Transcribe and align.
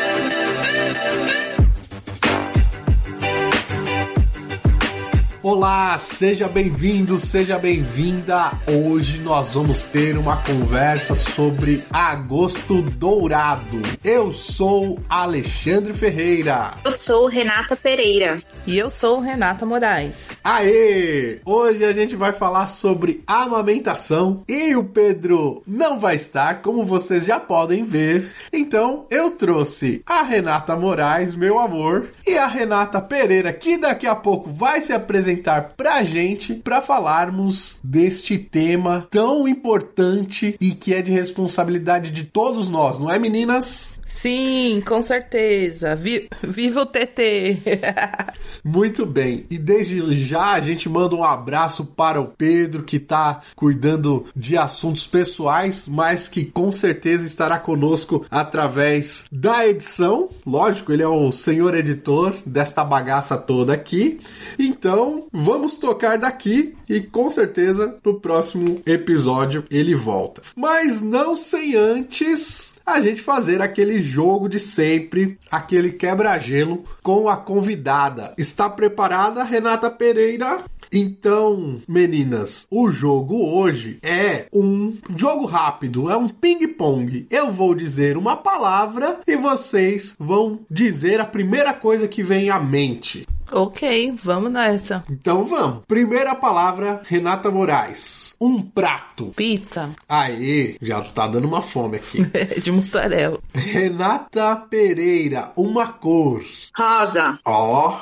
Olá, 5.51 5.97
seja 5.97 6.47
bem-vindo, 6.47 7.17
seja 7.17 7.57
bem-vinda. 7.57 8.51
Hoje 8.67 9.17
nós 9.17 9.55
vamos 9.55 9.83
ter 9.83 10.15
uma 10.15 10.37
conversa 10.43 11.15
sobre 11.15 11.83
agosto 11.91 12.83
dourado. 12.83 13.81
Eu 14.03 14.31
sou 14.31 14.99
Alexandre 15.09 15.91
Ferreira. 15.91 16.75
Eu 16.85 16.91
sou 16.91 17.25
Renata 17.25 17.75
Pereira. 17.75 18.43
E 18.67 18.77
eu 18.77 18.91
sou 18.91 19.19
Renata 19.19 19.65
Moraes. 19.65 20.27
Aê! 20.43 21.41
Hoje 21.43 21.83
a 21.83 21.93
gente 21.93 22.15
vai 22.15 22.31
falar 22.31 22.67
sobre 22.67 23.23
amamentação 23.25 24.43
e 24.47 24.75
o 24.75 24.83
Pedro 24.83 25.63
não 25.65 25.99
vai 25.99 26.15
estar, 26.15 26.61
como 26.61 26.85
vocês 26.85 27.25
já 27.25 27.39
podem 27.39 27.83
ver. 27.83 28.29
Então 28.53 29.07
eu 29.09 29.31
trouxe 29.31 30.03
a 30.05 30.21
Renata 30.21 30.75
Moraes, 30.75 31.33
meu 31.33 31.57
amor, 31.57 32.09
e 32.27 32.37
a 32.37 32.45
Renata 32.45 33.01
Pereira, 33.01 33.51
que 33.51 33.79
daqui 33.79 34.05
a 34.05 34.15
pouco 34.15 34.51
vai 34.51 34.79
se 34.79 34.93
apresentar 34.93 35.38
pra 35.75 36.03
gente 36.03 36.53
para 36.55 36.81
falarmos 36.81 37.79
deste 37.83 38.37
tema 38.37 39.07
tão 39.09 39.47
importante 39.47 40.55
e 40.59 40.71
que 40.71 40.93
é 40.93 41.01
de 41.01 41.11
responsabilidade 41.11 42.11
de 42.11 42.23
todos 42.25 42.69
nós, 42.69 42.99
não 42.99 43.09
é, 43.09 43.17
meninas? 43.17 43.98
Sim, 44.09 44.81
com 44.85 45.01
certeza. 45.03 45.95
Vi 45.95 46.27
Viva 46.41 46.81
o 46.81 46.85
TT! 46.85 47.61
Muito 48.65 49.05
bem. 49.05 49.45
E 49.49 49.57
desde 49.57 50.25
já 50.25 50.53
a 50.53 50.59
gente 50.59 50.89
manda 50.89 51.15
um 51.15 51.23
abraço 51.23 51.85
para 51.85 52.19
o 52.19 52.27
Pedro, 52.27 52.83
que 52.83 52.97
está 52.97 53.41
cuidando 53.55 54.25
de 54.35 54.57
assuntos 54.57 55.05
pessoais, 55.05 55.85
mas 55.87 56.27
que 56.27 56.43
com 56.43 56.71
certeza 56.71 57.25
estará 57.25 57.59
conosco 57.59 58.25
através 58.31 59.25
da 59.31 59.65
edição. 59.67 60.29
Lógico, 60.45 60.91
ele 60.91 61.03
é 61.03 61.07
o 61.07 61.31
senhor 61.31 61.75
editor 61.75 62.35
desta 62.45 62.83
bagaça 62.83 63.37
toda 63.37 63.73
aqui. 63.73 64.19
Então, 64.57 65.27
vamos 65.31 65.77
tocar 65.77 66.17
daqui 66.17 66.75
e 66.89 66.99
com 66.99 67.29
certeza 67.29 67.95
no 68.03 68.19
próximo 68.19 68.81
episódio 68.85 69.63
ele 69.69 69.93
volta. 69.93 70.41
Mas 70.55 70.99
não 71.01 71.35
sem 71.35 71.75
antes 71.75 72.73
a 72.93 73.01
gente 73.01 73.21
fazer 73.21 73.61
aquele 73.61 74.01
jogo 74.01 74.49
de 74.49 74.59
sempre, 74.59 75.37
aquele 75.51 75.91
quebra-gelo 75.91 76.83
com 77.01 77.29
a 77.29 77.37
convidada. 77.37 78.33
Está 78.37 78.69
preparada, 78.69 79.43
Renata 79.43 79.89
Pereira? 79.89 80.63
Então, 80.91 81.81
meninas, 81.87 82.65
o 82.71 82.89
jogo 82.89 83.45
hoje 83.45 83.99
é 84.01 84.47
um 84.51 84.97
jogo 85.15 85.45
rápido, 85.45 86.09
é 86.09 86.17
um 86.17 86.27
ping-pong. 86.27 87.27
Eu 87.29 87.51
vou 87.51 87.75
dizer 87.75 88.17
uma 88.17 88.35
palavra 88.35 89.19
e 89.27 89.35
vocês 89.35 90.15
vão 90.17 90.59
dizer 90.69 91.21
a 91.21 91.25
primeira 91.25 91.73
coisa 91.73 92.07
que 92.07 92.23
vem 92.23 92.49
à 92.49 92.59
mente. 92.59 93.27
Ok, 93.51 94.13
vamos 94.23 94.51
nessa. 94.51 95.03
Então 95.09 95.45
vamos. 95.45 95.83
Primeira 95.87 96.35
palavra, 96.35 97.01
Renata 97.05 97.49
Moraes. 97.49 98.35
Um 98.39 98.61
prato. 98.61 99.33
Pizza. 99.35 99.89
Aê, 100.07 100.75
já 100.81 101.01
tá 101.01 101.27
dando 101.27 101.47
uma 101.47 101.61
fome 101.61 101.97
aqui. 101.97 102.25
de 102.61 102.71
mussarela. 102.71 103.39
Renata 103.53 104.55
Pereira, 104.69 105.51
uma 105.55 105.87
cor. 105.87 106.43
Rosa. 106.77 107.39
Ó, 107.45 107.89
oh, 107.89 108.01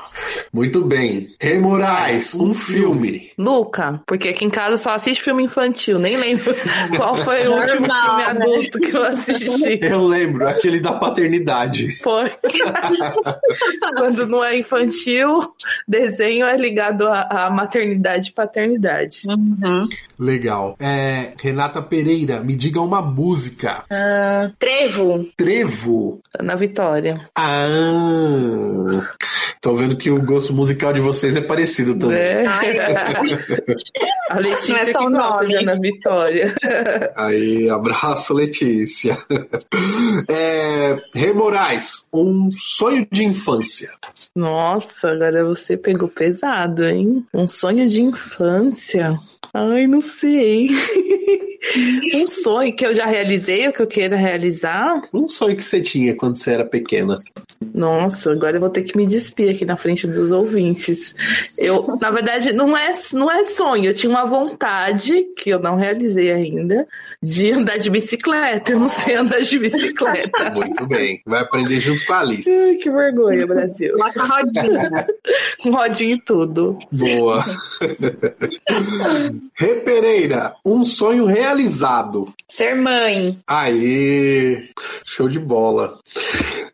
muito 0.53 0.81
bem. 0.81 1.29
Rei 1.39 1.59
Moraes, 1.59 2.35
um, 2.35 2.53
filme. 2.53 3.31
Luca, 3.37 4.01
porque 4.05 4.29
aqui 4.29 4.45
em 4.45 4.49
casa 4.49 4.77
só 4.77 4.91
assiste 4.91 5.23
filme 5.23 5.43
infantil, 5.43 5.97
nem 5.99 6.17
lembro 6.17 6.53
qual 6.95 7.15
foi 7.15 7.47
o 7.47 7.51
Normal, 7.51 7.61
último 7.61 7.93
filme 7.93 8.17
né? 8.17 8.25
adulto 8.25 8.79
que 8.79 8.95
eu 8.95 9.03
assisti. 9.03 9.79
Eu 9.81 10.05
lembro, 10.05 10.47
aquele 10.47 10.79
da 10.79 10.93
paternidade. 10.93 11.95
Foi. 11.97 12.29
Quando 13.97 14.27
não 14.27 14.43
é 14.43 14.57
infantil, 14.57 15.36
desenho 15.87 16.45
é 16.45 16.57
ligado 16.57 17.07
à, 17.07 17.49
maternidade 17.49 18.29
e 18.29 18.33
paternidade. 18.33 19.21
Uhum. 19.27 19.83
Legal. 20.19 20.75
É, 20.79 21.33
Renata 21.41 21.81
Pereira, 21.81 22.39
me 22.41 22.55
diga 22.55 22.81
uma 22.81 23.01
música. 23.01 23.83
Uh, 23.91 24.53
trevo. 24.59 25.27
Trevo. 25.35 26.19
Na 26.41 26.55
Vitória. 26.55 27.19
Ah. 27.35 29.07
Tô 29.61 29.75
vendo 29.75 29.97
que 29.97 30.09
o 30.09 30.21
gosto 30.21 30.53
musical 30.53 30.93
de 30.93 30.99
vocês 30.99 31.35
é 31.35 31.41
parecido 31.41 31.97
também. 31.97 32.17
É. 32.19 32.43
A 34.29 34.39
Letícia 34.39 34.73
Não 34.73 34.81
é 34.81 34.85
só 34.87 34.99
que 34.99 35.05
o 35.05 35.09
gosta 35.11 35.33
nome. 35.35 35.47
de 35.47 35.55
Ana 35.55 35.79
Vitória. 35.79 36.53
Aí, 37.15 37.69
abraço, 37.69 38.33
Letícia. 38.33 39.17
É, 40.29 40.97
Rei 41.15 41.33
Moraes, 41.33 42.07
um 42.13 42.49
sonho 42.51 43.07
de 43.11 43.23
infância. 43.23 43.89
Nossa, 44.35 45.13
agora 45.27 45.45
você 45.45 45.75
pegou 45.77 46.07
pesado, 46.07 46.85
hein? 46.85 47.25
Um 47.33 47.47
sonho 47.47 47.87
de 47.87 48.01
infância. 48.01 49.17
Ai, 49.53 49.87
não 49.87 50.01
sei. 50.01 50.69
um 52.15 52.29
sonho 52.29 52.75
que 52.75 52.85
eu 52.85 52.93
já 52.93 53.05
realizei, 53.05 53.67
o 53.67 53.73
que 53.73 53.81
eu 53.81 53.87
queira 53.87 54.15
realizar. 54.15 55.01
Um 55.13 55.27
sonho 55.27 55.55
que 55.55 55.63
você 55.63 55.81
tinha 55.81 56.15
quando 56.15 56.35
você 56.35 56.51
era 56.51 56.65
pequena. 56.65 57.17
Nossa, 57.73 58.31
agora 58.31 58.57
eu 58.57 58.61
vou 58.61 58.69
ter 58.69 58.83
que 58.83 58.95
me 58.95 59.05
despir 59.05 59.49
aqui 59.49 59.65
na 59.65 59.75
frente 59.75 60.07
dos 60.07 60.31
ouvintes. 60.31 61.15
Eu, 61.57 61.97
na 61.99 62.11
verdade, 62.11 62.53
não 62.53 62.77
é, 62.77 62.91
não 63.13 63.31
é 63.31 63.43
sonho. 63.43 63.85
Eu 63.85 63.95
tinha 63.95 64.09
uma 64.09 64.25
vontade, 64.25 65.23
que 65.35 65.49
eu 65.49 65.59
não 65.59 65.75
realizei 65.75 66.31
ainda, 66.31 66.87
de 67.21 67.51
andar 67.51 67.77
de 67.77 67.89
bicicleta. 67.89 68.71
Eu 68.71 68.79
não 68.79 68.89
sei 68.89 69.15
andar 69.15 69.41
de 69.41 69.59
bicicleta. 69.59 70.49
Muito 70.53 70.85
bem. 70.85 71.21
Vai 71.25 71.41
aprender 71.41 71.79
junto 71.79 72.05
com 72.05 72.13
a 72.13 72.19
Alice. 72.19 72.49
Ai, 72.49 72.75
que 72.75 72.91
vergonha, 72.91 73.47
Brasil. 73.47 73.95
Bota 73.97 74.21
a 74.21 74.25
rodinha. 74.25 75.07
Com 75.61 75.71
rodinha 75.71 76.15
e 76.15 76.21
tudo. 76.21 76.77
Boa. 76.91 77.43
Rê 79.53 79.75
Pereira, 79.75 80.55
um 80.65 80.83
sonho 80.83 81.25
realizado. 81.25 82.33
Ser 82.47 82.75
mãe. 82.75 83.39
Aê! 83.47 84.69
Show 85.05 85.27
de 85.29 85.39
bola. 85.39 85.99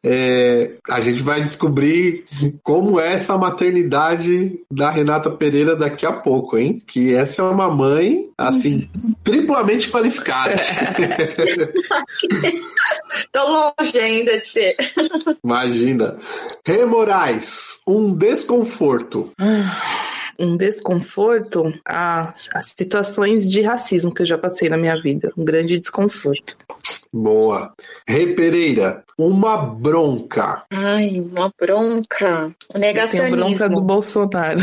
É, 0.05 0.73
a 0.89 0.99
gente 0.99 1.23
vai 1.23 1.41
descobrir 1.41 2.25
como 2.61 2.99
é 2.99 3.13
essa 3.13 3.37
maternidade 3.37 4.59
da 4.69 4.89
Renata 4.89 5.29
Pereira 5.29 5.77
daqui 5.77 6.05
a 6.05 6.11
pouco, 6.11 6.57
hein? 6.57 6.83
Que 6.85 7.15
essa 7.15 7.41
é 7.41 7.45
uma 7.45 7.69
mãe, 7.69 8.29
assim, 8.37 8.89
triplamente 9.23 9.89
qualificada. 9.89 10.55
Tô 13.31 13.73
longe 13.79 13.97
ainda 13.97 14.37
de 14.39 14.45
ser. 14.45 14.75
Imagina. 15.41 16.17
Rê 16.65 16.83
Moraes, 16.85 17.79
um 17.87 18.13
desconforto. 18.13 19.31
um 20.37 20.57
desconforto 20.57 21.73
a, 21.85 22.33
as 22.53 22.73
situações 22.77 23.49
de 23.49 23.61
racismo 23.61 24.13
que 24.13 24.21
eu 24.21 24.25
já 24.25 24.37
passei 24.37 24.69
na 24.69 24.77
minha 24.77 24.99
vida. 25.01 25.31
Um 25.37 25.45
grande 25.45 25.79
desconforto. 25.79 26.57
Boa. 27.11 27.73
Rê 28.07 28.33
Pereira, 28.33 29.03
uma 29.17 29.55
bronca. 29.57 30.63
Ai, 30.71 31.19
uma 31.19 31.51
bronca. 31.59 32.51
Negacionismo. 32.75 33.37
bronca 33.37 33.69
do 33.69 33.81
Bolsonaro. 33.81 34.59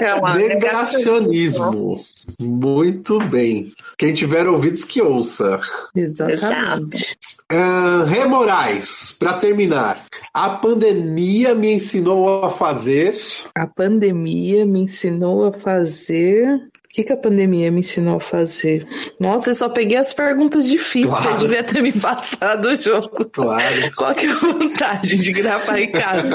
Calma, 0.00 0.34
Negacionismo. 0.34 2.02
Muito 2.40 3.18
bem. 3.20 3.72
Quem 3.98 4.14
tiver 4.14 4.46
ouvidos 4.46 4.84
que 4.84 5.02
ouça. 5.02 5.60
Exatamente. 5.94 7.16
Uh, 7.52 8.04
Rê 8.04 8.24
Moraes, 8.24 9.14
para 9.18 9.34
terminar, 9.34 10.06
a 10.32 10.48
pandemia 10.48 11.54
me 11.54 11.74
ensinou 11.74 12.42
a 12.42 12.50
fazer. 12.50 13.16
A 13.54 13.66
pandemia 13.66 14.64
me 14.64 14.80
ensinou 14.80 15.44
a 15.44 15.52
fazer. 15.52 16.70
O 16.94 16.96
que, 16.96 17.02
que 17.02 17.12
a 17.12 17.16
pandemia 17.16 17.72
me 17.72 17.80
ensinou 17.80 18.18
a 18.18 18.20
fazer? 18.20 18.86
Nossa, 19.18 19.50
eu 19.50 19.54
só 19.56 19.68
peguei 19.68 19.96
as 19.98 20.12
perguntas 20.12 20.64
difíceis. 20.64 21.06
Claro. 21.06 21.24
Você 21.40 21.48
devia 21.48 21.64
ter 21.64 21.82
me 21.82 21.90
passado 21.90 22.66
o 22.68 22.76
jogo. 22.80 23.24
Claro. 23.32 23.90
Qual 23.96 24.14
que 24.14 24.26
é 24.26 24.30
a 24.30 24.34
vantagem 24.36 25.18
de 25.18 25.32
gravar 25.32 25.80
em 25.80 25.90
casa? 25.90 26.30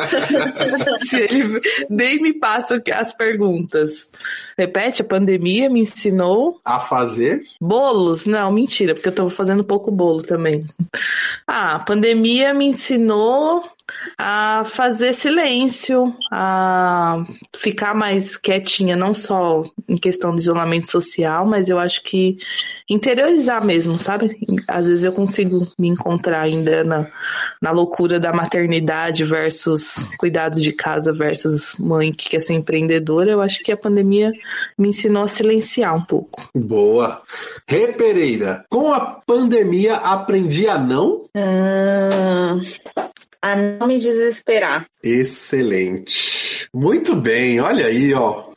Se 1.08 1.16
ele 1.16 1.62
nem 1.90 2.22
me 2.22 2.34
passa 2.34 2.84
as 2.94 3.14
perguntas. 3.14 4.12
Repete, 4.58 5.02
a 5.02 5.06
pandemia 5.06 5.70
me 5.70 5.80
ensinou 5.80 6.60
A 6.66 6.82
fazer. 6.82 7.42
bolos? 7.62 8.26
Não, 8.26 8.52
mentira, 8.52 8.94
porque 8.94 9.08
eu 9.08 9.16
tô 9.16 9.30
fazendo 9.30 9.64
pouco 9.64 9.90
bolo 9.90 10.22
também. 10.24 10.66
Ah, 11.48 11.76
a 11.76 11.80
pandemia 11.80 12.54
me 12.54 12.66
ensinou 12.66 13.64
A 14.18 14.64
fazer 14.66 15.14
silêncio, 15.14 16.16
a 16.32 17.24
ficar 17.58 17.94
mais 17.94 18.36
quietinha, 18.38 18.96
não 18.96 19.14
só 19.14 19.64
em 19.88 19.98
questão 19.98 20.32
de 20.32 20.42
isolamento 20.42 20.90
social, 20.90 21.46
mas 21.46 21.70
eu 21.70 21.78
acho 21.78 22.04
que 22.04 22.38
interiorizar 22.90 23.64
mesmo, 23.64 24.00
sabe? 24.00 24.36
Às 24.68 24.88
vezes 24.88 25.04
eu 25.04 25.12
consigo 25.12 25.68
me 25.78 25.88
encontrar 25.88 26.42
ainda 26.42 26.84
na, 26.84 27.08
na 27.62 27.72
loucura 27.72 28.20
da 28.20 28.34
maternidade 28.34 29.24
versus 29.24 29.94
cuidados 30.18 30.62
de 30.62 30.72
casa 30.74 31.14
versus 31.14 31.76
mãe 31.78 32.12
que 32.12 32.30
quer 32.30 32.42
ser 32.42 32.54
empreendedora. 32.54 33.30
Eu 33.30 33.42
acho 33.42 33.60
que 33.60 33.72
a 33.72 33.78
pandemia 33.78 34.32
me 34.78 34.90
ensinou 34.90 35.24
a 35.24 35.28
silenciar 35.28 35.96
um 35.96 36.02
pouco. 36.02 36.50
Boa. 36.56 37.22
Rê 37.68 37.90
Pereira, 37.90 38.66
com 38.70 38.92
a 38.92 39.00
pandemia 39.00 39.96
aprendi 39.98 40.68
a 40.68 40.80
não? 40.80 41.26
Hum, 41.36 42.62
a 43.42 43.56
não 43.56 43.88
me 43.88 43.98
desesperar. 43.98 44.86
Excelente. 45.04 46.68
Muito 46.74 47.16
bem, 47.16 47.60
olha 47.60 47.86
aí, 47.86 48.14
ó. 48.14 48.50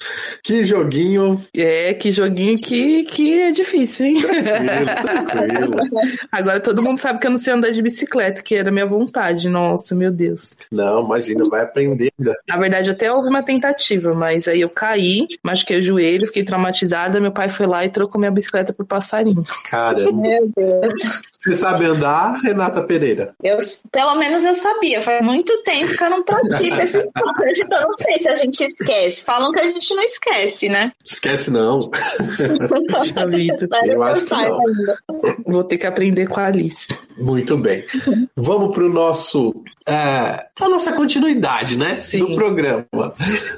Que 0.43 0.65
joguinho. 0.65 1.45
É, 1.57 1.95
que 1.95 2.11
joguinho 2.11 2.59
que, 2.59 3.05
que 3.05 3.41
é 3.41 3.51
difícil, 3.53 4.07
hein? 4.07 4.21
Tranquilo, 4.21 5.03
tranquilo. 5.03 5.77
Agora 6.33 6.61
todo 6.61 6.83
mundo 6.83 6.99
sabe 6.99 7.21
que 7.21 7.27
eu 7.29 7.31
não 7.31 7.39
sei 7.39 7.53
andar 7.53 7.71
de 7.71 7.81
bicicleta, 7.81 8.43
que 8.43 8.57
era 8.57 8.73
minha 8.73 8.87
vontade. 8.87 9.49
Nossa, 9.49 9.95
meu 9.95 10.11
Deus. 10.11 10.57
Não, 10.71 11.05
imagina, 11.05 11.45
vai 11.49 11.63
aprender 11.63 12.13
ainda. 12.19 12.37
Na 12.49 12.57
verdade, 12.57 12.91
até 12.91 13.13
houve 13.13 13.29
uma 13.29 13.43
tentativa, 13.43 14.13
mas 14.15 14.49
aí 14.49 14.61
eu 14.61 14.69
caí, 14.69 15.27
machuquei 15.45 15.79
o 15.79 15.83
joelho, 15.83 16.27
fiquei 16.27 16.43
traumatizada. 16.43 17.21
Meu 17.21 17.31
pai 17.31 17.49
foi 17.49 17.67
lá 17.67 17.85
e 17.85 17.91
trocou 17.91 18.19
minha 18.19 18.33
bicicleta 18.33 18.73
por 18.73 18.85
passarinho. 18.85 19.45
Caramba. 19.71 20.13
Meu 20.13 20.51
Deus. 20.57 21.23
Você 21.39 21.57
sabe 21.57 21.87
andar, 21.87 22.41
Renata 22.41 22.83
Pereira? 22.83 23.35
Eu, 23.43 23.59
pelo 23.93 24.17
menos 24.17 24.45
eu 24.45 24.55
sabia. 24.55 24.72
Faz 25.03 25.23
muito 25.23 25.57
tempo 25.63 25.97
que 25.97 26.05
eu 26.05 26.11
não 26.11 26.23
pratico 26.23 26.81
esse 26.81 26.99
esporte. 27.03 27.61
Eu 27.61 27.81
não 27.81 27.99
sei 27.99 28.19
se 28.19 28.29
a 28.29 28.37
gente 28.37 28.63
esquece. 28.63 29.25
Falam 29.25 29.53
que 29.53 29.61
a 29.61 29.67
gente 29.67 29.95
não 29.95 30.03
esquece, 30.03 30.69
né? 30.69 30.93
Esquece 31.05 31.51
não. 31.51 31.79
Eu 33.87 34.03
acho 34.03 34.25
que 34.25 34.35
não. 34.35 34.61
Vou 35.47 35.65
ter 35.65 35.79
que 35.79 35.87
aprender 35.87 36.29
com 36.29 36.41
a 36.41 36.47
Alice. 36.47 36.87
Muito 37.19 37.57
bem. 37.57 37.85
Vamos 38.37 38.75
para 38.75 38.85
o 38.85 38.89
nosso. 38.89 39.55
É, 39.87 40.39
a 40.61 40.69
nossa 40.69 40.93
continuidade, 40.93 41.77
né? 41.77 42.01
Sim. 42.03 42.21
Do 42.21 42.33
programa. 42.33 43.15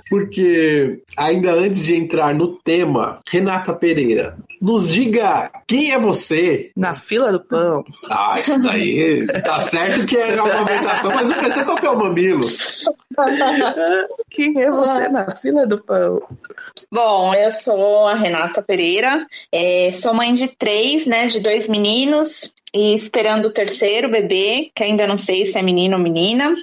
Porque 0.09 1.03
ainda 1.17 1.53
antes 1.53 1.81
de 1.83 1.95
entrar 1.95 2.35
no 2.35 2.57
tema, 2.57 3.21
Renata 3.29 3.73
Pereira, 3.75 4.37
nos 4.65 4.89
diga 4.89 5.51
quem 5.67 5.93
é 5.93 5.99
você. 5.99 6.73
Na 6.75 6.97
fila 6.97 7.31
do 7.31 7.41
pão. 7.41 7.85
Ah, 8.11 8.37
isso 8.39 8.61
daí 8.63 9.27
tá 9.45 9.59
certo 9.59 10.07
que 10.07 10.17
é 10.17 10.41
uma 10.41 10.51
amamentação, 10.51 11.13
mas 11.15 11.29
não 11.29 11.37
precisa 11.37 11.65
copiar 11.65 11.95
o 11.95 11.99
mamilo. 11.99 12.47
Quem 14.31 14.61
é 14.61 14.71
você 14.71 15.09
na 15.09 15.31
fila 15.37 15.67
do 15.67 15.83
pão? 15.83 16.23
Bom, 16.91 17.35
eu 17.35 17.53
sou 17.53 18.07
a 18.07 18.15
Renata 18.15 18.63
Pereira, 18.63 19.27
é, 19.53 19.93
sou 19.93 20.15
mãe 20.15 20.33
de 20.33 20.49
três, 20.49 21.07
né, 21.07 21.27
de 21.27 21.41
dois 21.41 21.69
meninos 21.69 22.54
e 22.75 22.93
esperando 22.93 23.47
o 23.47 23.51
terceiro 23.53 24.09
bebê, 24.11 24.71
que 24.75 24.83
ainda 24.83 25.07
não 25.07 25.17
sei 25.17 25.45
se 25.47 25.57
é 25.57 25.63
menino 25.63 25.97
ou 25.97 26.03
menina, 26.03 26.55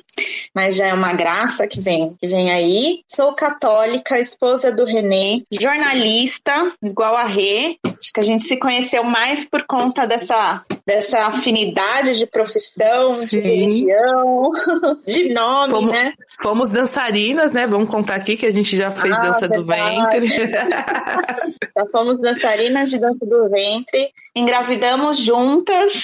mas 0.54 0.76
já 0.76 0.88
é 0.88 0.94
uma 0.94 1.14
graça 1.14 1.66
que 1.68 1.80
vem, 1.80 2.16
que 2.20 2.28
vem 2.28 2.52
aí. 2.52 3.00
Sou 3.08 3.32
católica, 3.34 4.20
esposa 4.20 4.72
do 4.72 4.84
Renê, 4.84 5.44
jornalista, 5.50 6.74
igual 6.84 7.16
a 7.16 7.24
Rê. 7.24 7.78
Acho 7.86 8.12
que 8.14 8.20
a 8.20 8.24
gente 8.24 8.44
se 8.44 8.58
conheceu 8.58 9.04
mais 9.04 9.46
por 9.46 9.64
conta 9.64 10.06
dessa, 10.06 10.64
dessa 10.86 11.28
afinidade 11.28 12.18
de 12.18 12.26
profissão, 12.26 13.22
de 13.24 13.30
Sim. 13.30 13.42
religião, 13.42 14.52
de 15.08 15.34
nome, 15.34 15.74
Como- 15.74 15.92
né? 15.92 16.14
Fomos 16.42 16.70
dançarinas, 16.70 17.52
né? 17.52 17.66
Vamos 17.68 17.90
contar 17.90 18.16
aqui 18.16 18.36
que 18.36 18.46
a 18.46 18.52
gente 18.52 18.76
já 18.76 18.92
fez 18.92 19.14
Ah, 19.16 19.22
dança 19.22 19.48
do 19.48 19.64
verdade. 19.64 20.28
ventre. 20.28 20.52
Já 21.74 21.86
fomos 21.86 22.20
dançarinas 22.20 22.90
de 22.90 23.00
dança 23.00 23.26
do 23.26 23.50
ventre, 23.50 24.10
engravidamos 24.36 25.18
juntas. 25.18 26.01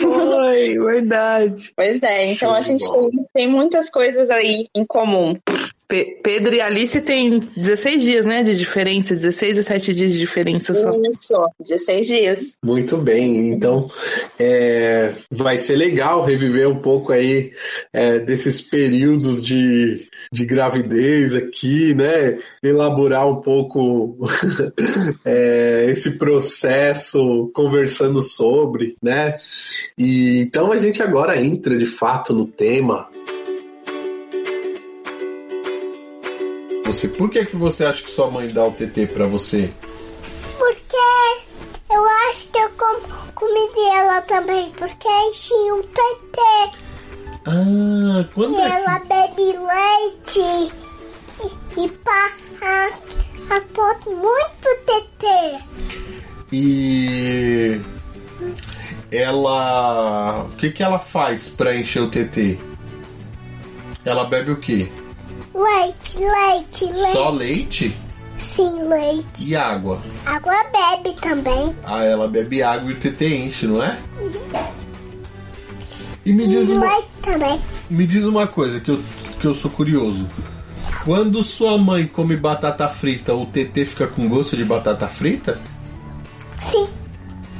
Foi, 0.00 0.78
verdade. 0.78 1.72
Pois 1.74 2.02
é, 2.02 2.32
então 2.32 2.50
Show 2.50 2.56
a 2.56 2.60
de 2.60 2.66
gente 2.68 2.92
tem, 2.92 3.26
tem 3.34 3.48
muitas 3.48 3.90
coisas 3.90 4.30
aí 4.30 4.68
em 4.74 4.84
comum. 4.84 5.36
Pe- 5.90 6.20
Pedro 6.22 6.54
e 6.54 6.60
Alice 6.60 7.00
têm 7.00 7.40
16 7.56 8.02
dias, 8.02 8.24
né? 8.24 8.44
De 8.44 8.56
diferença, 8.56 9.14
16 9.14 9.58
e 9.58 9.64
7 9.64 9.92
dias 9.94 10.12
de 10.12 10.18
diferença 10.20 10.72
só. 10.72 10.88
Isso, 10.88 11.34
16 11.68 12.06
dias. 12.06 12.56
Muito 12.64 12.96
bem, 12.96 13.48
então 13.48 13.90
é, 14.38 15.14
vai 15.30 15.58
ser 15.58 15.74
legal 15.74 16.24
reviver 16.24 16.68
um 16.68 16.76
pouco 16.78 17.12
aí 17.12 17.50
é, 17.92 18.20
desses 18.20 18.60
períodos 18.60 19.44
de, 19.44 20.06
de 20.32 20.44
gravidez 20.46 21.34
aqui, 21.34 21.92
né? 21.92 22.38
Elaborar 22.62 23.28
um 23.28 23.40
pouco 23.40 24.16
é, 25.24 25.86
esse 25.88 26.12
processo 26.12 27.50
conversando 27.52 28.22
sobre, 28.22 28.96
né? 29.02 29.36
E 29.98 30.38
então 30.40 30.70
a 30.70 30.78
gente 30.78 31.02
agora 31.02 31.40
entra 31.42 31.76
de 31.76 31.86
fato 31.86 32.32
no 32.32 32.46
tema. 32.46 33.08
Você, 36.90 37.06
por 37.06 37.30
que 37.30 37.46
que 37.46 37.56
você 37.56 37.84
acha 37.84 38.02
que 38.02 38.10
sua 38.10 38.28
mãe 38.28 38.48
dá 38.48 38.64
o 38.64 38.72
TT 38.72 39.06
pra 39.14 39.24
você? 39.28 39.70
Porque 40.58 40.96
eu 41.88 42.04
acho 42.28 42.48
que 42.48 42.58
eu 42.58 42.68
com, 42.70 43.00
comi 43.32 43.70
dela 43.76 44.20
também, 44.22 44.72
porque 44.72 45.06
enchi 45.06 45.54
um 45.54 45.82
tetê. 45.82 46.78
Ah, 47.46 48.24
quando 48.34 48.56
E 48.56 48.60
é 48.60 48.70
que 48.70 48.76
ela 48.76 48.98
bebe 48.98 49.56
leite 49.56 50.72
e, 51.44 51.84
e 51.84 51.88
pá, 51.90 52.32
a, 52.60 52.88
a 53.54 53.60
muito 54.10 54.68
tetê. 54.84 55.60
E 56.50 57.80
ela. 59.12 60.42
O 60.42 60.56
que, 60.56 60.70
que 60.72 60.82
ela 60.82 60.98
faz 60.98 61.48
pra 61.48 61.76
encher 61.76 62.02
o 62.02 62.10
TT? 62.10 62.58
Ela 64.04 64.24
bebe 64.24 64.50
o 64.50 64.56
quê? 64.56 64.88
Leite, 65.54 66.18
leite, 66.18 66.84
leite. 66.84 67.12
Só 67.12 67.30
leite 67.30 67.96
Sim, 68.38 68.88
leite. 68.88 69.46
e 69.48 69.56
água. 69.56 70.00
Água 70.24 70.54
bebe 70.72 71.16
também. 71.20 71.74
Ah, 71.84 72.02
ela 72.04 72.28
bebe 72.28 72.62
água 72.62 72.90
e 72.90 72.94
o 72.94 72.98
TT 72.98 73.26
enche, 73.46 73.66
não 73.66 73.82
é? 73.82 73.98
E 76.24 76.32
me 76.32 76.46
diz 76.46 76.68
E 76.68 76.72
uma, 76.72 76.86
leite 76.86 77.08
também. 77.22 77.60
me 77.90 78.06
diz 78.06 78.24
uma 78.24 78.46
coisa 78.46 78.80
que 78.80 78.90
eu, 78.90 79.02
que 79.40 79.46
eu 79.46 79.54
sou 79.54 79.70
curioso. 79.70 80.26
Quando 81.04 81.42
sua 81.42 81.78
mãe 81.78 82.06
come 82.06 82.36
batata 82.36 82.88
frita, 82.88 83.34
o 83.34 83.46
TT 83.46 83.84
fica 83.86 84.06
com 84.06 84.28
gosto 84.28 84.56
de 84.56 84.64
batata 84.64 85.06
frita? 85.06 85.58
Sim, 86.58 86.86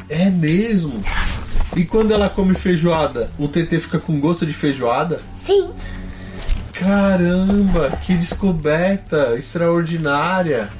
É 0.09 0.29
mesmo? 0.31 1.01
E 1.77 1.85
quando 1.85 2.11
ela 2.13 2.29
come 2.29 2.55
feijoada, 2.55 3.31
o 3.39 3.47
TT 3.49 3.81
fica 3.81 3.99
com 3.99 4.19
gosto 4.21 4.45
de 4.47 4.53
feijoada? 4.53 5.21
sim. 5.45 5.71
Caramba, 6.81 7.91
que 8.03 8.15
descoberta 8.15 9.35
extraordinária! 9.35 10.71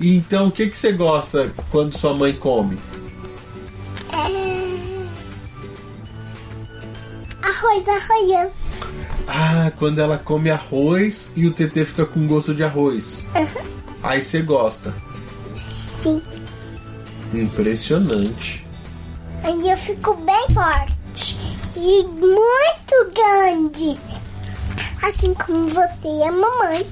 E 0.00 0.16
então, 0.16 0.48
o 0.48 0.50
que, 0.50 0.66
que 0.66 0.76
você 0.76 0.90
gosta 0.90 1.52
quando 1.70 1.96
sua 1.96 2.12
mãe 2.12 2.32
come? 2.32 2.76
É... 4.12 4.26
Arroz, 7.40 7.84
arroz. 7.86 8.52
Ah, 9.28 9.70
quando 9.78 10.00
ela 10.00 10.18
come 10.18 10.50
arroz 10.50 11.30
e 11.36 11.46
o 11.46 11.52
TT 11.52 11.84
fica 11.84 12.04
com 12.04 12.26
gosto 12.26 12.52
de 12.52 12.64
arroz. 12.64 13.24
Aí 14.02 14.24
você 14.24 14.42
gosta. 14.42 14.92
Sim. 15.54 16.20
Impressionante. 17.32 18.66
Aí 19.44 19.70
eu 19.70 19.76
fico 19.76 20.16
bem 20.16 20.46
forte 20.52 21.36
e 21.76 22.02
muito 22.02 23.12
grande. 23.14 24.15
Assim 25.06 25.32
como 25.34 25.68
você 25.68 26.08
e 26.08 26.22
a 26.24 26.32
mamãe. 26.32 26.86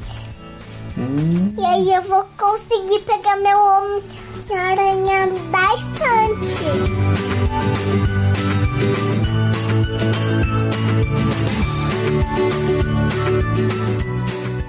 Hum, 0.96 1.52
E 1.58 1.64
aí 1.64 1.94
eu 1.94 2.02
vou 2.02 2.24
conseguir 2.38 3.00
pegar 3.00 3.36
meu 3.36 3.58
homem 3.58 4.02
de 4.46 4.52
aranha 4.52 5.26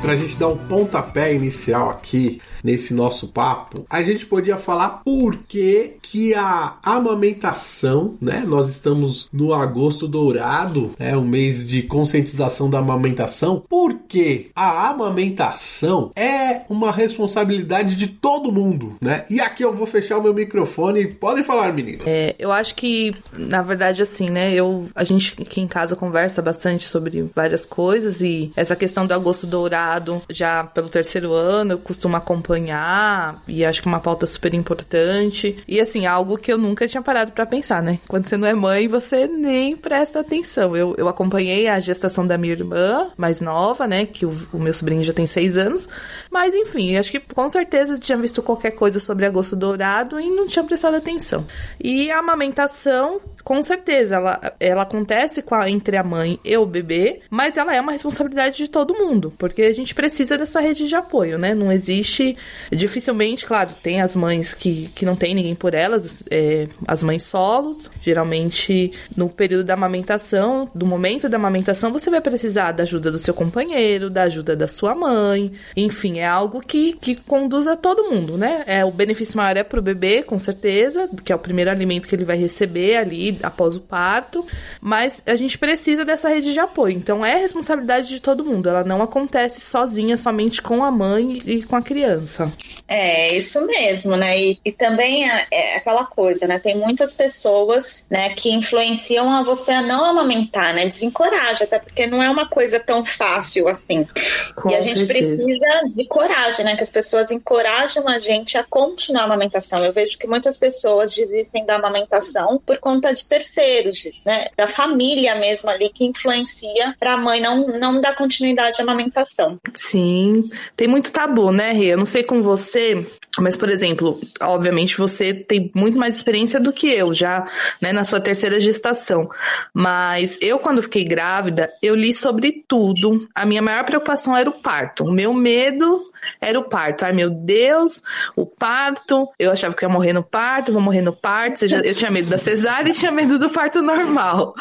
bastante. 0.05 0.15
pra 0.15 0.15
gente 0.15 0.39
dar 0.39 0.47
um 0.47 0.57
pontapé 0.57 1.33
inicial 1.33 1.89
aqui 1.89 2.41
nesse 2.65 2.95
nosso 2.95 3.27
papo, 3.27 3.85
a 3.87 4.01
gente 4.01 4.25
podia 4.25 4.57
falar 4.57 5.01
por 5.05 5.37
que, 5.47 5.97
que 6.01 6.33
a 6.33 6.77
amamentação, 6.81 8.15
né? 8.19 8.43
Nós 8.45 8.67
estamos 8.67 9.29
no 9.31 9.53
agosto 9.53 10.07
dourado, 10.07 10.93
é 10.97 11.11
né, 11.11 11.17
um 11.17 11.23
mês 11.23 11.65
de 11.67 11.83
conscientização 11.83 12.67
da 12.67 12.79
amamentação, 12.79 13.63
porque 13.69 14.47
a 14.55 14.89
amamentação 14.89 16.09
é 16.15 16.61
uma 16.67 16.91
responsabilidade 16.91 17.95
de 17.95 18.07
todo 18.07 18.51
mundo, 18.51 18.95
né? 18.99 19.25
E 19.29 19.39
aqui 19.39 19.63
eu 19.63 19.73
vou 19.73 19.85
fechar 19.85 20.17
o 20.17 20.23
meu 20.23 20.33
microfone. 20.33 21.05
Podem 21.05 21.43
falar, 21.43 21.71
menina. 21.71 22.03
É, 22.07 22.35
eu 22.39 22.51
acho 22.51 22.73
que, 22.73 23.13
na 23.37 23.61
verdade, 23.61 24.01
assim, 24.01 24.29
né? 24.29 24.53
Eu, 24.53 24.89
a 24.95 25.03
gente 25.03 25.35
aqui 25.39 25.61
em 25.61 25.67
casa 25.67 25.95
conversa 25.95 26.41
bastante 26.41 26.87
sobre 26.87 27.29
várias 27.35 27.65
coisas 27.65 28.21
e 28.21 28.51
essa 28.55 28.75
questão 28.75 29.05
do 29.05 29.13
agosto 29.13 29.45
dourado, 29.45 29.94
já 30.29 30.63
pelo 30.63 30.89
terceiro 30.89 31.33
ano, 31.33 31.73
eu 31.73 31.79
costumo 31.79 32.15
acompanhar 32.15 33.41
e 33.47 33.65
acho 33.65 33.81
que 33.81 33.87
é 33.87 33.91
uma 33.91 33.99
pauta 33.99 34.25
super 34.25 34.53
importante. 34.53 35.57
E 35.67 35.79
assim, 35.79 36.05
algo 36.05 36.37
que 36.37 36.51
eu 36.51 36.57
nunca 36.57 36.87
tinha 36.87 37.01
parado 37.01 37.31
para 37.31 37.45
pensar, 37.45 37.81
né? 37.81 37.99
Quando 38.07 38.27
você 38.27 38.37
não 38.37 38.47
é 38.47 38.53
mãe, 38.53 38.87
você 38.87 39.27
nem 39.27 39.75
presta 39.75 40.19
atenção. 40.19 40.75
Eu, 40.75 40.95
eu 40.97 41.07
acompanhei 41.07 41.67
a 41.67 41.79
gestação 41.79 42.25
da 42.25 42.37
minha 42.37 42.53
irmã 42.53 43.11
mais 43.17 43.41
nova, 43.41 43.87
né? 43.87 44.05
Que 44.05 44.25
o, 44.25 44.47
o 44.53 44.59
meu 44.59 44.73
sobrinho 44.73 45.03
já 45.03 45.13
tem 45.13 45.25
seis 45.25 45.57
anos. 45.57 45.87
Mas 46.35 46.53
enfim, 46.53 46.97
acho 46.97 47.13
que 47.13 47.19
com 47.21 47.47
certeza 47.47 47.97
tinha 47.97 48.17
visto 48.17 48.43
qualquer 48.43 48.71
coisa 48.71 48.99
sobre 48.99 49.25
agosto 49.25 49.55
dourado 49.55 50.19
e 50.19 50.29
não 50.29 50.47
tinha 50.47 50.65
prestado 50.65 50.97
atenção. 50.97 51.47
E 51.81 52.11
a 52.11 52.19
amamentação, 52.19 53.21
com 53.41 53.63
certeza, 53.63 54.15
ela, 54.15 54.53
ela 54.59 54.81
acontece 54.81 55.41
a, 55.49 55.69
entre 55.69 55.95
a 55.95 56.03
mãe 56.03 56.37
e 56.43 56.57
o 56.57 56.65
bebê, 56.65 57.21
mas 57.29 57.55
ela 57.55 57.73
é 57.73 57.79
uma 57.79 57.93
responsabilidade 57.93 58.57
de 58.57 58.67
todo 58.67 58.93
mundo, 58.93 59.33
porque 59.37 59.61
a 59.61 59.73
gente 59.73 59.95
precisa 59.95 60.37
dessa 60.37 60.59
rede 60.59 60.89
de 60.89 60.95
apoio, 60.95 61.37
né? 61.37 61.55
Não 61.55 61.71
existe 61.71 62.35
Dificilmente, 62.71 63.45
claro, 63.45 63.73
tem 63.81 64.01
as 64.01 64.15
mães 64.15 64.53
que, 64.53 64.89
que 64.95 65.05
não 65.05 65.15
tem 65.15 65.33
ninguém 65.33 65.55
por 65.55 65.73
elas, 65.73 66.23
é, 66.29 66.67
as 66.87 67.03
mães 67.03 67.23
solos. 67.23 67.89
Geralmente, 68.01 68.91
no 69.15 69.29
período 69.29 69.63
da 69.63 69.73
amamentação, 69.73 70.69
do 70.75 70.85
momento 70.85 71.29
da 71.29 71.37
amamentação, 71.37 71.91
você 71.91 72.09
vai 72.09 72.21
precisar 72.21 72.71
da 72.71 72.83
ajuda 72.83 73.11
do 73.11 73.19
seu 73.19 73.33
companheiro, 73.33 74.09
da 74.09 74.23
ajuda 74.23 74.55
da 74.55 74.67
sua 74.67 74.93
mãe. 74.95 75.51
Enfim, 75.75 76.19
é 76.19 76.24
algo 76.25 76.61
que, 76.61 76.93
que 76.93 77.15
conduz 77.15 77.67
a 77.67 77.75
todo 77.75 78.09
mundo, 78.09 78.37
né? 78.37 78.63
É, 78.67 78.85
o 78.85 78.91
benefício 78.91 79.37
maior 79.37 79.57
é 79.57 79.63
pro 79.63 79.81
bebê, 79.81 80.23
com 80.23 80.39
certeza, 80.39 81.09
que 81.23 81.31
é 81.31 81.35
o 81.35 81.39
primeiro 81.39 81.71
alimento 81.71 82.07
que 82.07 82.15
ele 82.15 82.25
vai 82.25 82.37
receber 82.37 82.97
ali 82.97 83.37
após 83.41 83.75
o 83.75 83.81
parto. 83.81 84.45
Mas 84.79 85.21
a 85.25 85.35
gente 85.35 85.57
precisa 85.57 86.05
dessa 86.05 86.29
rede 86.29 86.53
de 86.53 86.59
apoio. 86.59 86.95
Então, 86.95 87.25
é 87.25 87.35
responsabilidade 87.37 88.09
de 88.09 88.19
todo 88.19 88.45
mundo. 88.45 88.69
Ela 88.69 88.83
não 88.83 89.01
acontece 89.01 89.59
sozinha, 89.61 90.17
somente 90.17 90.61
com 90.61 90.83
a 90.83 90.91
mãe 90.91 91.41
e 91.45 91.63
com 91.63 91.75
a 91.75 91.81
criança 91.81 91.95
criança. 91.95 92.51
É, 92.87 93.35
isso 93.35 93.65
mesmo, 93.65 94.15
né? 94.15 94.37
E, 94.37 94.59
e 94.63 94.71
também 94.71 95.29
é, 95.29 95.47
é, 95.51 95.77
aquela 95.77 96.05
coisa, 96.05 96.45
né? 96.45 96.59
Tem 96.59 96.77
muitas 96.77 97.13
pessoas, 97.13 98.05
né, 98.09 98.29
que 98.35 98.51
influenciam 98.51 99.31
a 99.31 99.43
você 99.43 99.71
a 99.71 99.81
não 99.81 100.05
amamentar, 100.05 100.73
né? 100.73 100.85
Desencoraja, 100.85 101.63
até 101.63 101.79
porque 101.79 102.05
não 102.05 102.21
é 102.21 102.29
uma 102.29 102.47
coisa 102.47 102.79
tão 102.79 103.03
fácil 103.05 103.67
assim. 103.67 104.07
Com 104.55 104.69
e 104.69 104.75
a 104.75 104.81
gente 104.81 105.05
certeza. 105.05 105.35
precisa 105.35 105.65
de 105.93 106.05
coragem, 106.15 106.63
né? 106.63 106.77
Que 106.77 106.83
as 106.83 106.89
pessoas 106.89 107.29
encorajam 107.29 108.07
a 108.07 108.19
gente 108.19 108.57
a 108.57 108.63
continuar 108.63 109.23
a 109.23 109.25
amamentação. 109.25 109.83
Eu 109.83 109.91
vejo 109.91 110.17
que 110.17 110.25
muitas 110.25 110.57
pessoas 110.57 111.13
desistem 111.13 111.65
da 111.65 111.75
amamentação 111.75 112.57
por 112.65 112.77
conta 112.77 113.13
de 113.13 113.27
terceiros, 113.27 114.09
né? 114.25 114.47
Da 114.55 114.65
família 114.65 115.35
mesmo 115.35 115.69
ali 115.69 115.89
que 115.89 116.05
influencia 116.05 116.95
para 116.97 117.15
a 117.15 117.17
mãe 117.17 117.41
não, 117.41 117.67
não 117.67 117.99
dar 117.99 118.15
continuidade 118.15 118.79
à 118.79 118.83
amamentação. 118.83 119.59
Sim, 119.73 120.49
tem 120.77 120.87
muito 120.87 121.11
tabu, 121.11 121.51
né, 121.51 121.73
Rê? 121.73 121.87
Eu 121.87 121.97
não 121.97 122.05
sei 122.05 122.23
com 122.23 122.41
você, 122.41 123.05
mas, 123.39 123.55
por 123.55 123.69
exemplo, 123.69 124.19
obviamente 124.41 124.97
você 124.97 125.33
tem 125.33 125.71
muito 125.75 125.97
mais 125.97 126.15
experiência 126.15 126.59
do 126.59 126.71
que 126.71 126.87
eu, 126.87 127.13
já 127.13 127.47
né, 127.81 127.91
na 127.91 128.03
sua 128.03 128.19
terceira 128.19 128.59
gestação. 128.59 129.29
Mas 129.73 130.37
eu, 130.41 130.59
quando 130.59 130.81
fiquei 130.81 131.03
grávida, 131.03 131.71
eu 131.81 131.95
li 131.95 132.13
sobre 132.13 132.63
tudo. 132.67 133.27
A 133.33 133.45
minha 133.45 133.61
maior 133.61 133.83
preocupação 133.83 134.35
era 134.35 134.49
o 134.49 134.53
parto. 134.53 135.03
O 135.03 135.11
meu 135.11 135.33
medo 135.33 136.11
era 136.39 136.59
o 136.59 136.63
parto. 136.63 137.05
Ai, 137.05 137.13
meu 137.13 137.29
Deus, 137.29 138.01
o 138.35 138.45
parto. 138.45 139.29
Eu 139.37 139.51
achava 139.51 139.75
que 139.75 139.83
ia 139.83 139.89
morrer 139.89 140.13
no 140.13 140.23
parto, 140.23 140.71
vou 140.71 140.81
morrer 140.81 141.01
no 141.01 141.13
parto. 141.13 141.65
Eu 141.65 141.95
tinha 141.95 142.11
medo 142.11 142.29
da 142.29 142.37
cesárea 142.37 142.91
e 142.91 142.93
tinha 142.93 143.11
medo 143.11 143.37
do 143.39 143.49
parto 143.49 143.81
normal. 143.81 144.53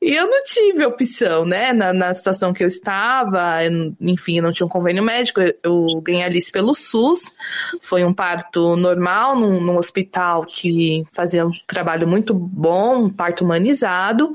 E 0.00 0.14
eu 0.14 0.26
não 0.26 0.42
tive 0.42 0.84
opção, 0.84 1.44
né? 1.44 1.72
Na, 1.72 1.92
na 1.92 2.14
situação 2.14 2.52
que 2.52 2.62
eu 2.62 2.68
estava, 2.68 3.58
enfim, 4.00 4.38
eu 4.38 4.42
não 4.42 4.52
tinha 4.52 4.66
um 4.66 4.70
convênio 4.70 5.02
médico. 5.02 5.40
Eu, 5.40 5.54
eu 5.62 6.00
ganhei 6.02 6.22
Alice 6.22 6.50
pelo 6.50 6.74
SUS. 6.74 7.32
Foi 7.80 8.04
um 8.04 8.12
parto 8.12 8.76
normal, 8.76 9.36
num, 9.38 9.60
num 9.60 9.76
hospital 9.76 10.44
que 10.44 11.04
fazia 11.12 11.46
um 11.46 11.52
trabalho 11.66 12.06
muito 12.06 12.34
bom, 12.34 13.04
um 13.04 13.10
parto 13.10 13.44
humanizado. 13.44 14.34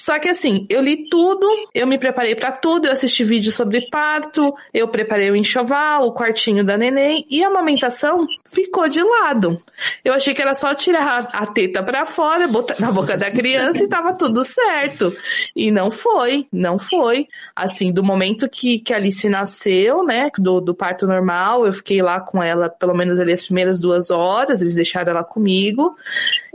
Só 0.00 0.18
que 0.18 0.30
assim, 0.30 0.66
eu 0.70 0.80
li 0.80 1.10
tudo, 1.10 1.46
eu 1.74 1.86
me 1.86 1.98
preparei 1.98 2.34
para 2.34 2.50
tudo, 2.50 2.86
eu 2.86 2.92
assisti 2.92 3.22
vídeos 3.22 3.54
sobre 3.54 3.86
parto, 3.90 4.54
eu 4.72 4.88
preparei 4.88 5.30
o 5.30 5.36
enxoval, 5.36 6.06
o 6.06 6.14
quartinho 6.14 6.64
da 6.64 6.78
neném 6.78 7.26
e 7.28 7.44
a 7.44 7.48
amamentação 7.48 8.26
ficou 8.50 8.88
de 8.88 9.02
lado. 9.02 9.62
Eu 10.02 10.14
achei 10.14 10.32
que 10.32 10.40
era 10.40 10.54
só 10.54 10.74
tirar 10.74 11.28
a 11.34 11.44
teta 11.44 11.82
para 11.82 12.06
fora, 12.06 12.48
botar 12.48 12.80
na 12.80 12.90
boca 12.90 13.14
da 13.14 13.30
criança 13.30 13.84
e 13.84 13.88
tava 13.88 14.14
tudo 14.14 14.42
certo. 14.42 15.14
E 15.54 15.70
não 15.70 15.90
foi, 15.90 16.46
não 16.50 16.78
foi. 16.78 17.28
Assim, 17.54 17.92
do 17.92 18.02
momento 18.02 18.48
que, 18.48 18.78
que 18.78 18.94
a 18.94 18.96
Alice 18.96 19.28
nasceu, 19.28 20.02
né, 20.02 20.30
do, 20.38 20.62
do 20.62 20.74
parto 20.74 21.06
normal, 21.06 21.66
eu 21.66 21.74
fiquei 21.74 22.00
lá 22.00 22.22
com 22.22 22.42
ela 22.42 22.70
pelo 22.70 22.94
menos 22.94 23.20
ali 23.20 23.34
as 23.34 23.42
primeiras 23.42 23.78
duas 23.78 24.10
horas, 24.10 24.62
eles 24.62 24.76
deixaram 24.76 25.12
ela 25.12 25.24
comigo. 25.24 25.94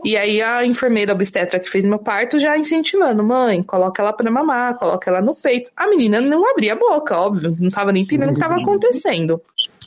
E 0.06 0.16
aí 0.16 0.40
a 0.40 0.64
enfermeira 0.64 1.14
obstetra 1.14 1.60
que 1.60 1.68
fez 1.68 1.84
meu 1.84 1.98
parto 1.98 2.38
já 2.38 2.56
incentivando, 2.56 3.24
mãe, 3.24 3.64
coloca 3.64 4.04
ela 4.04 4.14
pra 4.14 4.30
mamar, 4.30 4.78
coloca 4.78 5.10
ela 5.10 5.20
no 5.20 5.36
peito. 5.36 5.72
A 5.76 5.88
menina 5.88 6.22
não 6.22 6.48
abria 6.48 6.74
a 6.74 6.76
boca, 6.76 7.18
óbvio, 7.18 7.58
não 7.60 7.72
tava 7.72 7.92
nem 7.92 8.04
entendendo 8.04 8.30
o 8.30 8.34
que 8.36 8.40
tava 8.40 8.58
acontecendo. 8.58 9.42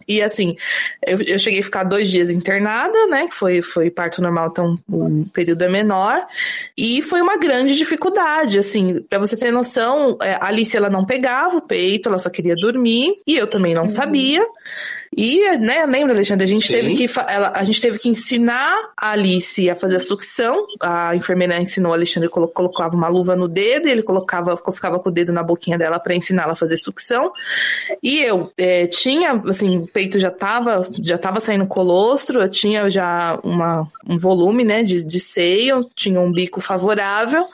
E 0.09 0.21
assim, 0.21 0.57
eu, 1.07 1.21
eu, 1.21 1.39
cheguei 1.39 1.61
a 1.61 1.63
ficar 1.63 1.85
dois 1.85 2.11
dias 2.11 2.31
internada, 2.31 3.07
né? 3.07 3.29
Que 3.29 3.35
foi, 3.35 3.63
foi 3.63 3.91
parto 3.91 4.21
normal, 4.21 4.49
então 4.49 4.77
o 4.89 5.25
período 5.33 5.63
é 5.63 5.69
menor. 5.69 6.27
E 6.77 7.01
foi 7.03 7.21
uma 7.21 7.37
grande 7.37 7.77
dificuldade, 7.77 8.59
assim, 8.59 9.01
para 9.03 9.21
você 9.21 9.37
ter 9.37 9.53
noção, 9.53 10.19
é, 10.21 10.33
a 10.33 10.47
Alice 10.47 10.77
ela 10.77 10.91
não 10.91 11.05
pegava 11.05 11.59
o 11.59 11.63
peito, 11.63 12.09
ela 12.09 12.19
só 12.19 12.29
queria 12.29 12.57
dormir, 12.57 13.17
e 13.25 13.37
eu 13.37 13.47
também 13.47 13.75
não 13.75 13.83
uhum. 13.83 13.89
E, 15.17 15.57
né, 15.59 15.85
lembra, 15.87 16.15
Alexandre, 16.15 16.45
a 16.45 16.49
gente 16.49 16.67
Sim. 16.67 16.75
teve 16.75 16.95
que 16.95 17.21
ela, 17.29 17.53
a 17.55 17.65
gente 17.65 17.81
teve 17.81 17.99
que 17.99 18.09
ensinar 18.09 18.75
a 18.97 19.13
Alice 19.13 19.69
a 19.69 19.75
fazer 19.75 19.97
a 19.97 20.01
sucção. 20.01 20.67
A 20.81 21.17
enfermeira 21.17 21.61
ensinou 21.61 21.93
a 21.93 21.97
Alexandre 21.97 22.29
colo, 22.29 22.49
colocava 22.49 22.95
uma 22.95 23.09
luva 23.09 23.35
no 23.35 23.49
dedo 23.49 23.89
e 23.89 23.91
ele 23.91 24.03
colocava, 24.03 24.57
ficava 24.73 24.99
com 24.99 25.09
o 25.09 25.13
dedo 25.13 25.33
na 25.33 25.43
boquinha 25.43 25.79
dela 25.79 25.99
para 25.99 26.15
ensinar 26.15 26.45
ela 26.45 26.53
a 26.53 26.57
fazer 26.57 26.77
sucção. 26.77 27.33
E 28.03 28.21
eu 28.21 28.53
é, 28.57 28.87
tinha, 28.87 29.33
assim, 29.49 29.79
o 29.79 29.87
peito 29.87 30.19
já 30.19 30.31
tava, 30.31 30.87
já 31.03 31.17
tava 31.17 31.41
saindo 31.41 31.67
colostro, 31.67 32.41
eu 32.41 32.49
tinha 32.49 32.89
já 32.91 33.39
uma, 33.43 33.89
um 34.07 34.19
volume, 34.19 34.65
né, 34.65 34.83
de, 34.83 35.05
de 35.05 35.21
seio, 35.21 35.89
tinha 35.95 36.21
um 36.21 36.31
bico 36.31 36.61
favorável, 36.61 37.45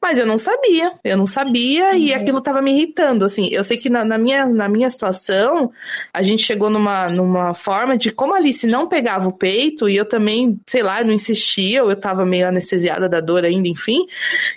mas 0.00 0.18
eu 0.18 0.26
não 0.26 0.36
sabia, 0.36 0.92
eu 1.04 1.16
não 1.16 1.26
sabia 1.26 1.90
uhum. 1.90 1.96
e 1.96 2.14
aquilo 2.14 2.40
tava 2.40 2.60
me 2.60 2.72
irritando, 2.72 3.24
assim. 3.24 3.48
Eu 3.50 3.64
sei 3.64 3.76
que 3.76 3.88
na, 3.88 4.04
na 4.04 4.18
minha, 4.18 4.46
na 4.46 4.68
minha 4.68 4.90
situação, 4.90 5.70
a 6.12 6.22
gente 6.22 6.42
chegou 6.42 6.68
numa 6.68 7.03
numa, 7.08 7.54
forma 7.54 7.96
de 7.96 8.10
como 8.10 8.34
a 8.34 8.38
Alice 8.38 8.66
não 8.66 8.88
pegava 8.88 9.28
o 9.28 9.32
peito, 9.32 9.88
e 9.88 9.96
eu 9.96 10.04
também, 10.04 10.58
sei 10.66 10.82
lá, 10.82 11.02
não 11.02 11.12
insistia, 11.12 11.82
ou 11.82 11.90
eu 11.90 11.96
tava 11.96 12.24
meio 12.24 12.48
anestesiada 12.48 13.08
da 13.08 13.20
dor 13.20 13.44
ainda, 13.44 13.68
enfim, 13.68 14.06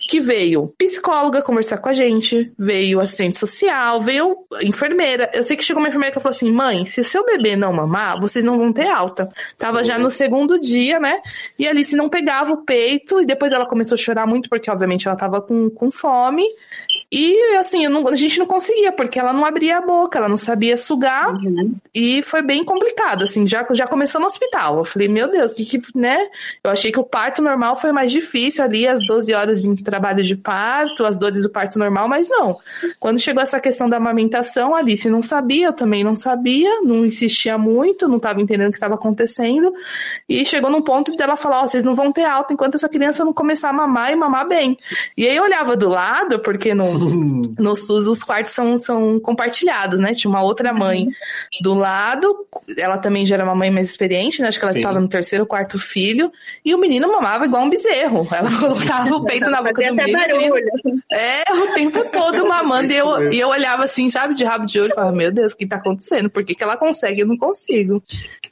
que 0.08 0.20
veio 0.20 0.74
psicóloga 0.78 1.42
conversar 1.42 1.78
com 1.78 1.90
a 1.90 1.94
gente, 1.94 2.52
veio 2.58 3.00
assistente 3.00 3.38
social, 3.38 4.02
veio 4.02 4.36
enfermeira. 4.62 5.30
Eu 5.34 5.44
sei 5.44 5.56
que 5.56 5.64
chegou 5.64 5.82
uma 5.82 5.90
enfermeira 5.90 6.14
que 6.14 6.22
falou 6.22 6.36
assim: 6.36 6.52
mãe, 6.52 6.86
se 6.86 7.02
o 7.02 7.04
seu 7.04 7.26
bebê 7.26 7.56
não 7.56 7.74
mamar, 7.74 8.20
vocês 8.20 8.44
não 8.44 8.58
vão 8.58 8.72
ter 8.72 8.88
alta. 8.88 9.30
Tava 9.58 9.84
já 9.84 9.98
no 9.98 10.10
segundo 10.10 10.60
dia, 10.60 11.00
né? 11.00 11.22
E 11.58 11.68
a 11.68 11.72
Alice 11.72 11.96
não 11.96 12.10
pegava 12.10 12.54
o 12.54 12.64
peito, 12.64 13.22
e 13.22 13.26
depois 13.26 13.54
ela 13.54 13.66
começou 13.66 13.96
a 13.96 13.98
chorar 13.98 14.26
muito, 14.26 14.50
porque 14.50 14.70
obviamente 14.70 15.08
ela 15.08 15.18
tava 15.18 15.42
com, 15.42 15.70
com 15.70 15.92
fome. 15.92 16.44
E 17.10 17.56
assim, 17.56 17.88
não, 17.88 18.06
a 18.10 18.18
gente 18.18 18.38
não 18.38 18.46
conseguia, 18.46 18.92
porque 18.92 19.18
ela 19.18 19.32
não 19.32 19.46
abria 19.46 19.78
a 19.78 19.82
boca, 19.82 20.18
ela 20.18 20.28
não 20.28 20.36
sabia 20.36 20.76
sugar. 20.76 21.34
Uhum. 21.36 21.74
E 21.96 22.22
foi 22.22 22.42
bem 22.42 22.66
complicado, 22.66 23.24
assim, 23.24 23.48
já, 23.48 23.66
já 23.72 23.88
começou 23.88 24.20
no 24.20 24.28
hospital. 24.28 24.80
Eu 24.80 24.86
falei, 24.86 25.08
meu 25.08 25.32
Deus, 25.32 25.54
que 25.54 25.64
que, 25.64 25.80
né? 25.96 26.18
Eu 26.62 26.70
achei 26.70 26.92
que 26.92 27.00
o 27.00 27.06
parto 27.06 27.42
normal 27.42 27.78
foi 27.78 27.94
mais 27.94 28.12
difícil 28.12 28.62
ali, 28.62 28.86
as 28.86 29.00
12 29.06 29.34
horas 29.34 29.62
de 29.62 29.84
trabalho 29.84 30.22
de 30.22 30.36
parto, 30.36 31.06
as 31.06 31.18
dores 31.18 31.44
do 31.44 31.50
parto 31.50 31.80
normal, 31.80 32.10
mas 32.10 32.28
não. 32.28 32.58
Quando 33.00 33.20
chegou 33.20 33.42
essa 33.42 33.60
questão 33.60 33.90
da 33.90 33.96
amamentação, 33.96 34.76
a 34.76 34.80
Alice 34.80 35.10
não 35.10 35.22
sabia, 35.22 35.68
eu 35.68 35.74
também 35.74 36.04
não 36.04 36.16
sabia, 36.16 36.82
não 36.82 37.06
insistia 37.06 37.58
muito, 37.58 38.10
não 38.10 38.18
estava 38.18 38.42
entendendo 38.42 38.68
o 38.68 38.72
que 38.72 38.78
estava 38.78 38.96
acontecendo. 38.96 39.74
E 40.28 40.46
chegou 40.46 40.70
num 40.70 40.82
ponto 40.82 41.16
dela 41.16 41.38
falar: 41.38 41.62
Ó, 41.62 41.64
oh, 41.64 41.68
vocês 41.70 41.86
não 41.86 41.96
vão 41.96 42.12
ter 42.12 42.26
alta 42.26 42.54
enquanto 42.54 42.76
essa 42.76 42.90
criança 42.90 43.24
não 43.24 43.32
começar 43.32 43.70
a 43.70 43.74
mamar 43.74 44.12
e 44.12 44.16
mamar 44.18 44.46
bem. 44.46 44.78
E 45.16 45.26
aí 45.26 45.38
eu 45.38 45.44
olhava 45.44 45.78
do 45.78 45.88
lado, 45.88 46.40
porque 46.40 46.76
não. 46.76 46.97
No 47.58 47.76
SUS, 47.76 48.08
os 48.08 48.24
quartos 48.24 48.54
são, 48.54 48.78
são 48.78 49.20
compartilhados, 49.20 50.00
né? 50.00 50.14
Tinha 50.14 50.30
uma 50.30 50.44
outra 50.44 50.74
mãe 50.74 51.08
do 51.62 51.74
lado, 51.74 52.46
ela 52.78 52.98
também 52.98 53.26
já 53.26 53.36
era 53.36 53.44
uma 53.44 53.56
mãe 53.56 53.72
mais 53.72 53.90
experiente, 53.90 54.42
né? 54.42 54.48
Acho 54.48 54.60
que 54.60 54.66
ela 54.66 54.78
estava 54.78 55.00
no 55.00 55.08
terceiro 55.08 55.44
ou 55.44 55.48
quarto 55.48 55.80
filho, 55.80 56.32
e 56.64 56.74
o 56.74 56.78
menino 56.78 57.08
mamava 57.08 57.46
igual 57.46 57.64
um 57.64 57.70
bezerro. 57.70 58.28
Ela 58.32 58.50
colocava 58.60 59.16
o 59.16 59.24
peito 59.24 59.50
na 59.50 59.62
boca 59.62 59.82
do 59.82 59.94
até 59.94 60.06
menino. 60.06 60.20
e 60.20 60.50
barulho. 60.50 61.02
É, 61.12 61.44
o 61.54 61.74
tempo 61.74 62.12
todo 62.12 62.48
mamando. 62.48 62.92
E 62.92 62.98
eu, 62.98 63.34
e 63.34 63.40
eu 63.40 63.50
olhava 63.50 63.86
assim, 63.86 64.10
sabe, 64.10 64.34
de 64.34 64.44
rabo 64.44 64.66
de 64.66 64.80
olho 64.80 64.92
e 64.92 64.96
falava, 64.96 65.16
meu 65.16 65.32
Deus, 65.32 65.54
o 65.54 65.58
que 65.58 65.66
tá 65.66 65.78
acontecendo? 65.78 66.30
Por 66.30 66.44
que, 66.44 66.54
que 66.54 66.64
ela 66.64 66.78
consegue? 66.78 67.22
Eu 67.22 67.28
não 67.28 67.38
consigo. 67.38 68.04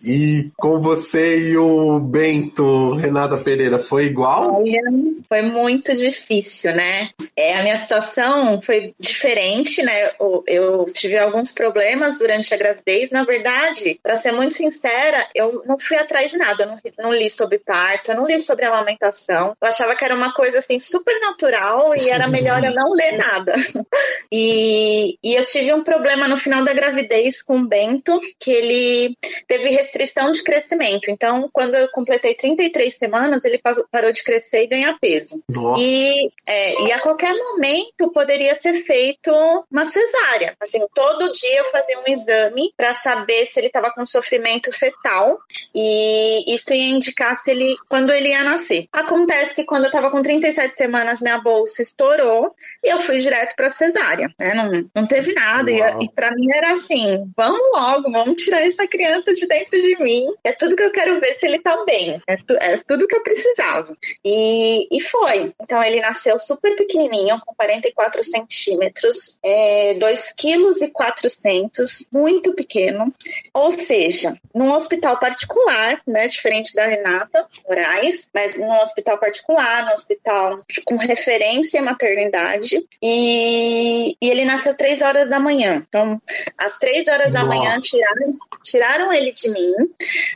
E 0.04 0.50
com 0.58 0.82
você 0.82 1.52
e 1.52 1.58
o 1.58 2.00
Bento, 2.00 2.94
Renata 2.94 3.38
Pereira, 3.38 3.80
foi 3.80 4.06
igual? 4.06 4.62
Olha, 4.62 4.82
foi 5.28 5.42
muito 5.42 5.94
difícil, 5.96 6.76
né? 6.76 7.10
É, 7.36 7.60
a 7.60 7.64
minha 7.64 7.78
situação 7.78 8.35
foi 8.62 8.94
diferente, 9.00 9.82
né? 9.84 10.12
Eu, 10.48 10.86
tive 10.92 11.18
alguns 11.18 11.52
problemas 11.52 12.18
durante 12.18 12.54
a 12.54 12.58
gravidez. 12.58 13.12
Na 13.12 13.24
verdade, 13.24 14.00
para 14.02 14.16
ser 14.16 14.32
muito 14.32 14.54
sincera, 14.54 15.28
eu 15.34 15.64
não 15.66 15.78
fui 15.80 15.98
atrás 15.98 16.32
de 16.32 16.38
nada. 16.38 16.64
Eu 16.64 16.68
não, 16.68 16.80
não 17.00 17.14
li 17.14 17.30
sobre 17.30 17.60
parto, 17.60 18.12
eu 18.12 18.16
não 18.16 18.28
li 18.28 18.40
sobre 18.40 18.66
amamentação. 18.66 19.56
Eu 19.62 19.68
achava 19.68 19.96
que 19.96 20.04
era 20.04 20.16
uma 20.16 20.34
coisa 20.34 20.60
assim 20.60 20.80
super 20.80 21.20
natural 21.20 21.96
e 21.96 22.10
era 22.10 22.28
melhor 22.28 22.64
eu 22.64 22.74
não 22.74 22.94
ler 22.94 23.18
nada. 23.18 23.54
E, 24.32 25.18
e 25.24 25.36
eu 25.36 25.44
tive 25.46 25.72
um 25.72 25.84
problema 25.84 26.28
no 26.28 26.36
final 26.36 26.64
da 26.64 26.74
gravidez 26.74 27.42
com 27.42 27.60
o 27.60 27.68
Bento, 27.68 28.20
que 28.40 28.52
ele 28.52 29.16
teve 29.48 29.70
restrição 29.70 30.32
de 30.32 30.44
crescimento. 30.44 31.10
Então, 31.10 31.50
quando 31.54 31.76
eu 31.76 31.88
completei 31.90 32.34
33 32.34 32.98
semanas, 32.98 33.46
ele 33.46 33.62
parou 33.92 34.12
de 34.12 34.24
crescer 34.24 34.64
e 34.64 34.68
ganhar 34.68 34.98
peso. 35.00 35.42
Nossa. 35.48 35.82
E, 35.82 36.30
é, 36.46 36.82
e 36.84 36.92
a 36.92 37.00
qualquer 37.00 37.34
momento 37.34 38.12
poderia 38.26 38.56
ser 38.56 38.74
feito 38.80 39.32
uma 39.72 39.86
cesárea. 39.86 40.56
Assim, 40.60 40.80
todo 40.96 41.32
dia 41.32 41.60
eu 41.60 41.66
fazia 41.72 42.00
um 42.00 42.12
exame 42.12 42.74
para 42.76 42.92
saber 42.94 43.46
se 43.46 43.60
ele 43.60 43.68
estava 43.68 43.92
com 43.92 44.04
sofrimento 44.06 44.72
fetal 44.72 45.38
e 45.76 46.54
isso 46.54 46.74
ia 46.74 46.90
indicar 46.90 47.36
se 47.38 47.52
ele 47.52 47.76
quando 47.88 48.12
ele 48.12 48.30
ia 48.30 48.44
nascer. 48.44 48.88
Acontece 48.92 49.54
que 49.54 49.64
quando 49.64 49.84
eu 49.84 49.88
estava 49.90 50.10
com 50.10 50.22
37 50.24 50.76
semanas, 50.76 51.22
minha 51.22 51.38
bolsa 51.38 51.84
estourou 51.84 52.54
e 52.84 52.92
eu 52.92 53.00
fui 53.00 53.20
direto 53.20 53.56
para 53.56 53.70
cesárea. 53.70 54.34
Né? 54.40 54.54
Não, 54.56 54.72
não 54.96 55.08
teve 55.08 55.34
nada. 55.34 55.72
Uau. 55.72 56.02
E, 56.02 56.06
e 56.06 56.10
para 56.12 56.32
mim 56.32 56.48
era 56.52 56.74
assim: 56.74 57.32
vamos 57.38 57.62
logo, 57.76 58.12
vamos 58.12 58.42
tirar 58.42 58.66
essa 58.66 58.88
criança 58.88 59.34
de 59.36 59.48
dentro 59.48 59.80
de 59.80 60.02
mim. 60.04 60.26
É 60.44 60.52
tudo 60.52 60.76
que 60.76 60.84
eu 60.84 60.92
quero 60.92 61.20
ver 61.20 61.36
se 61.36 61.46
ele 61.46 61.60
tá 61.60 61.84
bem. 61.86 62.20
É, 62.28 62.36
tu- 62.38 62.58
é 62.60 62.78
tudo 62.88 63.08
que 63.08 63.16
eu 63.16 63.22
precisava. 63.24 63.96
E, 64.24 64.88
e 64.92 65.00
foi. 65.02 65.54
Então 65.62 65.84
ele 65.84 66.02
nasceu 66.02 66.40
super 66.40 66.76
pequenininho, 66.76 67.40
com 67.46 67.54
44 67.54 68.15
centímetros, 68.24 69.38
é, 69.44 69.96
2 69.96 70.32
quilos 70.34 70.82
e 70.82 70.90
400, 70.90 72.08
muito 72.12 72.54
pequeno. 72.54 73.14
Ou 73.54 73.72
seja, 73.72 74.34
num 74.54 74.72
hospital 74.72 75.20
particular, 75.20 76.02
né, 76.08 76.28
diferente 76.28 76.74
da 76.74 76.86
Renata 76.86 77.48
Moraes, 77.68 78.30
mas 78.34 78.58
num 78.58 78.72
hospital 78.82 79.18
particular, 79.18 79.86
num 79.86 79.94
hospital 79.94 80.64
com 80.86 80.96
referência 80.98 81.80
à 81.80 81.84
maternidade. 81.84 82.78
E, 83.02 84.16
e 84.22 84.30
ele 84.30 84.46
nasceu 84.46 84.76
3 84.76 85.02
horas 85.02 85.30
da 85.30 85.40
manhã. 85.40 85.86
Então, 85.88 86.22
às 86.58 86.78
3 86.78 87.08
horas 87.08 87.32
da 87.32 87.44
Nossa. 87.44 87.58
manhã, 87.58 87.80
tiraram, 87.80 88.38
tiraram 88.64 89.14
ele 89.14 89.32
de 89.32 89.50
mim, 89.50 89.74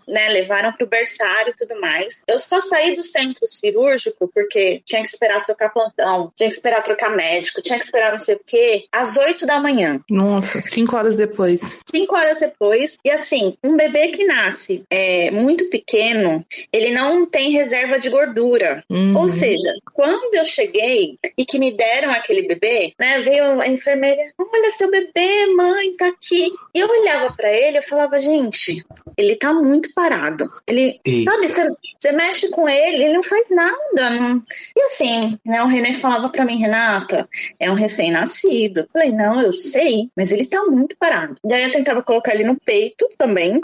né, 0.07 0.29
levaram 0.29 0.73
pro 0.73 0.87
berçário 0.87 1.51
e 1.51 1.55
tudo 1.55 1.79
mais. 1.79 2.21
Eu 2.27 2.39
só 2.39 2.59
saí 2.61 2.95
do 2.95 3.03
centro 3.03 3.47
cirúrgico 3.47 4.27
porque 4.33 4.81
tinha 4.85 5.01
que 5.01 5.09
esperar 5.09 5.41
trocar 5.41 5.69
plantão, 5.69 6.31
tinha 6.35 6.49
que 6.49 6.55
esperar 6.55 6.81
trocar 6.81 7.15
médico, 7.15 7.61
tinha 7.69 7.79
que 7.79 7.85
esperar 7.85 8.11
não 8.11 8.19
sei 8.19 8.35
o 8.35 8.41
quê, 8.45 8.85
às 8.91 9.15
8 9.17 9.45
da 9.45 9.59
manhã. 9.59 9.99
Nossa, 10.09 10.61
cinco 10.61 10.95
horas 10.95 11.17
depois. 11.17 11.61
Cinco 11.89 12.15
horas 12.15 12.39
depois, 12.39 12.97
e 13.03 13.09
assim, 13.09 13.55
um 13.63 13.75
bebê 13.77 14.09
que 14.09 14.25
nasce 14.25 14.83
é, 14.89 15.31
muito 15.31 15.69
pequeno, 15.69 16.45
ele 16.73 16.91
não 16.91 17.25
tem 17.25 17.51
reserva 17.51 17.99
de 17.99 18.09
gordura. 18.09 18.83
Uhum. 18.89 19.15
Ou 19.17 19.29
seja, 19.29 19.73
quando 19.93 20.35
eu 20.35 20.45
cheguei 20.45 21.17
e 21.37 21.45
que 21.45 21.59
me 21.59 21.75
deram 21.75 22.11
aquele 22.11 22.43
bebê, 22.47 22.93
né, 22.99 23.19
veio 23.19 23.61
a 23.61 23.67
enfermeira, 23.67 24.21
olha 24.37 24.71
seu 24.71 24.89
bebê, 24.89 25.45
mãe, 25.55 25.95
tá 25.95 26.07
aqui. 26.07 26.51
E 26.73 26.79
eu 26.79 26.87
olhava 26.87 27.33
pra 27.33 27.51
ele, 27.51 27.77
eu 27.77 27.83
falava, 27.83 28.19
gente, 28.21 28.83
ele 29.17 29.35
tá 29.35 29.53
muito 29.53 29.93
parado. 29.93 30.51
Ele, 30.67 30.99
Eita. 31.05 31.31
sabe, 31.31 31.47
você, 31.47 32.11
mexe 32.11 32.49
com 32.49 32.67
ele, 32.67 33.03
ele 33.03 33.13
não 33.13 33.23
faz 33.23 33.49
nada. 33.49 34.09
não- 34.09 34.41
E 34.75 34.81
assim, 34.83 35.37
né, 35.45 35.61
o 35.63 35.67
René 35.67 35.93
falava 35.93 36.29
pra 36.29 36.45
mim, 36.45 36.59
Renata, 36.59 37.27
é 37.59 37.69
um 37.69 37.75
recém-nascido. 37.75 38.87
Falei, 38.93 39.11
não, 39.11 39.41
eu 39.41 39.51
sei, 39.51 40.09
mas 40.15 40.31
ele 40.31 40.45
tá 40.45 40.63
muito 40.65 40.95
parado. 40.97 41.35
Daí 41.43 41.63
eu 41.63 41.71
tentava 41.71 42.01
colocar 42.01 42.33
ele 42.33 42.43
no 42.43 42.55
peito 42.59 43.07
também, 43.17 43.59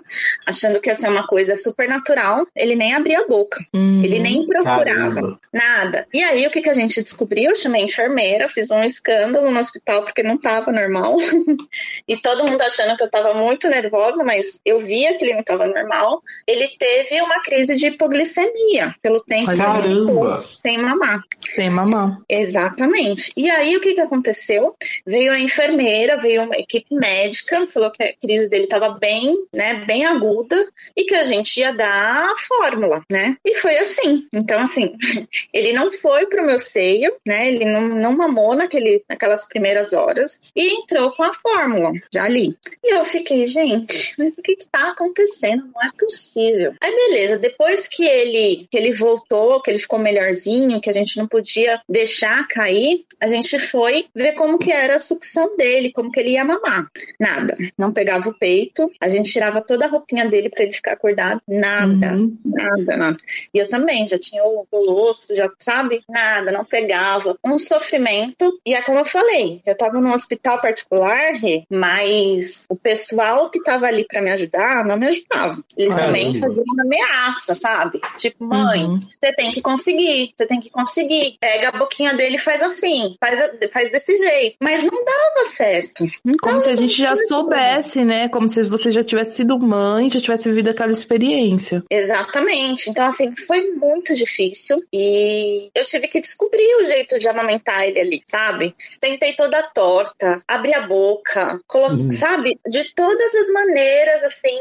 achando 0.46 0.80
que 0.80 0.90
ia 0.90 0.96
ser 0.96 1.08
uma 1.08 1.26
coisa 1.26 1.56
super 1.56 1.88
natural. 1.88 2.46
Ele 2.56 2.76
nem 2.76 2.94
abria 2.94 3.20
a 3.20 3.28
boca. 3.28 3.64
Uhum. 3.74 4.04
Ele 4.04 4.20
nem 4.20 4.46
procurava. 4.46 4.86
Caramba. 4.86 5.40
Nada. 5.54 6.08
E 6.14 6.22
aí, 6.24 6.46
o 6.46 6.52
que, 6.52 6.62
que 6.62 6.70
a 6.70 6.74
gente 6.74 7.02
descobriu? 7.02 7.52
Eu 7.52 7.56
chamei 7.56 7.84
a 7.84 7.86
enfermeira, 7.86 8.50
fiz 8.50 8.70
um 8.70 8.84
escândalo 8.84 9.50
no 9.50 9.60
hospital 9.60 10.04
porque 10.04 10.24
não 10.24 10.38
tava 10.38 10.72
normal. 10.72 11.16
e 12.08 12.18
todo 12.18 12.46
mundo 12.46 12.62
achando 12.62 12.98
que 12.98 13.04
eu 13.04 13.10
tava 13.10 13.34
muito 13.34 13.70
nervosa, 13.70 14.24
mas 14.24 14.60
eu 14.66 14.80
via 14.80 15.18
que 15.18 15.24
ele 15.24 15.36
não 15.36 15.44
tava 15.44 15.68
normal. 15.68 16.22
Ele 16.46 16.68
teve 16.68 17.22
uma 17.22 17.42
crise 17.42 17.76
de 17.76 17.88
hipoglicemia 17.88 18.96
pelo 19.02 19.20
tempo 19.20 19.56
Caramba. 19.56 20.44
sem 20.62 20.78
mamar. 20.78 21.22
Sem 21.42 21.70
mamar. 21.70 22.18
Exatamente. 22.28 23.32
E 23.38 23.50
aí, 23.50 23.76
o 23.76 23.85
que, 23.86 23.94
que 23.94 24.02
aconteceu? 24.02 24.76
Veio 25.06 25.32
a 25.32 25.40
enfermeira, 25.40 26.20
veio 26.20 26.44
uma 26.44 26.56
equipe 26.56 26.96
médica, 26.96 27.68
falou 27.68 27.92
que 27.92 28.04
a 28.04 28.14
crise 28.14 28.50
dele 28.50 28.64
estava 28.64 28.90
bem, 28.90 29.46
né, 29.54 29.86
bem 29.86 30.06
aguda 30.06 30.68
e 30.96 31.04
que 31.04 31.14
a 31.14 31.28
gente 31.28 31.60
ia 31.60 31.72
dar 31.72 32.32
a 32.32 32.38
fórmula, 32.38 33.04
né? 33.12 33.38
E 33.46 33.56
foi 33.56 33.78
assim. 33.78 34.28
Então, 34.34 34.62
assim, 34.62 34.92
ele 35.54 35.72
não 35.72 35.92
foi 35.92 36.26
pro 36.26 36.46
meu 36.46 36.58
seio, 36.58 37.14
né? 37.28 37.48
Ele 37.48 37.66
não, 37.66 37.82
não 37.82 38.18
mamou 38.18 38.56
naquele, 38.56 39.04
naquelas 39.08 39.48
primeiras 39.48 39.94
horas 39.94 40.42
e 40.56 40.82
entrou 40.82 41.12
com 41.12 41.24
a 41.24 41.34
fórmula, 41.34 41.92
já 42.12 42.24
ali. 42.24 42.58
E 42.84 42.96
eu 42.96 43.06
fiquei, 43.06 43.46
gente, 43.46 44.16
mas 44.18 44.38
o 44.38 44.42
que 44.42 44.56
que 44.56 44.68
tá 44.68 44.92
acontecendo? 44.92 45.70
Não 45.74 45.82
é 45.84 45.92
possível. 45.98 46.74
Aí, 46.82 46.92
beleza, 46.92 47.38
depois 47.38 47.88
que 47.88 48.04
ele, 48.04 48.68
que 48.72 48.78
ele 48.78 48.94
voltou, 48.94 49.62
que 49.62 49.70
ele 49.70 49.80
ficou 49.80 50.00
melhorzinho, 50.00 50.82
que 50.82 50.90
a 50.90 50.94
gente 50.94 51.18
não 51.18 51.28
podia 51.28 51.80
deixar 51.88 52.48
cair, 52.48 53.06
a 53.22 53.28
gente 53.28 53.60
foi 53.76 54.06
ver 54.16 54.34
como 54.36 54.58
que 54.58 54.72
era 54.72 54.96
a 54.96 55.00
sucção 55.00 55.58
dele, 55.58 55.92
como 55.92 56.10
que 56.10 56.20
ele 56.22 56.30
ia 56.32 56.46
mamar. 56.46 56.88
Nada. 57.20 57.58
Não 57.78 57.92
pegava 57.92 58.30
o 58.30 58.34
peito, 58.34 58.90
a 59.02 59.10
gente 59.10 59.30
tirava 59.30 59.60
toda 59.62 59.86
a 59.86 59.90
roupinha 59.90 60.26
dele 60.30 60.50
pra 60.50 60.64
ele 60.64 60.72
ficar 60.72 60.94
acordado. 60.94 61.42
Nada. 61.46 62.14
Uhum. 62.14 62.38
Nada, 62.46 62.96
nada. 62.98 63.18
E 63.54 63.58
eu 63.58 63.68
também, 63.68 64.08
já 64.08 64.18
tinha 64.18 64.44
o 64.46 64.66
colosso, 64.72 65.36
já 65.36 65.50
sabe? 65.60 66.02
Nada, 66.08 66.54
não 66.54 66.64
pegava. 66.64 67.38
Um 67.46 67.60
sofrimento. 67.60 68.60
E 68.66 68.74
é 68.74 68.82
como 68.82 69.00
eu 69.00 69.06
falei, 69.06 69.62
eu 69.66 69.76
tava 69.78 70.00
num 70.00 70.14
hospital 70.14 70.62
particular, 70.62 71.34
mas 71.70 72.66
o 72.70 72.76
pessoal 72.76 73.50
que 73.50 73.62
tava 73.62 73.88
ali 73.88 74.06
pra 74.06 74.22
me 74.22 74.32
ajudar 74.32 74.86
não 74.86 74.98
me 74.98 75.08
ajudava. 75.08 75.62
Eles 75.78 75.92
Caramba. 75.94 76.08
também 76.08 76.36
faziam 76.40 76.64
uma 76.66 76.84
ameaça, 76.84 77.54
sabe? 77.56 78.00
Tipo, 78.18 78.46
mãe, 78.46 78.86
Uhum. 78.86 79.00
você 79.02 79.34
tem 79.34 79.52
que 79.52 79.62
conseguir, 79.62 80.32
você 80.36 80.46
tem 80.46 80.60
que 80.62 80.70
conseguir. 80.70 81.38
Pega 81.40 81.70
a 81.70 81.72
boquinha 81.72 82.14
dele 82.14 82.36
e 82.36 82.40
faz 82.40 82.62
assim, 82.62 83.16
faz, 83.20 83.42
a- 83.42 83.52
faz 83.70 83.92
desse 83.92 84.16
jeito. 84.16 84.58
Mas 84.62 84.84
não 84.84 85.04
dava 85.04 85.50
certo. 85.50 86.06
Não 86.24 86.36
Como 86.42 86.60
se 86.60 86.70
a 86.70 86.76
gente 86.76 86.96
já 86.98 87.16
soubesse, 87.16 88.04
né? 88.04 88.30
Como 88.30 88.48
se 88.50 88.64
você 88.64 88.92
já 88.92 89.04
tivesse 89.04 89.36
sido 89.36 89.58
mãe, 89.60 90.10
já 90.10 90.20
tivesse 90.22 90.50
vivido 90.50 90.70
aquela 90.70 90.92
experiência. 90.92 91.84
Exatamente. 91.90 92.90
Então, 92.90 93.06
assim, 93.08 93.34
foi 93.48 93.72
muito 93.72 94.14
difícil 94.14 94.82
e 94.94 95.70
eu 95.74 95.84
tive 95.86 96.08
que 96.08 96.20
descobrir 96.22 96.68
o 96.82 96.86
jeito 96.86 97.20
de 97.20 97.28
amamentar 97.28 97.84
ele 97.88 98.00
ali, 98.00 98.22
sabe? 98.26 98.76
Tentei 99.00 99.34
toda 99.34 99.62
torta, 99.64 100.42
abri 100.48 100.74
a 100.74 100.82
boca. 100.82 101.60
Uhum. 101.76 102.12
sabe? 102.12 102.60
De 102.68 102.84
todas 102.96 103.36
as 103.36 103.48
maneiras, 103.54 104.24
assim, 104.24 104.58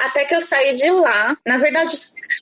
até 0.00 0.24
que 0.24 0.34
eu 0.34 0.40
saí 0.40 0.74
de 0.74 0.90
lá. 0.90 1.36
Na 1.46 1.56
verdade, 1.56 1.96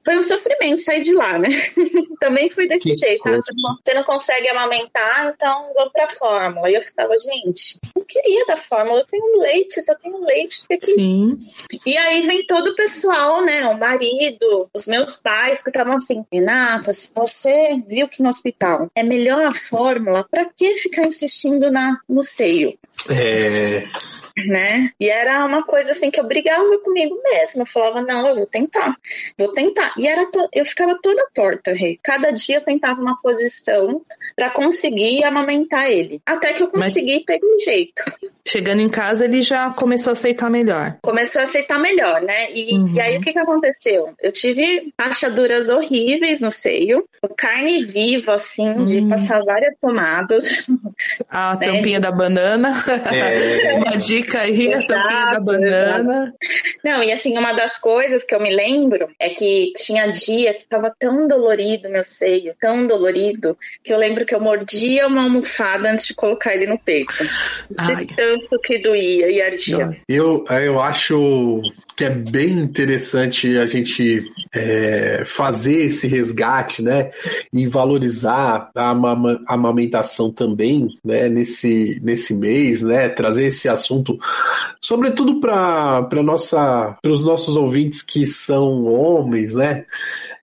foi 0.04 0.16
um 0.16 0.22
sofrimento 0.22 0.78
sair 0.80 1.02
de 1.02 1.12
lá, 1.14 1.38
né? 1.38 1.48
Também 2.20 2.48
foi 2.50 2.66
desse 2.68 2.80
Que 2.80 2.96
jeito. 2.96 3.22
Você 3.28 3.52
não- 3.54 3.76
Você 3.84 3.94
não 3.94 4.02
consegue 4.04 4.48
amamentar, 4.48 5.32
então 5.34 5.61
vamos 5.74 5.92
pra 5.92 6.08
fórmula. 6.10 6.70
E 6.70 6.74
eu 6.74 6.82
ficava, 6.82 7.18
gente, 7.18 7.78
não 7.94 8.04
queria 8.04 8.44
da 8.46 8.56
fórmula, 8.56 9.00
eu 9.00 9.06
tenho 9.06 9.40
leite, 9.40 9.82
só 9.82 9.94
tenho 9.94 10.24
leite, 10.24 10.60
porque 10.60 10.78
que 10.78 10.94
Sim. 10.94 11.36
e 11.86 11.96
aí 11.96 12.26
vem 12.26 12.46
todo 12.46 12.68
o 12.68 12.76
pessoal, 12.76 13.44
né? 13.44 13.66
O 13.66 13.78
marido, 13.78 14.68
os 14.74 14.86
meus 14.86 15.16
pais 15.16 15.62
que 15.62 15.70
estavam 15.70 15.96
assim, 15.96 16.24
Renata, 16.32 16.92
se 16.92 17.10
você 17.14 17.80
viu 17.86 18.08
que 18.08 18.22
no 18.22 18.28
hospital 18.28 18.90
é 18.94 19.02
melhor 19.02 19.44
a 19.46 19.54
fórmula, 19.54 20.26
pra 20.30 20.44
que 20.44 20.76
ficar 20.76 21.06
insistindo 21.06 21.70
na, 21.70 21.98
no 22.08 22.22
seio? 22.22 22.78
É. 23.10 23.84
né? 24.36 24.90
E 24.98 25.08
era 25.08 25.44
uma 25.44 25.62
coisa 25.62 25.92
assim 25.92 26.10
que 26.10 26.20
eu 26.20 26.26
brigava 26.26 26.78
comigo 26.78 27.20
mesma. 27.22 27.62
Eu 27.62 27.66
falava, 27.66 28.02
não, 28.02 28.28
eu 28.28 28.36
vou 28.36 28.46
tentar, 28.46 28.96
vou 29.38 29.48
tentar. 29.52 29.92
E 29.98 30.06
era 30.06 30.26
to... 30.30 30.48
eu 30.52 30.64
ficava 30.64 30.98
toda 31.02 31.26
torta, 31.34 31.72
Rê. 31.72 31.98
Cada 32.02 32.30
dia 32.30 32.56
eu 32.56 32.60
tentava 32.60 33.00
uma 33.00 33.20
posição 33.20 34.00
para 34.34 34.50
conseguir 34.50 35.24
amamentar 35.24 35.90
ele. 35.90 36.20
Até 36.24 36.52
que 36.52 36.62
eu 36.62 36.68
consegui 36.68 37.14
Mas... 37.14 37.24
pegar 37.24 37.46
um 37.46 37.58
jeito. 37.60 38.02
Chegando 38.46 38.80
em 38.80 38.88
casa, 38.88 39.24
ele 39.24 39.42
já 39.42 39.70
começou 39.70 40.10
a 40.10 40.14
aceitar 40.14 40.50
melhor. 40.50 40.96
Começou 41.02 41.40
a 41.40 41.44
aceitar 41.44 41.78
melhor, 41.78 42.20
né? 42.22 42.52
E, 42.52 42.74
uhum. 42.74 42.94
e 42.94 43.00
aí 43.00 43.18
o 43.18 43.20
que, 43.20 43.32
que 43.32 43.38
aconteceu? 43.38 44.14
Eu 44.20 44.32
tive 44.32 44.92
rachaduras 44.98 45.68
horríveis 45.68 46.40
no 46.40 46.50
seio, 46.50 47.06
carne 47.36 47.84
viva, 47.84 48.34
assim, 48.34 48.68
uhum. 48.68 48.84
de 48.84 49.02
passar 49.02 49.42
várias 49.44 49.74
tomadas. 49.80 50.66
A 51.28 51.56
né? 51.60 51.66
tampinha 51.66 52.00
da 52.00 52.10
banana. 52.10 52.72
É. 53.12 53.74
uma 53.78 53.96
dica 53.96 54.21
aí, 54.36 54.68
Exato, 54.68 54.92
a 54.92 55.02
tampinha 55.02 55.30
da 55.32 55.40
banana. 55.40 56.34
Não, 56.84 57.02
e 57.02 57.12
assim, 57.12 57.36
uma 57.36 57.52
das 57.52 57.78
coisas 57.78 58.24
que 58.24 58.34
eu 58.34 58.40
me 58.40 58.54
lembro 58.54 59.08
é 59.18 59.30
que 59.30 59.72
tinha 59.76 60.10
dia 60.10 60.52
que 60.52 60.60
estava 60.60 60.94
tão 60.98 61.26
dolorido 61.26 61.88
meu 61.88 62.04
seio, 62.04 62.54
tão 62.60 62.86
dolorido, 62.86 63.56
que 63.82 63.92
eu 63.92 63.98
lembro 63.98 64.24
que 64.24 64.34
eu 64.34 64.40
mordia 64.40 65.06
uma 65.06 65.22
almofada 65.22 65.90
antes 65.90 66.06
de 66.06 66.14
colocar 66.14 66.54
ele 66.54 66.66
no 66.66 66.78
peito. 66.78 67.12
De 67.70 68.06
tanto 68.14 68.58
que 68.60 68.78
doía 68.78 69.30
e 69.30 69.40
ardia. 69.40 69.96
Eu, 70.08 70.44
eu 70.48 70.80
acho 70.80 71.60
que 72.02 72.06
é 72.06 72.10
bem 72.10 72.58
interessante 72.58 73.56
a 73.56 73.66
gente 73.66 74.28
é, 74.52 75.22
fazer 75.24 75.84
esse 75.84 76.08
resgate, 76.08 76.82
né, 76.82 77.10
e 77.52 77.64
valorizar 77.68 78.72
a 78.74 78.90
amamentação 79.46 80.28
também, 80.28 80.88
né, 81.04 81.28
nesse, 81.28 82.00
nesse 82.02 82.34
mês, 82.34 82.82
né, 82.82 83.08
trazer 83.08 83.44
esse 83.44 83.68
assunto, 83.68 84.18
sobretudo 84.80 85.38
para 85.38 86.22
nossa, 86.24 86.98
para 87.00 87.12
os 87.12 87.22
nossos 87.22 87.54
ouvintes 87.54 88.02
que 88.02 88.26
são 88.26 88.84
homens, 88.84 89.54
né, 89.54 89.84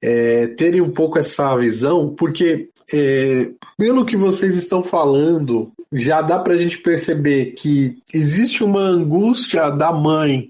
é, 0.02 0.48
terem 0.48 0.80
um 0.80 0.92
pouco 0.92 1.20
essa 1.20 1.58
visão, 1.58 2.16
porque 2.16 2.70
é, 2.94 3.50
pelo 3.78 4.06
que 4.06 4.16
vocês 4.16 4.56
estão 4.56 4.82
falando, 4.82 5.74
já 5.92 6.22
dá 6.22 6.38
para 6.40 6.54
a 6.54 6.58
gente 6.58 6.78
perceber 6.78 7.54
que 7.58 7.98
existe 8.14 8.64
uma 8.64 8.82
angústia 8.82 9.70
da 9.72 9.92
mãe 9.92 10.50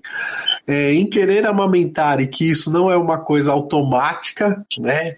é, 0.69 0.93
em 0.93 1.09
querer 1.09 1.45
amamentar 1.47 2.21
e 2.21 2.27
que 2.27 2.49
isso 2.49 2.71
não 2.71 2.91
é 2.91 2.95
uma 2.95 3.17
coisa 3.17 3.51
automática, 3.51 4.63
né? 4.77 5.15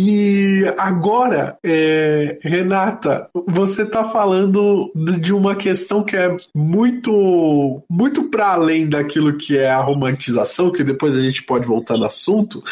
E 0.00 0.62
agora, 0.78 1.58
é, 1.64 2.38
Renata, 2.40 3.28
você 3.48 3.82
está 3.82 4.04
falando 4.04 4.92
de 4.94 5.32
uma 5.32 5.56
questão 5.56 6.04
que 6.04 6.16
é 6.16 6.36
muito, 6.54 7.82
muito 7.90 8.30
para 8.30 8.52
além 8.52 8.88
daquilo 8.88 9.36
que 9.36 9.58
é 9.58 9.68
a 9.68 9.80
romantização, 9.80 10.70
que 10.70 10.84
depois 10.84 11.16
a 11.16 11.20
gente 11.20 11.42
pode 11.42 11.66
voltar 11.66 11.96
no 11.96 12.04
assunto, 12.04 12.62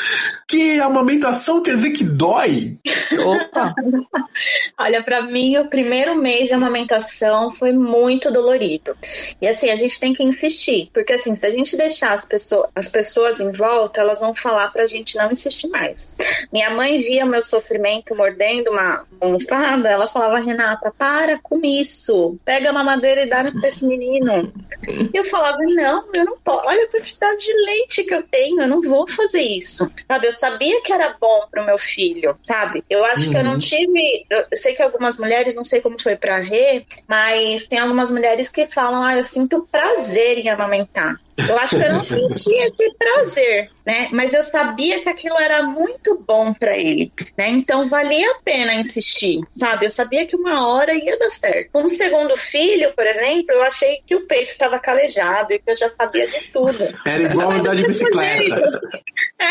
que 0.47 0.79
a 0.79 0.87
amamentação 0.87 1.61
quer 1.61 1.75
dizer 1.75 1.91
que 1.91 2.05
dói. 2.05 2.79
Opa! 3.19 3.75
Olha, 4.79 5.03
para 5.03 5.23
mim, 5.23 5.57
o 5.57 5.69
primeiro 5.69 6.15
mês 6.15 6.49
de 6.49 6.55
amamentação 6.55 7.51
foi 7.51 7.73
muito 7.73 8.31
dolorido. 8.31 8.97
E 9.41 9.49
assim, 9.49 9.71
a 9.71 9.77
gente 9.77 9.99
tem 9.99 10.13
que 10.13 10.23
insistir, 10.23 10.91
porque 10.93 11.15
assim, 11.15 11.35
se 11.35 11.45
a 11.45 11.51
gente 11.51 11.77
deixar 11.77 11.96
as 12.05 12.25
pessoas, 12.25 12.69
as 12.75 12.89
pessoas 12.89 13.41
em 13.41 13.53
volta, 13.53 14.01
elas 14.01 14.21
vão 14.21 14.35
falar 14.35 14.73
pra 14.73 14.87
gente 14.87 15.17
não 15.17 15.31
insistir 15.31 15.69
mais. 15.69 16.15
Minha 16.53 16.71
mãe 16.71 16.99
via 16.99 17.25
o 17.25 17.29
meu 17.29 17.43
sofrimento 17.43 18.15
mordendo 18.15 18.71
uma 18.71 19.07
almofada, 19.21 19.89
ela 19.89 20.09
falava, 20.09 20.39
Renata, 20.39 20.93
para 20.97 21.39
com 21.39 21.61
isso. 21.65 22.39
Pega 22.45 22.71
a 22.71 22.73
mamadeira 22.73 23.23
e 23.23 23.29
dá 23.29 23.45
pra 23.51 23.69
esse 23.69 23.87
menino. 23.87 24.53
E 24.89 25.11
eu 25.15 25.25
falava, 25.25 25.59
não, 25.59 26.05
eu 26.15 26.25
não 26.25 26.39
posso. 26.39 26.67
Olha 26.67 26.85
a 26.85 26.89
quantidade 26.89 27.39
de 27.39 27.53
leite 27.65 28.05
que 28.05 28.15
eu 28.15 28.23
tenho, 28.23 28.61
eu 28.61 28.69
não 28.69 28.81
vou 28.81 29.09
fazer 29.09 29.43
isso. 29.43 29.91
Sabe, 30.09 30.27
eu 30.27 30.33
sabia 30.33 30.83
que 30.83 30.93
era 30.93 31.17
bom 31.21 31.47
pro 31.51 31.65
meu 31.65 31.79
filho, 31.79 32.37
sabe? 32.43 32.85
Eu 32.89 33.05
acho 33.05 33.27
uhum. 33.27 33.31
que 33.31 33.37
eu 33.37 33.45
não 33.45 33.53
uhum. 33.53 33.59
tive. 33.59 34.27
Eu 34.31 34.47
sei 34.55 34.75
que 34.75 34.83
algumas 34.83 35.19
mulheres, 35.19 35.55
não 35.55 35.65
sei 35.65 35.81
como 35.81 36.01
foi 36.01 36.17
pra 36.17 36.39
Rê, 36.39 36.85
mas 37.07 37.67
tem 37.67 37.79
algumas 37.79 38.11
mulheres 38.11 38.49
que 38.49 38.67
falam, 38.67 39.03
ah, 39.03 39.17
eu 39.17 39.25
sinto 39.25 39.67
prazer 39.71 40.39
em 40.39 40.49
amamentar. 40.49 41.17
Eu 41.49 41.59
acho 41.59 41.76
eu 41.83 41.93
não 41.93 42.05
sentia 42.05 42.67
esse 42.67 42.95
prazer, 42.95 43.71
né? 43.85 44.09
Mas 44.13 44.35
eu 44.35 44.43
sabia 44.43 45.01
que 45.03 45.09
aquilo 45.09 45.39
era 45.39 45.63
muito 45.63 46.23
bom 46.27 46.53
para 46.53 46.77
ele, 46.77 47.13
né? 47.37 47.49
Então 47.49 47.89
valia 47.89 48.31
a 48.31 48.39
pena 48.45 48.75
insistir, 48.75 49.41
sabe? 49.51 49.87
Eu 49.87 49.91
sabia 49.91 50.27
que 50.27 50.37
uma 50.37 50.69
hora 50.69 50.95
ia 50.95 51.19
dar 51.19 51.31
certo. 51.31 51.71
Com 51.73 51.85
o 51.85 51.91
segundo 51.91 52.37
filho, 52.37 52.93
por 52.95 53.07
exemplo, 53.07 53.53
eu 53.53 53.63
achei 53.63 54.01
que 54.07 54.15
o 54.15 54.27
peito 54.27 54.51
estava 54.51 54.79
calejado 54.79 55.53
e 55.53 55.59
que 55.59 55.71
eu 55.71 55.77
já 55.77 55.91
sabia 55.91 56.27
de 56.27 56.41
tudo. 56.53 56.79
Era 57.05 57.23
igual 57.23 57.51
andar 57.51 57.75
de 57.75 57.87
bicicleta. 57.87 58.67
É. 59.39 59.47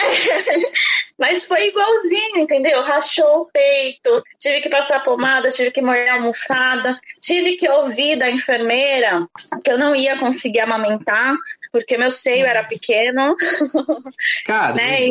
Mas 1.18 1.46
foi 1.46 1.68
igualzinho, 1.68 2.40
entendeu? 2.40 2.82
Rachou 2.82 3.42
o 3.42 3.46
peito, 3.46 4.24
tive 4.38 4.62
que 4.62 4.70
passar 4.70 5.04
pomada, 5.04 5.50
tive 5.50 5.72
que 5.72 5.82
molhar 5.82 6.10
a 6.10 6.14
almofada, 6.16 7.00
tive 7.22 7.56
que 7.56 7.70
ouvir 7.70 8.18
da 8.18 8.30
enfermeira 8.30 9.26
que 9.64 9.72
eu 9.72 9.78
não 9.78 9.96
ia 9.96 10.20
conseguir 10.20 10.60
amamentar, 10.60 11.36
porque 11.76 11.98
meu 11.98 12.10
seio 12.10 12.46
era 12.46 12.64
pequeno. 12.64 13.36
Cara. 14.48 14.76
né? 14.76 15.08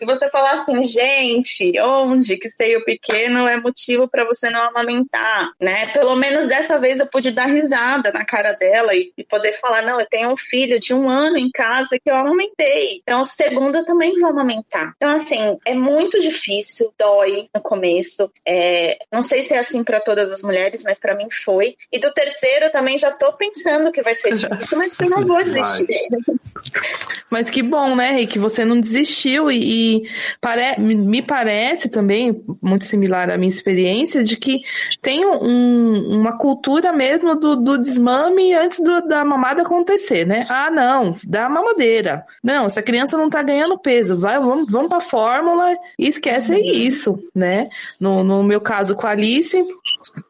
E 0.00 0.06
você 0.06 0.30
falar 0.30 0.52
assim, 0.52 0.84
gente, 0.84 1.72
onde 1.80 2.36
que 2.36 2.48
seio 2.48 2.84
pequeno 2.84 3.48
é 3.48 3.60
motivo 3.60 4.06
para 4.06 4.24
você 4.24 4.48
não 4.48 4.62
amamentar, 4.62 5.50
né? 5.60 5.86
Pelo 5.86 6.14
menos 6.14 6.46
dessa 6.46 6.78
vez 6.78 7.00
eu 7.00 7.08
pude 7.08 7.32
dar 7.32 7.46
risada 7.46 8.12
na 8.12 8.24
cara 8.24 8.52
dela 8.52 8.94
e, 8.94 9.12
e, 9.18 9.24
poder 9.24 9.58
falar, 9.58 9.82
não, 9.82 9.98
eu 9.98 10.06
tenho 10.06 10.30
um 10.30 10.36
filho 10.36 10.78
de 10.78 10.94
um 10.94 11.10
ano 11.10 11.36
em 11.36 11.50
casa 11.50 11.98
que 11.98 12.08
eu 12.08 12.14
amamentei. 12.14 13.00
Então, 13.02 13.22
o 13.22 13.24
segundo 13.24 13.78
eu 13.78 13.84
também 13.84 14.14
vou 14.20 14.30
amamentar. 14.30 14.92
Então, 14.94 15.10
assim, 15.10 15.58
é 15.64 15.74
muito 15.74 16.20
difícil, 16.20 16.94
dói 16.96 17.48
no 17.52 17.60
começo. 17.60 18.30
É, 18.46 18.98
não 19.10 19.22
sei 19.22 19.42
se 19.42 19.54
é 19.54 19.58
assim 19.58 19.82
para 19.82 20.00
todas 20.00 20.32
as 20.32 20.42
mulheres, 20.42 20.84
mas 20.84 21.00
para 21.00 21.16
mim 21.16 21.26
foi. 21.28 21.74
E 21.90 21.98
do 21.98 22.12
terceiro 22.12 22.66
eu 22.66 22.70
também 22.70 22.96
já 22.96 23.10
tô 23.10 23.32
pensando 23.32 23.90
que 23.90 24.00
vai 24.00 24.14
ser 24.14 24.30
difícil, 24.30 24.78
mas 24.78 24.94
eu 25.00 25.10
não 25.10 25.26
vou 25.26 25.42
desistir. 25.42 25.87
Mas 27.30 27.50
que 27.50 27.62
bom, 27.62 27.94
né, 27.94 28.24
que 28.26 28.38
você 28.38 28.64
não 28.64 28.80
desistiu 28.80 29.50
e, 29.50 29.98
e 29.98 30.08
pare, 30.40 30.80
me 30.80 31.20
parece 31.20 31.88
também, 31.88 32.42
muito 32.62 32.86
similar 32.86 33.30
à 33.30 33.36
minha 33.36 33.50
experiência, 33.50 34.24
de 34.24 34.36
que 34.36 34.60
tem 35.02 35.26
um, 35.26 36.18
uma 36.18 36.38
cultura 36.38 36.92
mesmo 36.92 37.34
do, 37.36 37.56
do 37.56 37.78
desmame 37.78 38.54
antes 38.54 38.80
do, 38.80 39.02
da 39.06 39.24
mamada 39.24 39.62
acontecer, 39.62 40.26
né? 40.26 40.46
Ah, 40.48 40.70
não, 40.70 41.14
dá 41.24 41.48
mamadeira. 41.48 42.24
Não, 42.42 42.66
essa 42.66 42.82
criança 42.82 43.16
não 43.16 43.28
tá 43.28 43.42
ganhando 43.42 43.78
peso, 43.78 44.18
vai, 44.18 44.38
vamos, 44.38 44.70
vamos 44.70 44.88
pra 44.88 45.00
fórmula 45.00 45.76
e 45.98 46.08
esquece 46.08 46.52
uhum. 46.52 46.58
isso, 46.58 47.22
né? 47.34 47.68
No, 48.00 48.24
no 48.24 48.42
meu 48.42 48.60
caso 48.60 48.94
com 48.94 49.06
a 49.06 49.10
Alice, 49.10 49.62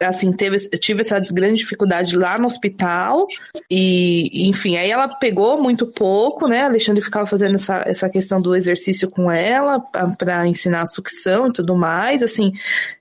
assim, 0.01 0.33
teve, 0.33 0.59
tive 0.79 1.01
essa 1.01 1.19
grande 1.21 1.59
dificuldade 1.59 2.17
lá 2.17 2.38
no 2.38 2.47
hospital 2.47 3.27
e, 3.71 4.49
enfim, 4.49 4.77
aí 4.77 4.91
ela 4.91 5.09
pegou 5.09 5.61
muito 5.61 5.87
pouco, 5.87 6.47
né? 6.47 6.62
Alexandre 6.62 7.03
ficava 7.03 7.27
fazendo 7.27 7.57
essa, 7.57 7.83
essa 7.87 8.09
questão 8.09 8.41
do 8.41 8.55
exercício 8.55 9.11
com 9.11 9.31
ela 9.31 9.81
para 10.17 10.47
ensinar 10.47 10.83
a 10.83 10.87
sucção 10.87 11.49
e 11.49 11.53
tudo 11.53 11.77
mais, 11.77 12.23
assim, 12.23 12.53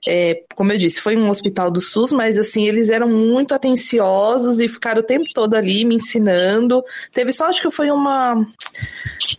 é, 0.06 0.42
como 0.54 0.72
eu 0.72 0.78
disse, 0.78 1.00
foi 1.00 1.16
um 1.16 1.30
hospital 1.30 1.70
do 1.70 1.80
SUS, 1.80 2.12
mas 2.12 2.38
assim, 2.38 2.66
eles 2.66 2.88
eram 2.90 3.08
muito 3.08 3.54
atenciosos 3.54 4.60
e 4.60 4.68
ficaram 4.68 5.00
o 5.00 5.04
tempo 5.04 5.26
todo 5.34 5.54
ali 5.54 5.84
me 5.84 5.96
ensinando. 5.96 6.82
Teve 7.12 7.32
só, 7.32 7.46
acho 7.46 7.62
que 7.62 7.70
foi 7.70 7.90
uma 7.90 8.46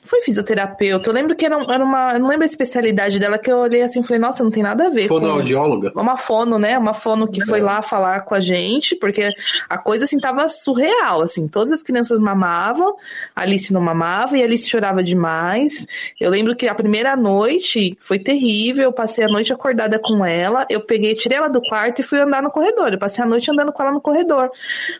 foi 0.04 0.22
fisioterapeuta. 0.22 1.10
Eu 1.10 1.14
lembro 1.14 1.36
que 1.36 1.46
era, 1.46 1.56
era 1.72 1.84
uma. 1.84 2.14
Eu 2.14 2.20
não 2.20 2.28
lembro 2.28 2.44
a 2.44 2.46
especialidade 2.46 3.20
dela, 3.20 3.38
que 3.38 3.52
eu 3.52 3.58
olhei 3.58 3.82
assim 3.82 4.02
e 4.02 4.04
falei, 4.04 4.20
nossa, 4.20 4.44
não 4.44 4.52
tem 4.52 4.64
nada 4.64 4.88
a 4.88 4.90
ver. 4.90 5.08
Fonoaudióloga? 5.08 5.92
Com... 5.92 6.02
Uma 6.02 6.18
fono, 6.18 6.58
né? 6.58 6.78
Uma 6.78 6.94
fono 6.94 7.29
que 7.30 7.42
é. 7.42 7.46
foi 7.46 7.62
lá 7.62 7.82
falar 7.82 8.22
com 8.22 8.36
a 8.36 8.40
gente, 8.40 8.96
porque 8.96 9.30
a 9.70 9.78
coisa 9.78 10.06
assim 10.06 10.20
tava 10.20 10.48
surreal, 10.50 11.22
assim. 11.22 11.48
Todas 11.48 11.74
as 11.74 11.84
crianças 11.84 12.20
mamavam, 12.20 12.96
Alice 13.36 13.72
não 13.72 13.82
mamava 13.82 14.38
e 14.38 14.42
a 14.42 14.46
Alice 14.46 14.68
chorava 14.68 15.04
demais. 15.04 15.86
Eu 16.20 16.30
lembro 16.30 16.56
que 16.56 16.68
a 16.68 16.76
primeira 16.76 17.16
noite 17.16 17.98
foi 18.00 18.20
terrível. 18.20 18.86
Eu 18.86 18.94
passei 18.94 19.24
a 19.24 19.28
noite 19.28 19.54
acordada 19.54 20.00
com 20.00 20.26
ela. 20.26 20.66
Eu 20.70 20.82
peguei, 20.82 21.14
tirei 21.16 21.38
ela 21.38 21.50
do 21.50 21.62
quarto 21.62 22.00
e 22.00 22.04
fui 22.04 22.20
andar 22.20 22.42
no 22.42 22.50
corredor. 22.50 22.92
Eu 22.92 23.00
passei 23.00 23.24
a 23.24 23.28
noite 23.28 23.52
andando 23.52 23.72
com 23.72 23.82
ela 23.84 23.92
no 23.92 24.02
corredor. 24.02 24.50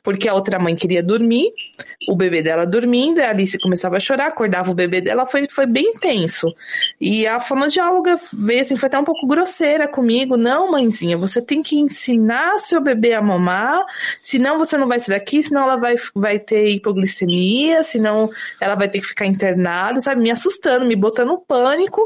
Porque 0.04 0.28
a 0.28 0.34
outra 0.34 0.60
mãe 0.60 0.76
queria 0.76 1.02
dormir, 1.02 1.52
o 2.08 2.16
bebê 2.16 2.42
dela 2.42 2.66
dormindo, 2.66 3.20
a 3.20 3.30
Alice 3.30 3.58
começava 3.60 3.98
a 3.98 4.00
chorar, 4.00 4.28
acordava 4.28 4.72
o 4.72 4.76
bebê 4.76 5.02
dela 5.02 5.26
foi, 5.26 5.48
foi 5.50 5.66
bem 5.66 5.94
intenso. 5.96 6.54
E 7.00 7.26
a 7.28 7.40
fonoaudióloga 7.40 8.20
veio 8.34 8.62
assim, 8.62 8.76
foi 8.76 8.88
até 8.88 9.00
um 9.00 9.04
pouco 9.04 9.28
grosseira 9.28 9.88
comigo. 9.88 10.38
Não, 10.38 10.72
mãezinha, 10.72 11.18
você 11.18 11.42
tem 11.42 11.62
que 11.62 11.78
ensinar 11.78 12.09
seu 12.60 12.82
bebê 12.82 13.14
a 13.14 13.22
mamar, 13.22 13.84
senão 14.22 14.58
você 14.58 14.78
não 14.78 14.88
vai 14.88 15.00
sair 15.00 15.18
daqui, 15.18 15.42
senão 15.44 15.64
ela 15.64 15.76
vai, 15.76 15.96
vai 16.16 16.40
ter 16.40 16.70
hipoglicemia, 16.70 17.84
senão 17.84 18.30
ela 18.60 18.76
vai 18.76 18.90
ter 18.90 19.02
que 19.02 19.08
ficar 19.08 19.26
internada, 19.26 20.02
sabe? 20.02 20.22
Me 20.22 20.32
assustando, 20.32 20.86
me 20.86 20.96
botando 20.96 21.32
um 21.32 21.40
pânico 21.40 22.02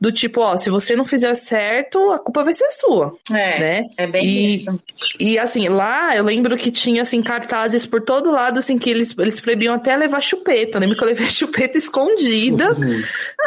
do 0.00 0.12
tipo, 0.12 0.40
ó, 0.40 0.56
se 0.56 0.70
você 0.70 0.94
não 0.96 1.04
fizer 1.04 1.34
certo, 1.34 2.10
a 2.12 2.18
culpa 2.18 2.44
vai 2.44 2.54
ser 2.54 2.70
sua. 2.72 3.16
É, 3.30 3.58
né? 3.58 3.86
é 3.96 4.06
bem 4.06 4.24
e, 4.24 4.54
isso. 4.56 4.82
E 5.18 5.38
assim, 5.38 5.68
lá 5.68 6.16
eu 6.16 6.24
lembro 6.24 6.56
que 6.56 6.70
tinha 6.70 7.02
assim 7.02 7.22
cartazes 7.22 7.86
por 7.86 8.00
todo 8.00 8.30
lado, 8.30 8.58
assim, 8.58 8.78
que 8.78 8.90
eles, 8.90 9.14
eles 9.18 9.40
proibiam 9.40 9.74
até 9.74 9.96
levar 9.96 10.20
chupeta. 10.20 10.76
Eu 10.76 10.80
lembro 10.80 10.96
que 10.96 11.02
eu 11.02 11.08
levei 11.08 11.26
chupeta 11.30 11.78
escondida, 11.78 12.74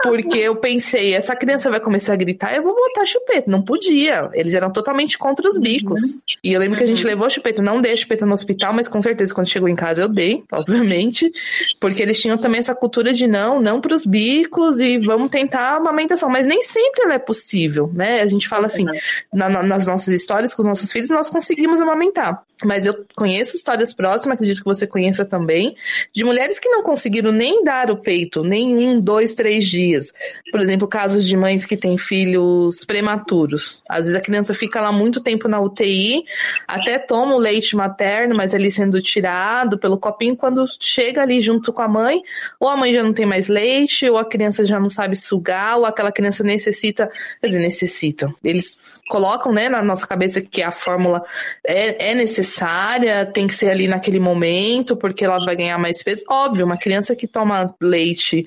porque 0.04 0.40
eu 0.40 0.56
pensei, 0.56 1.14
essa 1.14 1.36
criança 1.36 1.70
vai 1.70 1.80
começar 1.80 2.14
a 2.14 2.18
gritar, 2.18 2.56
eu 2.56 2.64
vou 2.64 2.76
botar 2.76 3.06
chupeta. 3.06 3.50
Não 3.50 3.62
podia. 3.62 4.30
Eles 4.34 4.54
eram 4.54 4.72
totalmente 4.72 5.18
contra 5.18 5.48
os 5.48 5.58
bicos. 5.58 5.97
E 6.44 6.54
eu 6.54 6.60
lembro 6.60 6.78
que 6.78 6.84
a 6.84 6.88
gente 6.88 7.04
levou 7.04 7.26
a 7.26 7.30
chupeta, 7.30 7.62
não 7.62 7.82
dei 7.82 7.96
chupeta 7.98 8.26
no 8.26 8.34
hospital, 8.34 8.74
mas 8.74 8.88
com 8.88 9.02
certeza 9.02 9.34
quando 9.34 9.48
chegou 9.48 9.70
em 9.70 9.76
casa 9.76 10.02
eu 10.02 10.10
dei, 10.10 10.44
obviamente, 10.52 11.32
porque 11.80 12.02
eles 12.02 12.20
tinham 12.20 12.38
também 12.38 12.60
essa 12.60 12.76
cultura 12.76 13.14
de 13.14 13.28
não, 13.28 13.62
não 13.62 13.82
para 13.82 13.94
os 13.94 14.06
bicos 14.06 14.80
e 14.80 14.98
vamos 15.00 15.32
tentar 15.32 15.74
a 15.74 15.78
amamentação, 15.78 16.30
mas 16.30 16.46
nem 16.46 16.62
sempre 16.64 17.04
ela 17.04 17.16
é 17.16 17.20
possível, 17.20 17.92
né? 17.94 18.22
A 18.22 18.28
gente 18.28 18.48
fala 18.48 18.68
assim, 18.68 18.86
na, 19.34 19.50
na, 19.50 19.64
nas 19.64 19.88
nossas 19.88 20.14
histórias 20.14 20.54
com 20.54 20.62
os 20.62 20.68
nossos 20.68 20.92
filhos, 20.92 21.10
nós 21.10 21.30
conseguimos 21.30 21.82
amamentar. 21.82 22.44
Mas 22.64 22.86
eu 22.88 23.06
conheço 23.16 23.56
histórias 23.56 23.94
próximas, 23.94 24.36
acredito 24.36 24.60
que 24.60 24.66
você 24.66 24.88
conheça 24.88 25.24
também, 25.24 25.76
de 26.12 26.24
mulheres 26.24 26.58
que 26.58 26.68
não 26.70 26.82
conseguiram 26.82 27.32
nem 27.32 27.64
dar 27.64 27.92
o 27.92 27.98
peito, 27.98 28.44
nem 28.44 28.76
um, 28.76 29.00
dois, 29.00 29.36
três 29.36 29.66
dias. 29.66 30.12
Por 30.52 30.60
exemplo, 30.60 30.88
casos 30.88 31.26
de 31.26 31.38
mães 31.38 31.66
que 31.66 31.78
têm 31.78 31.98
filhos 31.98 32.84
prematuros. 32.84 33.84
Às 33.88 34.06
vezes 34.06 34.16
a 34.16 34.22
criança 34.22 34.54
fica 34.56 34.82
lá 34.82 34.92
muito 34.92 35.22
tempo 35.22 35.48
na 35.48 35.60
UTI, 35.60 36.24
até 36.68 36.98
toma 36.98 37.36
o 37.36 37.38
leite 37.38 37.76
materno, 37.76 38.36
mas 38.36 38.56
ali 38.56 38.72
sendo 38.72 39.00
tirado 39.02 39.78
pelo 39.78 39.98
copinho, 39.98 40.36
quando 40.36 40.66
chega 40.80 41.22
ali 41.22 41.42
junto 41.42 41.72
com 41.72 41.82
a 41.84 41.88
mãe, 41.88 42.22
ou 42.60 42.68
a 42.68 42.76
mãe 42.76 42.92
já 42.92 43.04
não 43.04 43.14
tem 43.14 43.26
mais 43.26 43.48
leite, 43.48 44.10
ou 44.10 44.18
a 44.18 44.26
criança 44.26 44.66
já 44.66 44.80
não 44.80 44.90
sabe 44.90 45.16
sugar, 45.16 45.78
ou 45.78 45.86
aquela 45.86 46.12
criança 46.12 46.44
necessita, 46.44 47.12
quer 47.40 47.48
dizer, 47.48 47.60
necessita. 47.60 48.34
Eles 48.44 48.97
colocam, 49.08 49.52
né, 49.54 49.70
na 49.70 49.82
nossa 49.84 50.06
cabeça 50.06 50.42
que 50.42 50.62
a 50.62 50.72
fórmula 50.72 51.24
é, 51.66 52.12
é 52.12 52.16
necessária, 52.16 53.26
tem 53.26 53.48
que 53.48 53.54
ser 53.56 53.70
ali 53.70 53.88
naquele 53.88 54.20
momento, 54.20 54.96
porque 54.96 55.24
ela 55.26 55.44
vai 55.46 55.56
ganhar 55.56 55.78
mais 55.78 56.04
peso. 56.04 56.24
Óbvio, 56.30 56.66
uma 56.66 56.78
criança 56.78 57.16
que 57.16 57.28
toma 57.28 57.74
leite 57.82 58.46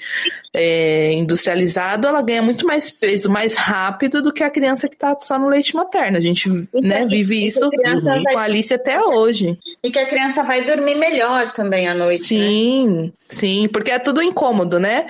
é, 0.55 1.12
industrializado, 1.12 2.07
ela 2.09 2.23
ganha 2.23 2.42
muito 2.42 2.66
mais 2.66 2.90
peso, 2.90 3.31
mais 3.31 3.55
rápido 3.55 4.23
do 4.23 4.33
que 4.33 4.42
a 4.42 4.51
criança 4.51 4.88
que 4.88 4.94
está 4.94 5.16
só 5.20 5.38
no 5.38 5.49
leite 5.49 5.75
materno. 5.75 6.16
A 6.16 6.20
gente 6.20 6.49
Então, 6.49 6.81
né, 6.83 7.07
vive 7.07 7.46
isso 7.46 7.64
a 7.64 7.70
criança 7.70 8.12
com 8.14 8.23
vai- 8.23 8.35
a 8.35 8.40
Alice 8.42 8.75
até 8.75 9.01
hoje. 9.01 9.57
E 9.83 9.90
que 9.90 9.99
a 9.99 10.07
criança 10.07 10.42
vai 10.42 10.64
dormir 10.64 10.94
melhor 10.96 11.51
também 11.53 11.88
à 11.88 11.94
noite. 11.94 12.35
né? 12.37 12.46
Sim, 12.46 13.12
sim, 13.29 13.68
porque 13.73 13.90
é 13.90 13.99
tudo 13.99 14.23
incômodo, 14.23 14.79
né? 14.79 15.07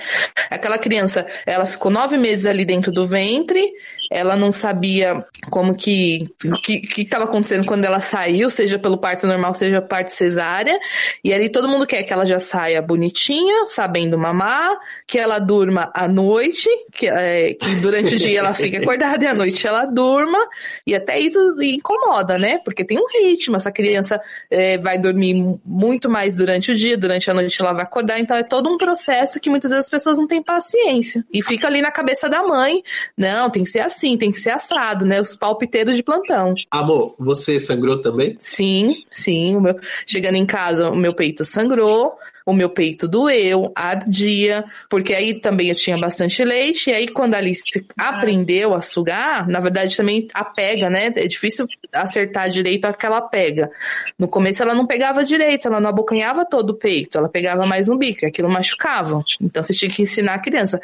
Aquela 0.49 0.77
criança, 0.77 1.25
ela 1.45 1.65
ficou 1.65 1.91
nove 1.91 2.17
meses 2.17 2.45
ali 2.45 2.63
dentro 2.63 2.91
do 2.91 3.07
ventre, 3.07 3.71
ela 4.11 4.35
não 4.35 4.51
sabia 4.51 5.25
como 5.49 5.73
que 5.73 6.25
que 6.61 7.01
estava 7.01 7.23
acontecendo 7.23 7.65
quando 7.65 7.85
ela 7.85 8.01
saiu, 8.01 8.49
seja 8.49 8.77
pelo 8.77 8.97
parto 8.97 9.25
normal, 9.25 9.53
seja 9.55 9.81
parto 9.81 10.09
cesárea, 10.09 10.77
e 11.23 11.33
ali 11.33 11.49
todo 11.49 11.67
mundo 11.69 11.87
quer 11.87 12.03
que 12.03 12.11
ela 12.11 12.25
já 12.25 12.39
saia 12.39 12.81
bonitinha, 12.81 13.67
sabendo 13.67 14.17
mamar, 14.17 14.69
que 15.07 15.17
ela 15.17 15.39
durma 15.39 15.89
à 15.95 16.09
noite, 16.09 16.67
que, 16.91 17.07
é, 17.07 17.53
que 17.53 17.75
durante 17.75 18.15
o 18.15 18.17
dia 18.17 18.39
ela 18.39 18.53
fica 18.53 18.77
acordada 18.83 19.23
e 19.23 19.27
à 19.27 19.33
noite 19.33 19.65
ela 19.65 19.85
durma, 19.85 20.37
e 20.85 20.93
até 20.93 21.17
isso 21.17 21.39
incomoda, 21.61 22.37
né? 22.37 22.59
Porque 22.65 22.83
tem 22.83 22.97
um 22.99 23.07
ritmo, 23.23 23.55
essa 23.55 23.71
criança 23.71 24.19
é, 24.49 24.77
vai 24.77 24.97
dormir 24.97 25.35
mu- 25.35 25.61
muito 25.65 26.09
mais 26.09 26.35
durante 26.35 26.71
o 26.71 26.75
dia, 26.75 26.97
durante 26.97 27.31
a 27.31 27.33
noite 27.33 27.61
ela 27.61 27.71
vai 27.71 27.83
acordar, 27.83 28.19
então 28.19 28.35
é 28.35 28.43
todo 28.43 28.69
um 28.69 28.77
processo 28.77 29.39
que 29.39 29.49
muitas 29.49 29.71
vezes 29.71 29.85
as 29.85 29.89
pessoas 29.89 30.17
não 30.17 30.27
têm 30.27 30.43
paciência. 30.43 31.23
E 31.31 31.41
fica 31.41 31.67
ali 31.67 31.81
na 31.81 31.91
cabeça 31.91 32.27
da 32.27 32.43
mãe, 32.43 32.83
não, 33.17 33.49
tem 33.49 33.63
que 33.63 33.69
ser 33.69 33.79
assim, 33.79 34.00
tem 34.17 34.31
que 34.31 34.39
ser 34.39 34.51
assado, 34.51 35.05
né? 35.05 35.21
Os 35.21 35.35
palpiteiros 35.35 35.95
de 35.95 36.03
plantão. 36.03 36.53
Amor, 36.69 37.15
você 37.17 37.59
sangrou 37.59 38.01
também? 38.01 38.35
Sim, 38.39 39.03
sim. 39.09 39.55
O 39.55 39.61
meu... 39.61 39.75
Chegando 40.05 40.35
em 40.35 40.45
casa, 40.45 40.89
o 40.89 40.95
meu 40.95 41.13
peito 41.13 41.45
sangrou, 41.45 42.17
o 42.45 42.53
meu 42.53 42.69
peito 42.69 43.07
doeu, 43.07 43.71
ardia, 43.75 44.63
porque 44.89 45.13
aí 45.13 45.39
também 45.39 45.69
eu 45.69 45.75
tinha 45.75 45.97
bastante 45.97 46.43
leite, 46.43 46.89
e 46.89 46.93
aí 46.93 47.07
quando 47.07 47.35
a 47.35 47.37
Alice 47.37 47.63
aprendeu 47.97 48.73
a 48.73 48.81
sugar, 48.81 49.47
na 49.47 49.59
verdade 49.59 49.95
também 49.95 50.27
a 50.33 50.43
pega, 50.43 50.89
né? 50.89 51.11
É 51.15 51.27
difícil 51.27 51.67
acertar 51.91 52.49
direito 52.49 52.85
aquela 52.85 53.21
pega. 53.21 53.69
No 54.17 54.27
começo 54.27 54.61
ela 54.61 54.73
não 54.73 54.85
pegava 54.85 55.23
direito, 55.23 55.67
ela 55.67 55.79
não 55.79 55.89
abocanhava 55.89 56.45
todo 56.45 56.71
o 56.71 56.75
peito, 56.75 57.17
ela 57.17 57.29
pegava 57.29 57.65
mais 57.65 57.87
no 57.87 57.97
bico, 57.97 58.25
e 58.25 58.27
aquilo 58.27 58.49
machucava. 58.49 59.23
Então 59.39 59.61
você 59.61 59.73
tinha 59.73 59.91
que 59.91 60.01
ensinar 60.01 60.35
a 60.35 60.39
criança. 60.39 60.79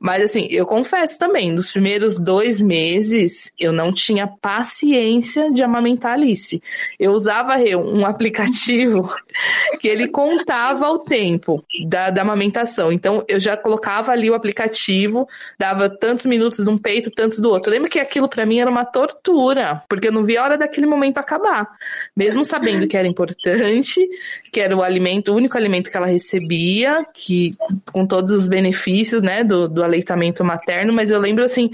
Mas 0.00 0.24
assim, 0.24 0.48
eu 0.50 0.66
confesso 0.66 1.18
também, 1.18 1.52
nos 1.52 1.70
primeiros 1.70 2.18
dois 2.18 2.60
meses 2.60 3.50
eu 3.58 3.72
não 3.72 3.92
tinha 3.92 4.26
paciência 4.26 5.50
de 5.50 5.62
amamentar 5.62 6.12
a 6.12 6.14
Alice. 6.14 6.62
Eu 6.98 7.12
usava 7.12 7.56
Rê, 7.56 7.76
um 7.76 8.04
aplicativo 8.06 9.08
que 9.80 9.88
ele 9.88 10.08
contava 10.08 10.86
o 10.96 10.98
tempo 11.00 11.64
da, 11.86 12.10
da 12.10 12.22
amamentação. 12.22 12.90
Então 12.92 13.24
eu 13.28 13.38
já 13.38 13.56
colocava 13.56 14.12
ali 14.12 14.30
o 14.30 14.34
aplicativo, 14.34 15.28
dava 15.58 15.88
tantos 15.88 16.26
minutos 16.26 16.64
de 16.64 16.70
um 16.70 16.78
peito, 16.78 17.10
tantos 17.10 17.38
do 17.38 17.50
outro. 17.50 17.70
Lembro 17.70 17.88
que 17.88 17.98
aquilo 17.98 18.28
pra 18.28 18.44
mim 18.44 18.60
era 18.60 18.70
uma 18.70 18.84
tortura, 18.84 19.82
porque 19.88 20.08
eu 20.08 20.12
não 20.12 20.24
via 20.24 20.40
a 20.40 20.44
hora 20.44 20.58
daquele 20.58 20.86
momento 20.86 21.18
acabar. 21.18 21.68
Mesmo 22.16 22.44
sabendo 22.44 22.86
que 22.86 22.96
era 22.96 23.06
importante, 23.06 24.08
que 24.52 24.60
era 24.60 24.76
o 24.76 24.82
alimento, 24.82 25.32
o 25.32 25.36
único 25.36 25.56
alimento 25.56 25.90
que 25.90 25.96
ela 25.96 26.06
recebia, 26.06 27.04
que 27.14 27.56
com 27.92 28.06
todos 28.06 28.30
os 28.30 28.46
benefícios, 28.46 29.22
né, 29.22 29.44
do, 29.44 29.68
do 29.68 29.82
aleitamento 29.82 30.44
materno, 30.44 30.92
mas 30.92 31.10
eu 31.10 31.18
lembro 31.18 31.44
assim, 31.44 31.70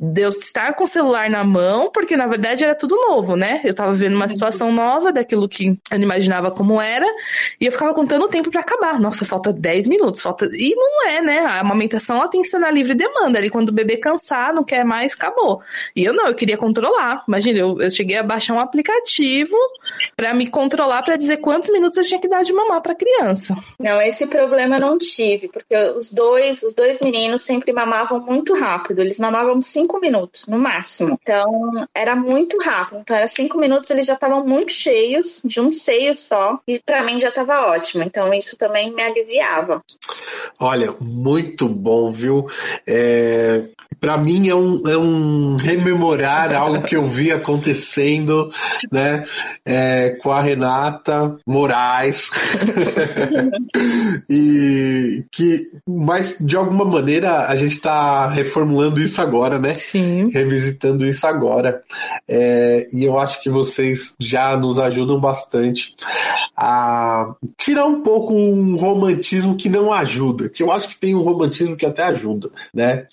de 0.00 0.22
eu 0.22 0.30
estar 0.30 0.74
com 0.74 0.84
o 0.84 0.86
celular 0.86 1.28
na 1.30 1.44
mão, 1.44 1.90
porque 1.92 2.16
na 2.16 2.26
verdade 2.26 2.64
era 2.64 2.74
tudo 2.74 2.96
novo, 2.96 3.36
né? 3.36 3.60
Eu 3.64 3.74
tava 3.74 3.92
vivendo 3.92 4.14
uma 4.14 4.28
situação 4.28 4.72
nova 4.72 5.12
daquilo 5.12 5.48
que 5.48 5.78
eu 5.90 5.98
não 5.98 6.04
imaginava 6.04 6.50
como 6.50 6.80
era, 6.80 7.06
e 7.60 7.66
eu 7.66 7.72
ficava 7.72 7.94
contando 7.94 8.24
o 8.24 8.28
tempo 8.28 8.50
pra 8.50 8.61
acabar. 8.62 8.98
Nossa, 8.98 9.24
falta 9.24 9.52
10 9.52 9.86
minutos, 9.86 10.20
falta. 10.20 10.48
E 10.52 10.74
não 10.74 11.08
é, 11.08 11.22
né? 11.22 11.38
A 11.40 11.60
amamentação 11.60 12.16
ela 12.16 12.28
tem 12.28 12.42
que 12.42 12.48
ser 12.48 12.58
na 12.58 12.70
livre 12.70 12.94
demanda. 12.94 13.38
Ali 13.38 13.50
quando 13.50 13.68
o 13.68 13.72
bebê 13.72 13.96
cansar, 13.96 14.52
não 14.54 14.64
quer 14.64 14.84
mais, 14.84 15.12
acabou. 15.12 15.60
E 15.94 16.04
eu 16.04 16.12
não, 16.12 16.28
eu 16.28 16.34
queria 16.34 16.56
controlar. 16.56 17.24
Imagina, 17.28 17.58
eu, 17.58 17.80
eu 17.80 17.90
cheguei 17.90 18.16
a 18.16 18.22
baixar 18.22 18.54
um 18.54 18.60
aplicativo 18.60 19.56
pra 20.16 20.34
me 20.34 20.46
controlar 20.46 21.02
pra 21.02 21.16
dizer 21.16 21.38
quantos 21.38 21.70
minutos 21.70 21.96
eu 21.96 22.04
tinha 22.04 22.20
que 22.20 22.28
dar 22.28 22.42
de 22.42 22.52
mamar 22.52 22.80
pra 22.80 22.94
criança. 22.94 23.56
Não, 23.78 24.00
esse 24.00 24.26
problema 24.26 24.76
eu 24.76 24.80
não 24.80 24.98
tive, 24.98 25.48
porque 25.48 25.76
os 25.96 26.12
dois, 26.12 26.62
os 26.62 26.74
dois 26.74 27.00
meninos 27.00 27.42
sempre 27.42 27.72
mamavam 27.72 28.20
muito 28.20 28.54
rápido. 28.54 29.00
Eles 29.00 29.18
mamavam 29.18 29.60
cinco 29.60 30.00
minutos, 30.00 30.46
no 30.46 30.58
máximo. 30.58 31.18
Então, 31.22 31.86
era 31.94 32.14
muito 32.14 32.58
rápido. 32.58 33.00
Então, 33.00 33.16
era 33.16 33.28
cinco 33.28 33.58
minutos, 33.58 33.90
eles 33.90 34.06
já 34.06 34.14
estavam 34.14 34.44
muito 34.46 34.72
cheios, 34.72 35.40
de 35.44 35.60
um 35.60 35.72
seio 35.72 36.16
só. 36.16 36.58
E 36.66 36.78
pra 36.78 37.02
mim 37.04 37.20
já 37.20 37.28
estava 37.28 37.66
ótimo. 37.66 38.02
Então, 38.02 38.32
isso 38.32 38.51
também 38.56 38.92
me 38.92 39.02
aliviava. 39.02 39.82
Olha, 40.60 40.94
muito 41.00 41.68
bom, 41.68 42.12
viu? 42.12 42.46
É, 42.86 43.64
para 44.02 44.18
mim 44.18 44.48
é 44.48 44.54
um, 44.54 44.82
é 44.88 44.98
um 44.98 45.54
rememorar 45.54 46.52
algo 46.56 46.82
que 46.82 46.96
eu 46.96 47.06
vi 47.06 47.30
acontecendo, 47.30 48.50
né? 48.90 49.24
É, 49.64 50.10
com 50.20 50.32
a 50.32 50.42
Renata 50.42 51.36
Moraes. 51.46 52.28
e 54.28 55.24
que, 55.30 55.70
mas 55.86 56.36
de 56.40 56.56
alguma 56.56 56.84
maneira 56.84 57.46
a 57.46 57.54
gente 57.54 57.74
está 57.74 58.28
reformulando 58.28 59.00
isso 59.00 59.20
agora, 59.20 59.58
né? 59.58 59.76
Sim. 59.76 60.30
Revisitando 60.30 61.06
isso 61.06 61.24
agora. 61.24 61.80
É, 62.28 62.88
e 62.92 63.04
eu 63.04 63.18
acho 63.18 63.40
que 63.40 63.48
vocês 63.48 64.14
já 64.18 64.56
nos 64.56 64.80
ajudam 64.80 65.20
bastante 65.20 65.94
a 66.56 67.34
tirar 67.56 67.86
um 67.86 68.02
pouco 68.02 68.34
um 68.42 68.76
romantismo 68.76 69.56
que 69.56 69.68
não 69.68 69.92
ajuda, 69.92 70.48
que 70.48 70.62
eu 70.62 70.72
acho 70.72 70.88
que 70.88 70.96
tem 70.96 71.14
um 71.14 71.22
romantismo 71.22 71.76
que 71.76 71.86
até 71.86 72.02
ajuda, 72.04 72.50
né? 72.72 73.06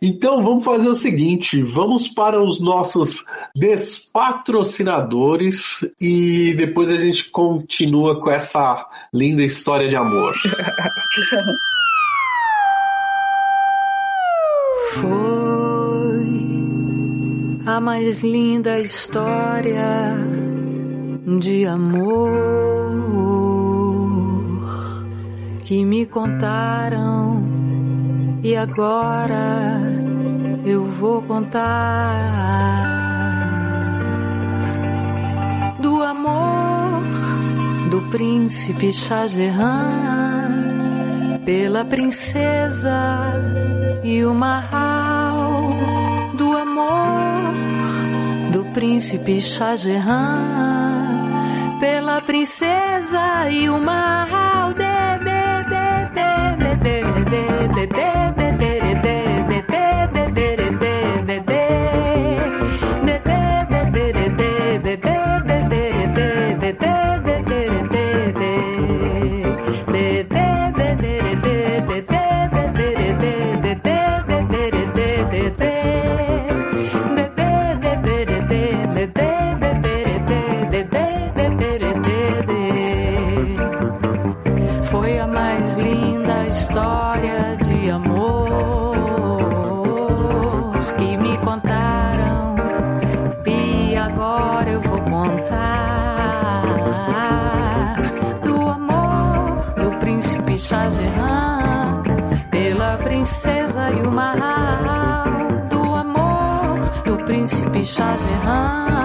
Então 0.00 0.40
vamos 0.42 0.64
fazer 0.64 0.88
o 0.88 0.94
seguinte, 0.94 1.60
vamos 1.62 2.08
para 2.08 2.42
os 2.42 2.58
nossos 2.60 3.24
despatrocinadores 3.54 5.84
e 6.00 6.54
depois 6.56 6.88
a 6.90 6.96
gente 6.96 7.28
continua 7.30 8.18
com 8.20 8.30
essa 8.30 8.86
linda 9.12 9.42
história 9.42 9.88
de 9.88 9.96
amor. 9.96 10.34
Foi 14.92 15.10
a 17.66 17.80
mais 17.80 18.24
linda 18.24 18.80
história 18.80 20.16
de 21.38 21.66
amor 21.66 23.39
que 25.70 25.84
me 25.84 26.04
contaram. 26.04 27.44
E 28.42 28.56
agora 28.56 29.78
eu 30.64 30.84
vou 30.84 31.22
contar 31.22 31.60
do 35.80 36.02
amor 36.02 37.04
do 37.88 38.02
príncipe 38.10 38.92
Shah 38.92 39.28
Jahan 39.28 40.64
pela 41.44 41.84
princesa 41.84 43.30
e 44.02 44.24
o 44.24 44.34
marral 44.34 45.70
do 46.34 46.58
amor 46.58 47.54
do 48.50 48.64
príncipe 48.72 49.40
Shah 49.40 49.76
Jahan, 49.76 51.30
pela 51.78 52.20
princesa 52.22 53.48
e 53.48 53.70
o 53.70 53.78
marral 53.78 54.74
de 57.86 58.09
Mahal 104.10 105.68
do 105.68 105.94
amor 105.94 106.78
do 107.04 107.16
príncipe 107.24 107.84
Shah 107.84 108.16
Jahan. 108.16 108.99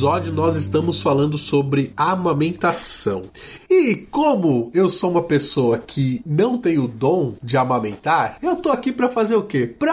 Episódio 0.00 0.32
nós 0.32 0.56
estamos 0.56 1.02
falando 1.02 1.36
sobre 1.36 1.92
amamentação. 1.94 3.24
E 3.68 3.94
como 4.10 4.70
eu 4.72 4.88
sou 4.88 5.10
uma 5.10 5.22
pessoa 5.22 5.76
que 5.76 6.22
não 6.24 6.56
tem 6.56 6.78
o 6.78 6.88
dom 6.88 7.34
de 7.42 7.58
amamentar, 7.58 8.38
eu 8.42 8.56
tô 8.56 8.70
aqui 8.70 8.92
para 8.92 9.10
fazer 9.10 9.36
o 9.36 9.42
quê? 9.42 9.66
Para 9.66 9.89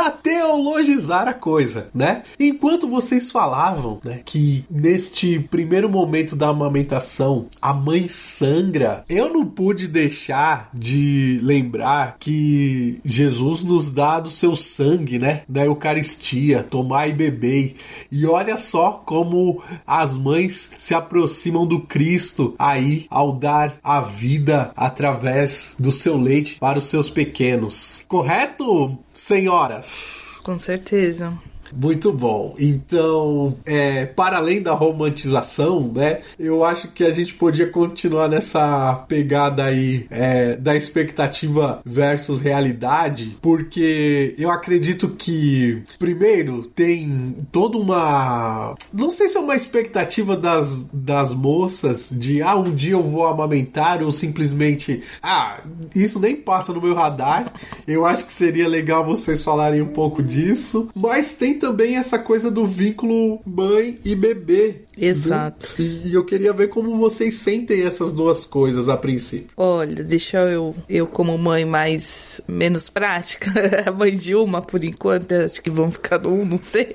teologizar 0.67 1.27
a 1.27 1.34
coisa, 1.34 1.89
né? 1.93 2.23
Enquanto 2.39 2.88
vocês 2.88 3.32
falavam, 3.32 3.99
né, 4.03 4.21
que 4.25 4.65
neste 4.69 5.39
primeiro 5.39 5.89
momento 5.89 6.36
da 6.36 6.49
amamentação 6.49 7.47
a 7.62 7.73
mãe 7.73 8.08
sangra, 8.10 9.06
eu 9.08 9.32
não 9.32 9.45
pude 9.45 9.88
deixar 9.88 10.69
de 10.73 11.39
lembrar 11.41 12.17
que 12.19 12.99
Jesus 13.06 13.63
nos 13.63 13.91
dá 13.91 14.19
do 14.19 14.30
seu 14.30 14.56
sangue, 14.56 15.17
né, 15.17 15.43
na 15.47 15.65
Eucaristia, 15.65 16.63
tomar 16.63 17.08
e 17.08 17.13
beber. 17.13 17.75
E 18.12 18.25
olha 18.25 18.58
só 18.58 19.03
como 19.06 19.62
as 19.86 20.15
mães 20.15 20.71
se 20.77 20.93
aproximam 20.93 21.65
do 21.65 21.80
Cristo 21.80 22.56
aí 22.60 23.06
ao 23.10 23.34
dar 23.34 23.73
a 23.84 24.01
vida 24.01 24.71
através 24.75 25.75
do 25.80 25.91
seu 25.91 26.17
leite 26.17 26.58
para 26.60 26.80
os 26.80 26.88
seus 26.88 27.10
pequenos. 27.10 28.03
Correto, 28.08 28.97
senhoras? 29.13 30.07
Com 30.48 30.58
certeza. 30.58 31.38
Muito 31.75 32.12
bom. 32.12 32.56
Então, 32.60 33.56
é, 33.65 34.06
para 34.06 34.38
além 34.38 34.62
da 34.62 34.73
romantização, 34.73 35.91
né? 35.93 36.21
Eu 36.39 36.63
acho 36.63 36.89
que 36.89 37.03
a 37.03 37.12
gente 37.12 37.34
podia 37.34 37.67
continuar 37.67 38.27
nessa 38.30 38.93
pegada 39.08 39.63
aí 39.65 40.06
é, 40.10 40.56
da 40.56 40.75
expectativa 40.75 41.82
versus 41.86 42.39
realidade, 42.39 43.38
porque 43.41 44.36
eu 44.38 44.49
acredito 44.49 45.10
que, 45.10 45.84
primeiro, 45.99 46.63
tem 46.63 47.36
toda 47.51 47.77
uma. 47.77 48.75
Não 48.93 49.12
sei 49.12 49.30
se 49.30 49.38
é 49.38 49.39
uma 49.39 49.56
expectativa 49.56 50.36
das, 50.36 50.88
das 50.93 51.34
moças 51.34 52.10
de, 52.12 52.41
ah, 52.41 52.56
um 52.56 52.73
dia 52.73 52.93
eu 52.93 53.03
vou 53.03 53.27
amamentar, 53.27 54.01
ou 54.01 54.12
simplesmente, 54.12 55.03
ah, 55.21 55.62
isso 55.95 56.19
nem 56.19 56.36
passa 56.36 56.73
no 56.73 56.82
meu 56.82 56.95
radar. 56.95 57.51
Eu 57.88 58.06
acho 58.06 58.25
que 58.25 58.34
seria 58.34 58.67
legal 58.67 59.06
vocês 59.06 59.43
falarem 59.43 59.82
um 59.82 59.88
pouco 59.88 60.21
disso, 60.21 60.89
mas 60.95 61.36
tem 61.36 61.57
também 61.58 61.98
essa 61.98 62.17
coisa 62.17 62.50
do 62.50 62.65
vínculo 62.65 63.41
mãe 63.46 64.00
e 64.04 64.15
bebê. 64.15 64.82
Exato. 64.98 65.76
E 65.78 66.13
eu 66.13 66.26
queria 66.26 66.52
ver 66.52 66.70
como 66.70 66.98
vocês 66.98 67.36
sentem 67.36 67.84
essas 67.84 68.12
duas 68.12 68.46
coisas 68.46 68.89
a 68.89 68.98
princípio. 68.98 69.50
Olha, 69.56 70.04
deixa 70.04 70.39
eu, 70.39 70.76
eu 70.89 71.06
como 71.06 71.38
mãe 71.38 71.65
mais 71.65 72.41
menos 72.48 72.89
prática, 72.89 73.52
mãe 73.96 74.15
de 74.15 74.34
uma 74.34 74.62
por 74.62 74.84
enquanto, 74.84 75.34
acho 75.34 75.62
que 75.62 75.70
vão 75.70 75.91
ficar 75.91 76.20
no 76.20 76.34
um, 76.34 76.46
não 76.46 76.58
sei. 76.58 76.93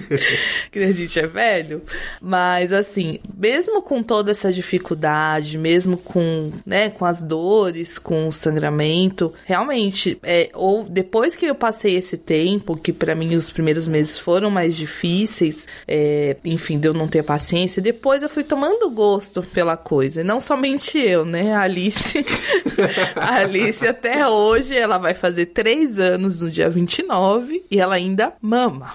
que 0.70 0.78
a 0.78 0.92
gente 0.92 1.18
é 1.18 1.26
velho. 1.26 1.82
Mas 2.20 2.72
assim, 2.72 3.18
mesmo 3.34 3.82
com 3.82 4.02
toda 4.02 4.30
essa 4.30 4.52
dificuldade, 4.52 5.56
mesmo 5.56 5.96
com, 5.96 6.50
né, 6.66 6.90
com 6.90 7.04
as 7.04 7.22
dores, 7.22 7.98
com 7.98 8.28
o 8.28 8.32
sangramento, 8.32 9.32
realmente, 9.44 10.18
é, 10.22 10.50
ou 10.54 10.84
depois 10.84 11.34
que 11.34 11.46
eu 11.46 11.54
passei 11.54 11.96
esse 11.96 12.16
tempo, 12.16 12.76
que 12.76 12.92
para 12.92 13.14
mim 13.14 13.34
os 13.34 13.50
primeiros 13.50 13.81
primeiros 13.82 13.88
meses 13.88 14.18
foram 14.18 14.50
mais 14.50 14.76
difíceis, 14.76 15.66
é, 15.86 16.36
enfim, 16.44 16.78
de 16.78 16.88
eu 16.88 16.94
não 16.94 17.08
ter 17.08 17.22
paciência. 17.22 17.82
Depois 17.82 18.22
eu 18.22 18.28
fui 18.28 18.44
tomando 18.44 18.90
gosto 18.90 19.42
pela 19.42 19.76
coisa. 19.76 20.22
Não 20.22 20.40
somente 20.40 20.98
eu, 20.98 21.24
né? 21.24 21.54
A 21.54 21.62
Alice. 21.62 22.24
a 23.16 23.36
Alice 23.36 23.86
até 23.86 24.28
hoje, 24.28 24.76
ela 24.76 24.98
vai 24.98 25.14
fazer 25.14 25.46
três 25.46 25.98
anos 25.98 26.40
no 26.40 26.50
dia 26.50 26.68
29 26.68 27.64
e 27.70 27.78
ela 27.78 27.94
ainda 27.94 28.32
mama. 28.40 28.92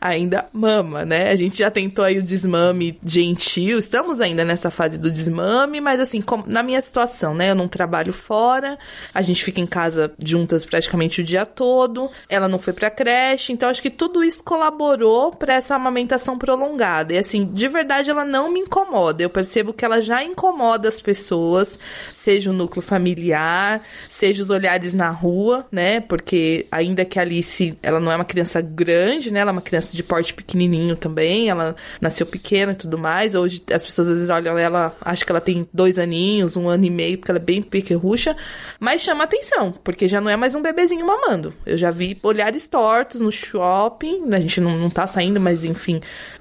ainda 0.00 0.46
mama, 0.52 1.04
né? 1.04 1.30
A 1.30 1.36
gente 1.36 1.58
já 1.58 1.70
tentou 1.70 2.04
aí 2.04 2.18
o 2.18 2.22
desmame 2.22 2.98
gentil, 3.04 3.78
estamos 3.78 4.20
ainda 4.20 4.44
nessa 4.44 4.70
fase 4.70 4.98
do 4.98 5.10
desmame, 5.10 5.80
mas 5.80 6.00
assim, 6.00 6.20
como, 6.20 6.44
na 6.46 6.62
minha 6.62 6.80
situação, 6.80 7.34
né? 7.34 7.50
Eu 7.50 7.54
não 7.54 7.68
trabalho 7.68 8.12
fora, 8.12 8.78
a 9.12 9.22
gente 9.22 9.42
fica 9.42 9.60
em 9.60 9.66
casa 9.66 10.12
juntas 10.18 10.64
praticamente 10.64 11.20
o 11.20 11.24
dia 11.24 11.46
todo, 11.46 12.10
ela 12.28 12.48
não 12.48 12.58
foi 12.58 12.72
pra 12.72 12.90
creche, 12.90 13.52
então 13.52 13.68
acho 13.68 13.80
que 13.80 13.90
tudo 13.90 14.03
isso 14.24 14.42
colaborou 14.42 15.32
para 15.32 15.54
essa 15.54 15.74
amamentação 15.74 16.38
prolongada. 16.38 17.14
E 17.14 17.18
assim, 17.18 17.46
de 17.46 17.68
verdade 17.68 18.10
ela 18.10 18.24
não 18.24 18.50
me 18.50 18.60
incomoda. 18.60 19.22
Eu 19.22 19.30
percebo 19.30 19.72
que 19.72 19.84
ela 19.84 20.00
já 20.00 20.22
incomoda 20.22 20.88
as 20.88 21.00
pessoas, 21.00 21.78
seja 22.14 22.50
o 22.50 22.54
núcleo 22.54 22.82
familiar, 22.82 23.82
seja 24.08 24.42
os 24.42 24.50
olhares 24.50 24.94
na 24.94 25.10
rua, 25.10 25.66
né? 25.70 26.00
Porque 26.00 26.66
ainda 26.70 27.04
que 27.04 27.18
a 27.18 27.22
Alice, 27.22 27.76
ela 27.82 28.00
não 28.00 28.10
é 28.10 28.16
uma 28.16 28.24
criança 28.24 28.60
grande, 28.60 29.30
né? 29.30 29.40
Ela 29.40 29.50
é 29.50 29.52
uma 29.52 29.62
criança 29.62 29.94
de 29.94 30.02
porte 30.02 30.32
pequenininho 30.32 30.96
também, 30.96 31.48
ela 31.48 31.76
nasceu 32.00 32.26
pequena 32.26 32.72
e 32.72 32.76
tudo 32.76 32.98
mais. 32.98 33.34
Hoje 33.34 33.62
as 33.72 33.84
pessoas 33.84 34.08
às 34.08 34.14
vezes 34.14 34.30
olham 34.30 34.58
ela, 34.58 34.94
acho 35.00 35.24
que 35.24 35.32
ela 35.32 35.40
tem 35.40 35.66
dois 35.72 35.98
aninhos, 35.98 36.56
um 36.56 36.68
ano 36.68 36.84
e 36.84 36.90
meio, 36.90 37.18
porque 37.18 37.30
ela 37.30 37.38
é 37.38 37.42
bem 37.42 37.62
pequerrucha, 37.62 38.36
mas 38.78 39.02
chama 39.02 39.24
atenção, 39.24 39.72
porque 39.72 40.08
já 40.08 40.20
não 40.20 40.30
é 40.30 40.36
mais 40.36 40.54
um 40.54 40.62
bebezinho 40.62 41.06
mamando. 41.06 41.54
Eu 41.64 41.76
já 41.76 41.90
vi 41.90 42.18
olhares 42.22 42.66
tortos 42.68 43.20
no 43.20 43.30
shopping, 43.30 43.93
a 44.32 44.40
gente 44.40 44.60
não, 44.60 44.76
não 44.76 44.90
tá 44.90 45.06
saindo, 45.06 45.40
mas 45.40 45.64
enfim, 45.64 46.00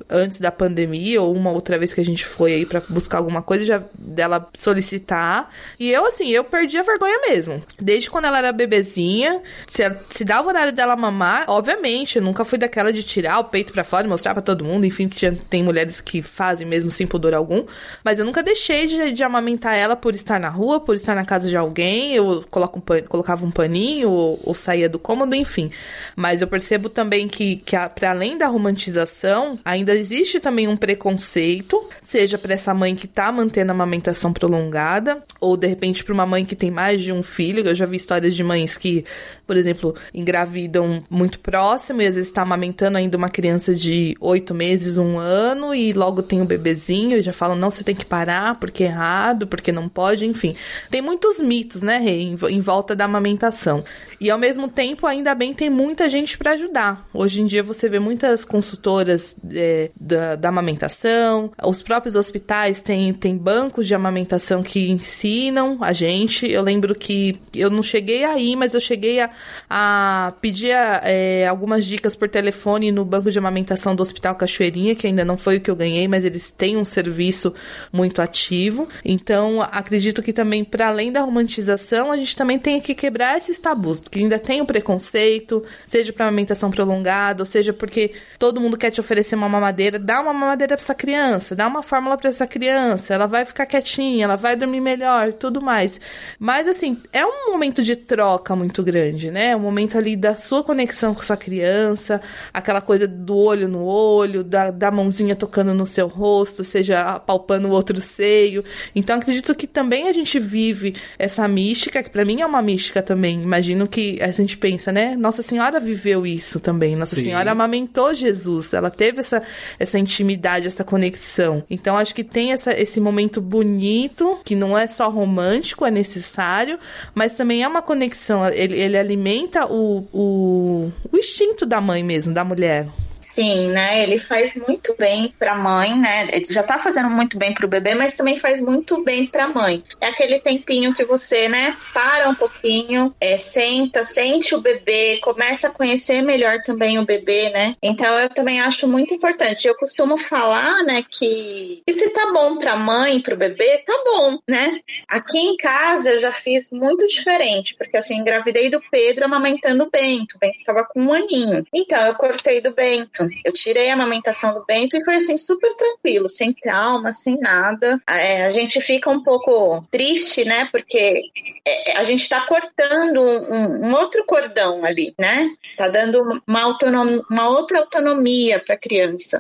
antes 0.10 0.40
da 0.40 0.52
pandemia, 0.52 1.22
ou 1.22 1.34
uma 1.36 1.52
outra 1.52 1.78
vez 1.78 1.94
que 1.94 2.02
a 2.02 2.06
gente 2.06 2.26
foi 2.26 2.54
aí 2.54 2.66
para 2.66 2.82
buscar 2.90 3.18
alguma 3.18 3.42
coisa, 3.42 3.66
já 3.66 3.84
dela 3.98 4.50
solicitar. 4.54 5.50
E 5.80 5.92
eu, 5.92 6.06
assim, 6.06 6.30
eu 6.30 6.44
perdi 6.44 6.78
a 6.78 6.84
vergonha 6.84 7.20
mesmo. 7.28 7.62
Desde 7.80 8.10
quando 8.10 8.26
ela 8.26 8.38
era 8.38 8.52
bebezinha, 8.52 9.42
se, 9.68 9.84
se 10.10 10.24
dava 10.24 10.48
o 10.48 10.50
horário 10.50 10.74
dela 10.74 10.96
mamar, 10.96 11.46
obviamente, 11.48 12.18
eu 12.18 12.22
nunca 12.22 12.46
fui 12.46 12.58
daquela 12.58 12.92
de 12.92 13.04
tirar 13.04 13.40
o 13.40 13.46
peito 13.46 13.74
para 13.74 13.84
fora 13.84 14.06
e 14.06 14.10
mostrar 14.10 14.34
para 14.34 14.42
todo 14.42 14.64
mundo, 14.64 14.86
enfim, 14.86 15.08
que 15.08 15.18
tinha, 15.18 15.38
tem 15.50 15.64
mulheres 15.64 16.00
que 16.00 16.22
fazem 16.22 16.68
mesmo 16.68 16.92
sem 16.92 17.08
pudor 17.08 17.34
algum, 17.34 17.66
mas 18.04 18.20
eu 18.20 18.26
nunca 18.26 18.44
deixei 18.44 18.88
de, 18.88 19.12
de 19.12 19.24
amamentar 19.24 19.76
ela 19.76 19.96
por 19.96 20.14
estar 20.14 20.40
na 20.40 20.50
rua, 20.50 20.80
por 20.80 20.96
estar 20.96 21.16
na 21.16 21.26
casa 21.26 21.48
de 21.48 21.56
alguém, 21.56 22.14
eu 22.14 22.44
coloco 22.50 22.80
um 22.80 22.82
pan, 22.82 23.02
colocava 23.02 23.46
um 23.46 23.52
paninho 23.52 24.10
ou, 24.10 24.40
ou, 24.44 24.56
saía 24.56 24.90
do 24.90 25.00
cômodo, 25.00 25.36
enfim. 25.36 25.72
Mas 26.16 26.42
eu 26.42 26.48
percebo 26.48 26.90
também 26.90 27.28
que, 27.28 27.43
que 27.66 27.76
para 27.96 28.12
além 28.12 28.38
da 28.38 28.48
romantização, 28.48 29.60
ainda 29.64 29.96
existe 29.96 30.40
também 30.40 30.68
um 30.68 30.78
preconceito, 30.78 31.88
seja 32.02 32.38
para 32.38 32.54
essa 32.54 32.74
mãe 32.74 32.96
que 32.96 33.08
tá 33.08 33.32
mantendo 33.32 33.72
a 33.72 33.76
amamentação 33.76 34.32
prolongada, 34.32 35.24
ou 35.40 35.58
de 35.58 35.68
repente 35.68 36.04
para 36.04 36.14
uma 36.14 36.26
mãe 36.26 36.46
que 36.46 36.56
tem 36.56 36.72
mais 36.72 37.02
de 37.02 37.12
um 37.12 37.22
filho. 37.22 37.66
Eu 37.66 37.76
já 37.76 37.86
vi 37.86 37.98
histórias 37.98 38.36
de 38.36 38.44
mães 38.44 38.78
que, 38.78 39.06
por 39.46 39.58
exemplo, 39.58 39.96
engravidam 40.14 41.04
muito 41.10 41.40
próximo 41.40 42.02
e 42.02 42.08
às 42.08 42.16
vezes 42.16 42.30
está 42.30 42.42
amamentando 42.42 42.98
ainda 42.98 43.18
uma 43.18 43.30
criança 43.30 43.74
de 43.76 44.16
oito 44.20 44.54
meses, 44.54 44.98
um 44.98 45.18
ano, 45.18 45.74
e 45.74 45.94
logo 45.94 46.22
tem 46.24 46.42
um 46.42 46.46
bebezinho 46.46 47.18
e 47.18 47.22
já 47.22 47.34
falam, 47.34 47.56
não, 47.56 47.70
você 47.70 47.84
tem 47.84 47.96
que 47.96 48.06
parar 48.06 48.56
porque 48.60 48.84
é 48.84 48.88
errado, 48.88 49.48
porque 49.48 49.72
não 49.72 49.90
pode, 49.90 50.26
enfim. 50.26 50.56
Tem 50.90 51.02
muitos 51.02 51.40
mitos, 51.40 51.82
né, 51.82 51.98
Rei, 51.98 52.22
em, 52.22 52.38
em 52.50 52.62
volta 52.62 52.96
da 52.96 53.06
amamentação. 53.06 53.84
E 54.20 54.30
ao 54.30 54.38
mesmo 54.38 54.68
tempo, 54.68 55.06
ainda 55.06 55.36
bem, 55.36 55.54
tem 55.54 55.70
muita 55.70 56.08
gente 56.08 56.38
para 56.38 56.52
ajudar. 56.52 57.08
Hoje 57.14 57.33
em 57.42 57.46
dia 57.46 57.64
você 57.64 57.90
vê 57.90 58.00
muitas 58.00 58.46
consultoras 58.46 59.36
é, 59.52 59.92
da, 60.00 60.36
da, 60.36 60.50
amamentação, 60.50 61.52
os 61.64 61.82
próprios 61.82 62.16
hospitais 62.16 62.82
têm, 62.82 63.14
têm 63.14 63.38
bancos 63.38 63.88
de 63.88 63.96
amamentação 63.96 64.62
que 64.62 64.90
ensinam 64.90 65.78
a 65.82 65.94
gente. 65.94 66.50
Eu 66.50 66.62
lembro 66.62 66.96
que 66.96 67.40
eu 67.56 67.70
não 67.70 67.82
cheguei 67.82 68.24
aí, 68.24 68.56
mas 68.56 68.74
eu 68.74 68.80
cheguei 68.80 69.20
a, 69.20 69.30
a 69.70 70.34
pedir 70.42 70.72
é, 71.04 71.48
algumas 71.48 71.86
dicas 71.86 72.16
por 72.16 72.30
telefone 72.30 72.92
no 72.92 73.06
banco 73.06 73.32
de 73.32 73.38
amamentação 73.38 73.96
do 73.96 74.02
Hospital 74.02 74.36
Cachoeirinha, 74.36 74.96
que 74.96 75.08
ainda 75.08 75.26
não 75.26 75.38
foi 75.38 75.58
o 75.58 75.62
que 75.62 75.70
eu 75.70 75.76
ganhei, 75.76 76.08
mas 76.08 76.24
eles 76.24 76.52
têm 76.52 76.78
um 76.78 76.86
serviço 76.86 77.54
muito 77.92 78.22
ativo. 78.22 78.88
Então, 79.04 79.62
acredito 79.62 80.22
que 80.22 80.34
também, 80.34 80.64
para 80.64 80.88
além 80.88 81.12
da 81.12 81.22
romantização, 81.22 82.12
a 82.12 82.18
gente 82.18 82.36
também 82.36 82.60
tem 82.60 82.80
que 82.80 82.94
quebrar 82.94 83.38
esses 83.38 83.60
tabus, 83.60 84.02
que 84.02 84.20
ainda 84.20 84.40
tem 84.40 84.62
o 84.62 84.66
preconceito, 84.66 85.64
seja 85.86 86.12
para 86.14 86.28
amamentação 86.28 86.70
prolongada, 86.70 87.23
ou 87.40 87.46
seja 87.46 87.72
porque 87.74 88.14
todo 88.38 88.60
mundo 88.60 88.78
quer 88.78 88.92
te 88.92 89.00
oferecer 89.00 89.36
uma 89.36 89.50
mamadeira, 89.50 89.98
dá 89.98 90.20
uma 90.20 90.34
mamadeira 90.34 90.76
para 90.76 90.84
essa 90.84 90.96
criança, 90.96 91.56
dá 91.56 91.68
uma 91.68 91.84
fórmula 91.84 92.18
para 92.18 92.30
essa 92.30 92.46
criança, 92.48 93.14
ela 93.14 93.28
vai 93.28 93.46
ficar 93.46 93.66
quietinha, 93.66 94.26
ela 94.26 94.36
vai 94.36 94.56
dormir 94.56 94.82
melhor, 94.82 95.34
tudo 95.34 95.62
mais. 95.62 96.00
Mas 96.40 96.68
assim, 96.68 97.02
é 97.12 97.26
um 97.26 97.52
momento 97.52 97.82
de 97.84 97.96
troca 97.96 98.56
muito 98.56 98.84
grande, 98.84 99.32
né? 99.32 99.50
É 99.50 99.56
um 99.56 99.60
momento 99.60 99.98
ali 99.98 100.16
da 100.16 100.36
sua 100.36 100.64
conexão 100.64 101.14
com 101.14 101.22
sua 101.22 101.38
criança, 101.38 102.22
aquela 102.54 102.82
coisa 102.82 103.08
do 103.08 103.36
olho 103.36 103.68
no 103.68 103.84
olho, 103.84 104.44
da, 104.44 104.72
da 104.72 104.92
mãozinha 104.92 105.36
tocando 105.36 105.74
no 105.74 105.86
seu 105.86 106.08
rosto, 106.08 106.64
seja 106.64 107.20
palpando 107.20 107.68
o 107.68 107.72
outro 107.72 108.00
seio. 108.02 108.64
Então 108.96 109.18
acredito 109.18 109.54
que 109.56 109.68
também 109.68 110.08
a 110.08 110.12
gente 110.12 110.40
vive 110.40 110.96
essa 111.18 111.48
mística, 111.48 112.04
que 112.04 112.10
para 112.10 112.26
mim 112.26 112.42
é 112.42 112.46
uma 112.46 112.62
mística 112.62 113.02
também. 113.02 113.42
Imagino 113.42 113.88
que 113.88 114.22
a 114.22 114.32
gente 114.32 114.58
pensa, 114.58 114.92
né? 114.92 115.16
Nossa 115.16 115.42
Senhora 115.42 115.80
viveu 115.80 116.26
isso 116.26 116.60
também. 116.60 116.96
Nossa 117.04 117.16
Sim. 117.16 117.24
Senhora 117.24 117.52
amamentou 117.52 118.14
Jesus. 118.14 118.74
Ela 118.74 118.90
teve 118.90 119.20
essa, 119.20 119.44
essa 119.78 120.00
intimidade, 120.00 120.68
essa 120.68 120.84
conexão. 120.84 121.64
Então 121.70 121.98
acho 121.98 122.16
que 122.16 122.24
tem 122.24 122.54
essa, 122.54 122.72
esse 122.72 123.00
momento 123.02 123.42
bonito, 123.42 124.40
que 124.44 124.56
não 124.56 124.78
é 124.78 124.88
só 124.88 125.10
romântico, 125.10 125.86
é 125.86 125.92
necessário, 125.92 126.80
mas 127.14 127.36
também 127.36 127.62
é 127.64 127.68
uma 127.68 127.82
conexão. 127.82 128.48
Ele, 128.48 128.80
ele 128.80 128.98
alimenta 128.98 129.66
o, 129.66 130.08
o, 130.14 130.92
o 131.12 131.18
instinto 131.18 131.66
da 131.66 131.82
mãe 131.82 132.02
mesmo, 132.02 132.34
da 132.34 132.44
mulher. 132.44 132.88
Sim, 133.34 133.70
né? 133.70 134.04
Ele 134.04 134.20
faz 134.20 134.56
muito 134.56 134.96
bem 134.96 135.34
para 135.40 135.54
a 135.54 135.56
mãe, 135.56 136.00
né? 136.00 136.28
Ele 136.32 136.46
já 136.48 136.62
tá 136.62 136.78
fazendo 136.78 137.10
muito 137.10 137.36
bem 137.36 137.52
para 137.52 137.66
o 137.66 137.70
bebê, 137.70 137.96
mas 137.96 138.16
também 138.16 138.38
faz 138.38 138.62
muito 138.62 139.04
bem 139.04 139.26
para 139.26 139.46
a 139.46 139.48
mãe. 139.48 139.84
É 140.00 140.10
aquele 140.10 140.40
tempinho 140.40 140.94
que 140.94 141.04
você, 141.04 141.50
né, 141.50 141.76
para 141.92 142.30
um 142.30 142.36
pouquinho, 142.36 143.12
é, 143.20 143.36
senta, 143.38 144.04
sente 144.04 144.54
o 144.54 144.62
bebê, 144.62 145.18
começa 145.24 145.68
a 145.68 145.72
conhecer 145.72 146.22
melhor 146.22 146.62
também 146.62 147.00
o 147.00 147.06
bebê, 147.06 147.50
né? 147.50 147.76
Então 147.82 148.20
eu 148.20 148.30
também 148.30 148.62
acho 148.62 148.88
muito 148.88 149.16
importante. 149.16 149.68
Eu 149.68 149.76
costumo 149.78 150.16
falar, 150.16 150.84
né, 150.84 151.04
que, 151.10 151.82
que 151.88 151.94
se 151.94 152.12
tá 152.12 152.32
bom 152.32 152.60
para 152.60 152.74
a 152.74 152.78
mãe, 152.78 153.20
para 153.20 153.34
o 153.34 153.38
bebê, 153.38 153.80
tá 153.80 154.00
bom, 154.06 154.38
né? 154.48 154.80
Aqui 155.08 155.40
em 155.40 155.58
casa 155.58 156.12
eu 156.12 156.20
já 156.20 156.32
fiz 156.32 156.70
muito 156.72 157.08
diferente, 157.08 157.76
porque 157.76 157.98
assim, 157.98 158.18
engravidei 158.18 158.70
do 158.70 158.80
Pedro 158.92 159.26
amamentando 159.26 159.86
o 159.86 159.90
Bento. 159.90 160.38
O 160.38 160.66
tava 160.66 160.86
com 160.86 161.02
um 161.02 161.14
aninho. 161.14 161.66
Então 161.74 162.06
eu 162.06 162.14
cortei 162.14 162.62
do 162.62 162.72
Bento 162.72 163.23
eu 163.44 163.52
tirei 163.52 163.90
a 163.90 163.94
amamentação 163.94 164.54
do 164.54 164.66
Bento 164.66 164.98
e 164.98 165.04
foi 165.04 165.16
assim, 165.16 165.38
super 165.38 165.74
tranquilo, 165.76 166.30
sem 166.30 166.54
trauma, 166.54 167.14
sem 167.14 167.38
nada. 167.40 168.02
É, 168.08 168.46
a 168.46 168.50
gente 168.50 168.80
fica 168.82 169.10
um 169.10 169.24
pouco 169.24 169.86
triste, 169.92 170.46
né? 170.46 170.68
Porque 170.72 171.24
é, 171.66 171.98
a 171.98 172.04
gente 172.04 172.28
tá 172.28 172.46
cortando 172.46 173.22
um, 173.22 173.88
um, 173.88 173.94
outro 173.96 174.26
cordão 174.26 174.84
ali, 174.84 175.14
né? 175.18 175.50
Tá 175.78 175.88
dando 175.88 176.42
uma, 176.46 176.62
autonomia, 176.62 177.22
uma 177.30 177.50
outra 177.50 177.80
autonomia 177.80 178.60
para 178.60 178.76
a 178.76 178.78
criança. 178.78 179.40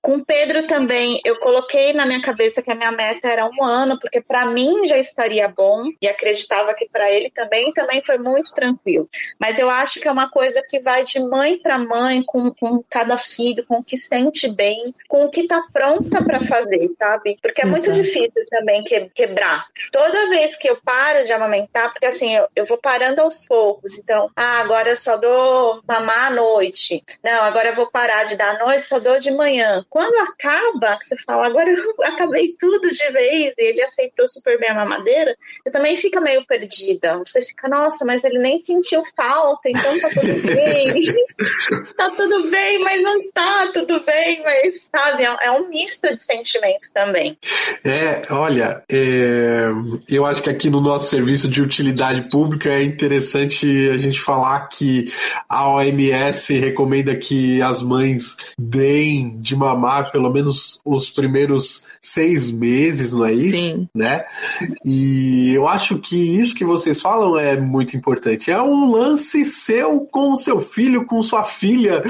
Com 0.00 0.16
o 0.16 0.24
Pedro 0.24 0.66
também, 0.66 1.20
eu 1.24 1.38
coloquei 1.40 1.92
na 1.92 2.06
minha 2.06 2.22
cabeça 2.22 2.62
que 2.62 2.70
a 2.70 2.74
minha 2.74 2.92
meta 2.92 3.28
era 3.28 3.44
um 3.46 3.64
ano, 3.64 3.98
porque 3.98 4.20
para 4.20 4.46
mim 4.46 4.86
já 4.86 4.96
estaria 4.98 5.48
bom 5.48 5.84
e 6.00 6.06
acreditava 6.06 6.74
que 6.74 6.88
para 6.88 7.10
ele 7.10 7.30
também, 7.30 7.72
também 7.72 8.02
foi 8.04 8.18
muito 8.18 8.52
tranquilo. 8.52 9.08
Mas 9.38 9.58
eu 9.58 9.68
acho 9.68 10.00
que 10.00 10.08
é 10.08 10.12
uma 10.12 10.30
coisa 10.30 10.62
que 10.68 10.80
vai 10.80 11.02
de 11.02 11.18
mãe 11.20 11.58
para 11.58 11.78
mãe, 11.78 12.22
com, 12.22 12.52
com 12.52 12.82
cada 12.88 13.18
filho, 13.24 13.64
com 13.66 13.78
o 13.78 13.84
que 13.84 13.96
sente 13.96 14.48
bem, 14.48 14.94
com 15.08 15.24
o 15.24 15.30
que 15.30 15.46
tá 15.46 15.62
pronta 15.72 16.22
para 16.22 16.40
fazer, 16.40 16.88
sabe? 16.98 17.36
Porque 17.40 17.62
é 17.62 17.66
muito 17.66 17.90
difícil 17.92 18.46
também 18.50 18.82
que, 18.84 19.08
quebrar. 19.14 19.66
Toda 19.90 20.28
vez 20.28 20.56
que 20.56 20.68
eu 20.68 20.76
paro 20.84 21.24
de 21.24 21.32
amamentar, 21.32 21.92
porque 21.92 22.06
assim, 22.06 22.34
eu, 22.34 22.46
eu 22.54 22.64
vou 22.64 22.78
parando 22.78 23.20
aos 23.20 23.46
poucos. 23.46 23.98
Então, 23.98 24.30
ah, 24.36 24.60
agora 24.60 24.90
eu 24.90 24.96
só 24.96 25.16
dou 25.16 25.82
mamar 25.86 26.26
à 26.26 26.30
noite. 26.30 27.02
Não, 27.22 27.44
agora 27.44 27.68
eu 27.68 27.74
vou 27.74 27.90
parar 27.90 28.24
de 28.24 28.36
dar 28.36 28.56
à 28.56 28.58
noite, 28.58 28.88
só 28.88 28.98
dou 28.98 29.18
de 29.18 29.30
manhã. 29.30 29.84
Quando 29.88 30.16
acaba, 30.28 30.98
você 31.02 31.16
fala, 31.24 31.46
agora 31.46 31.70
eu 31.70 31.94
acabei 32.04 32.54
tudo 32.58 32.90
de 32.90 33.10
vez, 33.10 33.54
e 33.58 33.62
ele 33.62 33.82
aceitou 33.82 34.28
super 34.28 34.58
bem 34.58 34.70
a 34.70 34.74
mamadeira, 34.74 35.36
você 35.62 35.70
também 35.70 35.96
fica 35.96 36.20
meio 36.20 36.44
perdida. 36.46 37.16
Você 37.18 37.42
fica, 37.42 37.68
nossa, 37.68 38.04
mas 38.04 38.24
ele 38.24 38.38
nem 38.38 38.62
sentiu 38.62 39.02
falta, 39.16 39.68
então 39.68 40.00
tá 40.00 40.08
tudo 40.08 40.42
bem. 40.46 41.04
tá 41.96 42.10
tudo 42.10 42.50
bem, 42.50 42.78
mas 42.80 43.02
não 43.02 43.13
tá, 43.32 43.70
tudo 43.72 44.00
bem, 44.04 44.42
mas, 44.42 44.88
sabe, 44.94 45.24
é, 45.24 45.46
é 45.46 45.50
um 45.50 45.68
misto 45.68 46.06
de 46.08 46.18
sentimento 46.18 46.88
também. 46.92 47.36
É, 47.84 48.22
olha, 48.30 48.82
é, 48.90 49.66
eu 50.08 50.24
acho 50.24 50.42
que 50.42 50.50
aqui 50.50 50.70
no 50.70 50.80
nosso 50.80 51.10
serviço 51.10 51.48
de 51.48 51.60
utilidade 51.60 52.28
pública 52.30 52.70
é 52.70 52.82
interessante 52.82 53.66
a 53.90 53.98
gente 53.98 54.20
falar 54.20 54.68
que 54.68 55.12
a 55.48 55.68
OMS 55.68 56.58
recomenda 56.58 57.14
que 57.14 57.60
as 57.62 57.82
mães 57.82 58.36
deem 58.58 59.40
de 59.40 59.56
mamar 59.56 60.10
pelo 60.10 60.30
menos 60.30 60.80
os 60.84 61.10
primeiros 61.10 61.82
seis 62.04 62.50
meses, 62.50 63.14
não 63.14 63.24
é 63.24 63.32
isso? 63.32 63.56
Sim. 63.56 63.88
Né? 63.94 64.24
E 64.84 65.54
eu 65.54 65.66
acho 65.66 65.98
que 65.98 66.16
isso 66.16 66.54
que 66.54 66.64
vocês 66.64 67.00
falam 67.00 67.38
é 67.38 67.58
muito 67.58 67.96
importante. 67.96 68.50
É 68.50 68.62
um 68.62 68.90
lance 68.90 69.42
seu 69.46 70.00
com 70.00 70.32
o 70.32 70.36
seu 70.36 70.60
filho, 70.60 71.06
com 71.06 71.22
sua 71.22 71.44
filha. 71.44 72.02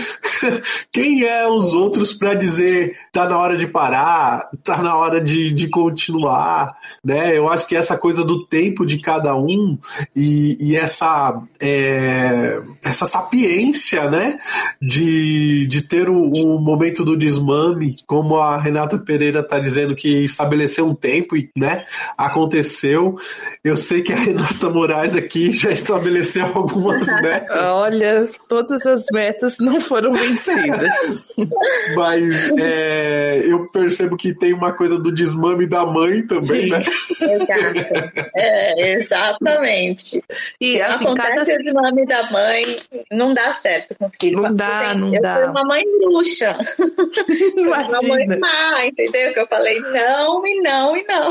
Quem 0.95 1.25
é 1.25 1.45
os 1.49 1.73
outros 1.73 2.13
para 2.13 2.35
dizer 2.35 2.97
tá 3.11 3.29
na 3.29 3.37
hora 3.37 3.57
de 3.57 3.67
parar, 3.67 4.49
tá 4.63 4.81
na 4.81 4.97
hora 4.97 5.21
de, 5.21 5.51
de 5.51 5.69
continuar, 5.69 6.73
né? 7.05 7.37
Eu 7.37 7.49
acho 7.49 7.67
que 7.67 7.75
essa 7.75 7.99
coisa 7.99 8.23
do 8.23 8.47
tempo 8.47 8.87
de 8.87 9.01
cada 9.01 9.35
um 9.35 9.77
e, 10.15 10.57
e 10.61 10.77
essa 10.77 11.43
é, 11.61 12.63
essa 12.85 13.07
sapiência, 13.07 14.09
né? 14.09 14.39
De, 14.81 15.67
de 15.67 15.83
ter 15.83 16.09
o, 16.09 16.31
o 16.31 16.61
momento 16.61 17.05
do 17.05 17.17
desmame, 17.17 17.97
como 18.07 18.37
a 18.37 18.57
Renata 18.57 18.97
Pereira 18.97 19.43
tá 19.43 19.59
dizendo 19.59 19.97
que 19.97 20.25
estabeleceu 20.25 20.87
um 20.87 20.95
tempo 20.95 21.37
e, 21.37 21.51
né, 21.57 21.87
aconteceu. 22.17 23.17
Eu 23.65 23.77
sei 23.77 24.01
que 24.01 24.13
a 24.13 24.17
Renata 24.17 24.71
Moraes 24.71 25.17
aqui 25.17 25.53
já 25.53 25.73
estabeleceu 25.73 26.47
algumas 26.55 27.05
metas. 27.21 27.65
Olha, 27.65 28.25
todas 28.49 28.87
as 28.87 29.07
metas 29.13 29.57
não 29.59 29.81
foram 29.81 30.13
vencidas. 30.13 30.84
Mas 31.97 32.51
é, 32.59 33.41
eu 33.47 33.69
percebo 33.71 34.17
que 34.17 34.35
tem 34.35 34.53
uma 34.53 34.73
coisa 34.73 34.99
do 34.99 35.13
desmame 35.13 35.67
da 35.67 35.85
mãe 35.85 36.27
também, 36.27 36.63
Sim. 36.63 36.71
né? 36.71 36.79
Exato. 37.35 38.31
É, 38.37 38.93
exatamente. 38.93 40.23
E 40.61 40.81
assim, 40.81 41.05
acontece 41.05 41.57
cada 41.57 41.71
o 41.71 41.83
nome 41.83 42.07
da 42.07 42.31
mãe, 42.31 42.77
não 43.11 43.33
dá 43.35 43.53
certo 43.55 43.95
com 43.99 44.07
o 44.07 44.11
filho. 44.21 44.41
Não 44.43 44.51
Você 44.51 44.55
dá, 44.57 44.89
tem- 44.91 44.99
não 45.01 45.15
eu 45.15 45.23
dá. 45.23 45.35
fui 45.37 45.45
uma 45.45 45.65
mãe 45.65 45.83
bruxa. 45.99 46.57
Uma 47.57 48.03
mãe 48.03 48.25
imagina. 48.25 48.39
má, 48.39 48.87
entendeu? 48.87 49.33
Que 49.33 49.41
eu 49.41 49.47
falei 49.47 49.79
não 49.81 50.47
e 50.47 50.61
não 50.61 50.97
e 50.97 51.05
não. 51.05 51.31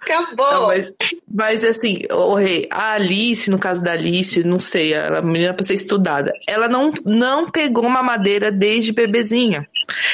Acabou. 0.00 0.52
Não, 0.52 0.66
mas, 0.66 0.92
mas 1.32 1.64
assim, 1.64 2.02
o 2.10 2.34
Rei, 2.34 2.68
a 2.70 2.92
Alice, 2.92 3.48
no 3.50 3.58
caso 3.58 3.82
da 3.82 3.92
Alice, 3.92 4.44
não 4.44 4.60
sei, 4.60 4.94
a 4.94 5.22
menina 5.22 5.54
pra 5.54 5.64
ser 5.64 5.74
estudada, 5.74 6.32
ela 6.46 6.68
não, 6.68 6.90
não 7.04 7.50
pegou 7.50 7.88
mamadeira 7.88 8.50
desde 8.50 8.92
bebezinha. 8.92 9.66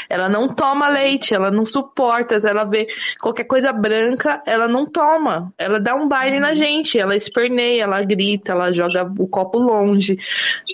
Ela 0.08 0.28
não 0.28 0.48
toma 0.48 0.88
leite, 0.88 1.34
ela 1.34 1.50
não 1.50 1.64
suporta, 1.64 2.36
ela 2.36 2.64
vê 2.64 2.86
qualquer 3.20 3.44
coisa 3.44 3.72
branca, 3.72 4.42
ela 4.46 4.68
não 4.68 4.86
toma. 4.86 5.52
Ela 5.58 5.78
dá 5.80 5.94
um 5.94 6.08
baile 6.08 6.40
na 6.40 6.54
gente, 6.54 6.98
ela 6.98 7.16
esperneia, 7.16 7.82
ela 7.82 8.02
grita, 8.02 8.52
ela 8.52 8.72
joga 8.72 9.10
o 9.18 9.26
copo 9.26 9.58
longe. 9.58 10.18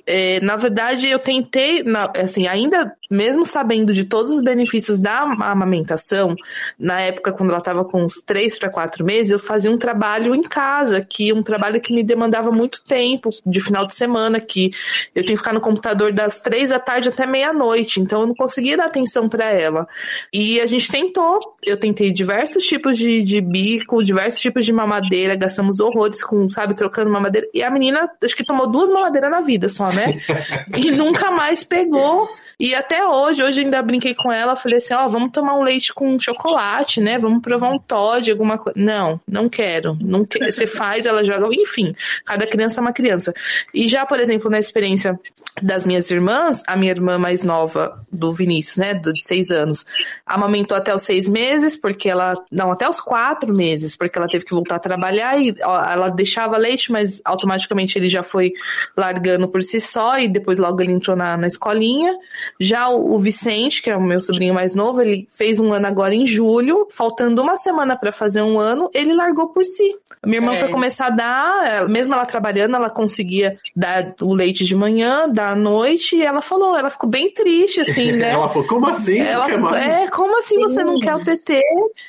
É, 0.07 0.41
na 0.41 0.57
verdade, 0.57 1.09
eu 1.09 1.19
tentei, 1.19 1.85
assim, 2.17 2.47
ainda 2.47 2.95
mesmo 3.11 3.45
sabendo 3.45 3.93
de 3.93 4.05
todos 4.05 4.33
os 4.33 4.43
benefícios 4.43 5.01
da 5.01 5.21
amamentação, 5.21 6.35
na 6.79 7.01
época 7.01 7.33
quando 7.33 7.51
ela 7.51 7.59
estava 7.59 7.85
com 7.85 8.03
uns 8.03 8.15
três 8.23 8.59
para 8.59 8.71
quatro 8.71 9.05
meses, 9.05 9.33
eu 9.33 9.39
fazia 9.39 9.71
um 9.71 9.79
trabalho 9.79 10.35
em 10.35 10.43
casa, 10.43 11.05
que 11.05 11.33
um 11.33 11.43
trabalho 11.43 11.81
que 11.81 11.93
me 11.93 12.03
demandava 12.03 12.51
muito 12.51 12.83
tempo, 12.85 13.31
de 13.47 13.61
final 13.61 13.87
de 13.87 13.95
semana, 13.95 14.41
que 14.41 14.73
eu 15.15 15.23
tinha 15.23 15.37
que 15.37 15.43
ficar 15.43 15.53
no 15.53 15.61
computador 15.61 16.13
das 16.13 16.41
três 16.41 16.71
da 16.71 16.79
tarde 16.79 17.09
até 17.09 17.27
meia-noite, 17.27 18.01
então 18.01 18.23
eu 18.23 18.27
não 18.27 18.35
conseguia 18.35 18.77
dar 18.85 18.87
atenção 18.87 19.29
para 19.29 19.47
ela. 19.51 19.87
E 20.33 20.61
a 20.61 20.67
gente 20.67 20.91
tentou, 20.91 21.39
eu 21.63 21.77
tentei 21.77 22.13
diversos 22.13 22.65
tipos 22.65 22.97
de, 22.97 23.23
de 23.23 23.41
bico, 23.41 24.03
diversos 24.03 24.41
tipos 24.41 24.65
de 24.65 24.73
mamadeira, 24.73 25.37
gastamos 25.37 25.81
horrores 25.81 26.23
com, 26.23 26.49
sabe, 26.49 26.75
trocando 26.75 27.11
mamadeira, 27.11 27.49
e 27.53 27.63
a 27.63 27.71
menina, 27.71 28.09
acho 28.23 28.37
que 28.37 28.45
tomou 28.45 28.71
duas 28.71 28.89
mamadeiras 28.91 29.31
na 29.31 29.41
vida 29.41 29.69
só, 29.69 29.91
né? 29.93 30.15
e 30.77 30.91
nunca 30.91 31.31
mais 31.31 31.65
pegou. 31.65 32.29
E 32.59 32.75
até 32.75 33.07
hoje, 33.07 33.43
hoje 33.43 33.61
ainda 33.61 33.83
brinquei 33.83 34.15
com 34.15 34.31
ela, 34.33 34.57
falei 34.57 34.79
assim, 34.79 34.95
ó, 34.95 35.09
vamos 35.09 35.33
tomar 35.33 35.55
um 35.59 35.63
leite 35.63 35.93
com 35.93 36.19
chocolate, 36.19 37.01
né? 37.01 37.19
Vamos 37.19 37.43
provar 37.43 37.71
um 37.71 37.79
Todd, 37.79 38.31
alguma 38.31 38.59
coisa. 38.59 38.79
Não, 38.79 39.21
não 39.29 39.49
quero. 39.49 39.97
Não 40.01 40.25
que... 40.25 40.39
Você 40.51 40.67
faz, 40.67 41.07
ela 41.07 41.25
joga, 41.25 41.49
enfim, 41.51 41.95
cada 42.25 42.47
criança 42.47 42.81
é 42.81 42.83
uma 42.83 42.93
criança. 42.93 43.33
E 43.73 43.89
já, 43.89 44.07
por 44.07 44.21
exemplo, 44.21 44.49
na 44.51 44.59
experiência 44.59 45.19
das 45.63 45.87
minhas 45.87 46.11
irmãs, 46.11 46.63
a 46.67 46.77
minha 46.77 46.93
irmã 46.93 47.19
mais 47.19 47.43
nova 47.43 48.05
do 48.11 48.33
Vinícius, 48.33 48.77
né, 48.77 48.95
do- 48.95 49.13
de 49.13 49.23
seis 49.25 49.51
anos, 49.51 49.85
amamentou 50.27 50.77
até 50.77 50.95
os 50.95 51.03
seis 51.03 51.29
meses, 51.29 51.77
porque 51.77 52.09
ela, 52.09 52.35
não, 52.51 52.71
até 52.73 52.89
os 52.89 53.01
quatro 53.01 53.53
meses, 53.53 53.97
porque 53.97 54.17
ela 54.19 54.29
teve 54.29 54.45
que 54.45 54.55
voltar 54.55 54.77
a 54.77 54.81
trabalhar 54.81 55.41
e 55.41 55.55
ela 55.61 56.09
deixava 56.11 56.57
leite, 56.57 56.91
mas 56.93 57.21
automaticamente 57.25 57.99
ele 57.99 58.09
já 58.09 58.23
foi 58.23 58.53
largando 58.97 59.49
por 59.49 59.63
si 59.63 59.81
só 59.81 60.19
e 60.19 60.29
depois 60.29 60.59
logo 60.59 60.81
ele 60.81 60.93
entrou 60.93 61.17
na, 61.17 61.37
na 61.37 61.47
escolinha. 61.47 62.13
Já 62.61 62.89
o, 62.89 63.15
o 63.15 63.19
Vicente, 63.19 63.83
que 63.83 63.91
é 63.91 63.97
o 63.97 64.03
meu 64.03 64.21
sobrinho 64.21 64.55
mais 64.55 64.75
novo, 64.75 65.01
ele 65.01 65.29
fez 65.33 65.59
um 65.61 65.73
ano 65.73 65.87
agora 65.87 66.15
em 66.15 66.27
julho, 66.27 66.87
faltando 66.91 67.43
uma 67.43 67.57
semana 67.57 67.97
para 67.97 68.13
fazer 68.13 68.43
um 68.43 68.59
ano, 68.59 68.91
ele 68.95 69.13
largou 69.13 69.49
por 69.49 69.65
si. 69.65 69.95
A 70.23 70.27
minha 70.27 70.39
irmã 70.39 70.55
É. 70.55 70.59
foi 70.59 70.69
começar 70.71 71.07
a 71.07 71.11
dar, 71.11 71.89
mesmo 71.89 72.15
ela 72.15 72.25
trabalhando, 72.25 72.77
ela 72.77 72.91
conseguia 72.91 73.59
dar 73.77 74.15
o 74.23 74.33
leite 74.33 74.65
de 74.65 74.75
manhã, 74.75 75.29
dar 75.29 75.53
à 75.53 75.57
noite, 75.57 76.17
e 76.17 76.23
ela 76.23 76.41
falou, 76.41 76.77
ela 76.77 76.91
ficou 76.91 77.09
bem 77.09 77.31
triste, 77.33 77.81
assim, 77.81 78.13
né? 78.13 78.31
Ela 78.31 78.49
falou, 78.49 78.67
como 78.67 78.87
assim? 78.89 79.19
Ela 79.19 79.47
é, 79.77 80.09
como 80.09 80.39
assim 80.39 80.59
você 80.59 80.83
não 80.83 80.99
quer 80.99 81.15
o 81.15 81.25
TT? 81.25 81.61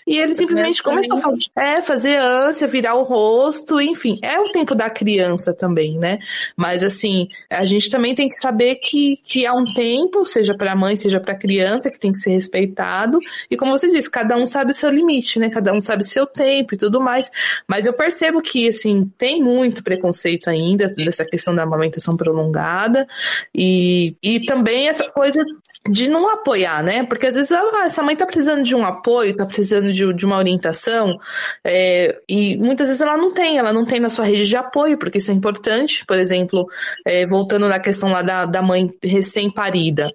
E 0.08 0.18
ele 0.18 0.34
simplesmente 0.36 0.82
começou 0.82 1.18
a 1.18 1.22
fazer, 1.22 1.46
é, 1.56 1.82
fazer 1.82 2.18
ânsia, 2.18 2.68
virar 2.68 2.96
o 2.96 3.04
rosto, 3.04 3.82
enfim, 3.82 4.18
é 4.22 4.40
o 4.40 4.52
tempo 4.52 4.74
da 4.76 4.90
criança 4.90 5.54
também, 5.54 5.98
né? 5.98 6.20
Mas 6.56 6.84
assim, 6.84 7.28
a 7.50 7.66
gente 7.66 7.90
também 7.90 8.16
tem 8.16 8.30
que 8.30 8.36
saber 8.36 8.76
que, 8.76 9.18
que 9.26 9.46
há 9.46 9.54
um 9.54 9.74
tempo, 9.74 10.25
seja 10.28 10.56
para 10.56 10.76
mãe, 10.76 10.96
seja 10.96 11.20
para 11.20 11.36
criança, 11.36 11.90
que 11.92 12.00
tem 12.00 12.12
que 12.12 12.18
ser 12.18 12.32
respeitado. 12.32 13.20
E 13.50 13.58
como 13.58 13.72
você 13.78 13.90
disse, 13.90 14.10
cada 14.10 14.36
um 14.38 14.46
sabe 14.46 14.72
o 14.72 14.74
seu 14.74 14.90
limite, 14.90 15.40
né? 15.40 15.50
Cada 15.50 15.74
um 15.74 15.82
sabe 15.82 16.04
o 16.04 16.08
seu 16.08 16.26
tempo 16.26 16.76
e 16.76 16.78
tudo 16.78 17.00
mais. 17.00 17.30
Mas 17.68 17.86
eu 17.86 17.94
percebo 17.94 18.42
que, 18.42 18.68
assim, 18.68 19.12
tem 19.18 19.42
muito 19.42 19.84
preconceito 19.84 20.50
ainda 20.50 20.90
dessa 20.90 21.26
questão 21.26 21.56
da 21.56 21.64
amamentação 21.64 22.16
prolongada. 22.16 23.08
E, 23.54 24.16
e 24.22 24.46
também 24.46 24.88
essa 24.88 25.10
coisa 25.12 25.44
de 25.88 26.08
não 26.08 26.30
apoiar, 26.30 26.84
né? 26.84 27.04
Porque 27.04 27.28
às 27.28 27.36
vezes 27.36 27.52
ah, 27.52 27.86
essa 27.86 28.02
mãe 28.02 28.16
tá 28.16 28.26
precisando 28.26 28.64
de 28.64 28.76
um 28.76 28.86
apoio, 28.86 29.36
tá 29.36 29.46
precisando 29.46 29.92
de, 29.92 30.14
de 30.14 30.26
uma 30.26 30.38
orientação, 30.38 31.20
é, 31.64 32.20
e 32.28 32.58
muitas 32.58 32.88
vezes 32.88 33.02
ela 33.02 33.18
não 33.18 33.34
tem, 33.34 33.58
ela 33.58 33.72
não 33.72 33.86
tem 33.86 34.00
na 34.00 34.10
sua 34.10 34.26
rede 34.26 34.48
de 34.48 34.56
apoio, 34.56 34.98
porque 34.98 35.18
isso 35.18 35.32
é 35.32 35.34
importante. 35.34 36.06
Por 36.06 36.18
exemplo, 36.18 36.68
é, 37.06 37.26
voltando 37.26 37.68
na 37.68 37.80
questão 37.80 38.10
lá 38.10 38.22
da, 38.22 38.46
da 38.46 38.62
mãe 38.62 38.90
recém-parida. 39.04 40.12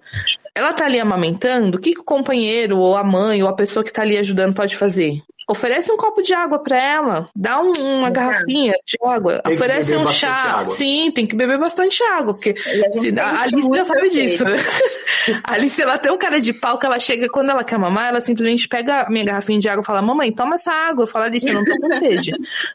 Ela 0.53 0.73
tá 0.73 0.85
ali 0.85 0.99
amamentando, 0.99 1.77
o 1.77 1.81
que, 1.81 1.93
que 1.93 2.01
o 2.01 2.03
companheiro, 2.03 2.77
ou 2.77 2.97
a 2.97 3.03
mãe, 3.03 3.41
ou 3.41 3.47
a 3.47 3.55
pessoa 3.55 3.85
que 3.85 3.91
tá 3.91 4.01
ali 4.01 4.17
ajudando 4.17 4.53
pode 4.53 4.75
fazer? 4.75 5.21
Oferece 5.51 5.91
um 5.91 5.97
copo 5.97 6.21
de 6.21 6.33
água 6.33 6.59
para 6.59 6.81
ela, 6.81 7.29
dá 7.35 7.59
um- 7.59 7.71
uma 7.71 8.09
Exato. 8.09 8.13
garrafinha 8.13 8.73
de 8.85 8.97
água, 9.03 9.39
Tem 9.39 9.53
oferece 9.55 9.95
um 9.95 10.07
chá. 10.07 10.65
Sim, 10.65 11.11
tem 11.11 11.25
que 11.27 11.35
beber 11.35 11.57
bastante 11.59 12.01
água, 12.03 12.33
porque 12.33 12.55
se, 12.93 13.19
a 13.19 13.41
Alice 13.41 13.69
já 13.75 13.83
sabe 13.83 14.09
disso, 14.09 14.43
né? 14.45 14.57
A 15.43 15.53
Alice, 15.53 15.79
ela 15.79 15.99
tem 15.99 16.11
um 16.11 16.17
cara 16.17 16.41
de 16.41 16.51
pau 16.51 16.79
que 16.79 16.85
ela 16.85 16.97
chega, 16.97 17.29
quando 17.29 17.51
ela 17.51 17.63
quer 17.63 17.77
mamar, 17.77 18.07
ela 18.09 18.19
simplesmente 18.21 18.67
pega 18.67 19.01
a 19.03 19.09
minha 19.09 19.23
garrafinha 19.23 19.59
de 19.59 19.69
água 19.69 19.83
e 19.83 19.85
fala, 19.85 20.01
mamãe, 20.01 20.31
toma 20.31 20.55
essa 20.55 20.71
água. 20.71 21.03
Eu 21.03 21.07
falo, 21.07 21.25
Alice, 21.25 21.47
eu 21.47 21.53
não 21.53 21.63
tô 21.63 21.77
com 21.77 21.89
sede. 21.99 22.31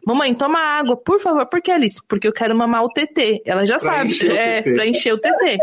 mamãe, 0.06 0.32
toma 0.32 0.60
água, 0.60 0.96
por 0.96 1.18
favor. 1.18 1.44
Por 1.46 1.60
que, 1.60 1.72
Alice? 1.72 2.00
Porque 2.06 2.28
eu 2.28 2.32
quero 2.32 2.56
mamar 2.56 2.84
o 2.84 2.88
TT. 2.92 3.42
Ela 3.44 3.66
já 3.66 3.78
Pra 3.78 3.90
sabe, 3.96 4.10
encher 4.10 4.36
é, 4.36 4.62
pra 4.62 4.86
encher 4.86 5.12
o 5.14 5.18
TT. 5.18 5.58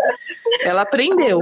Ela 0.66 0.82
aprendeu. 0.82 1.40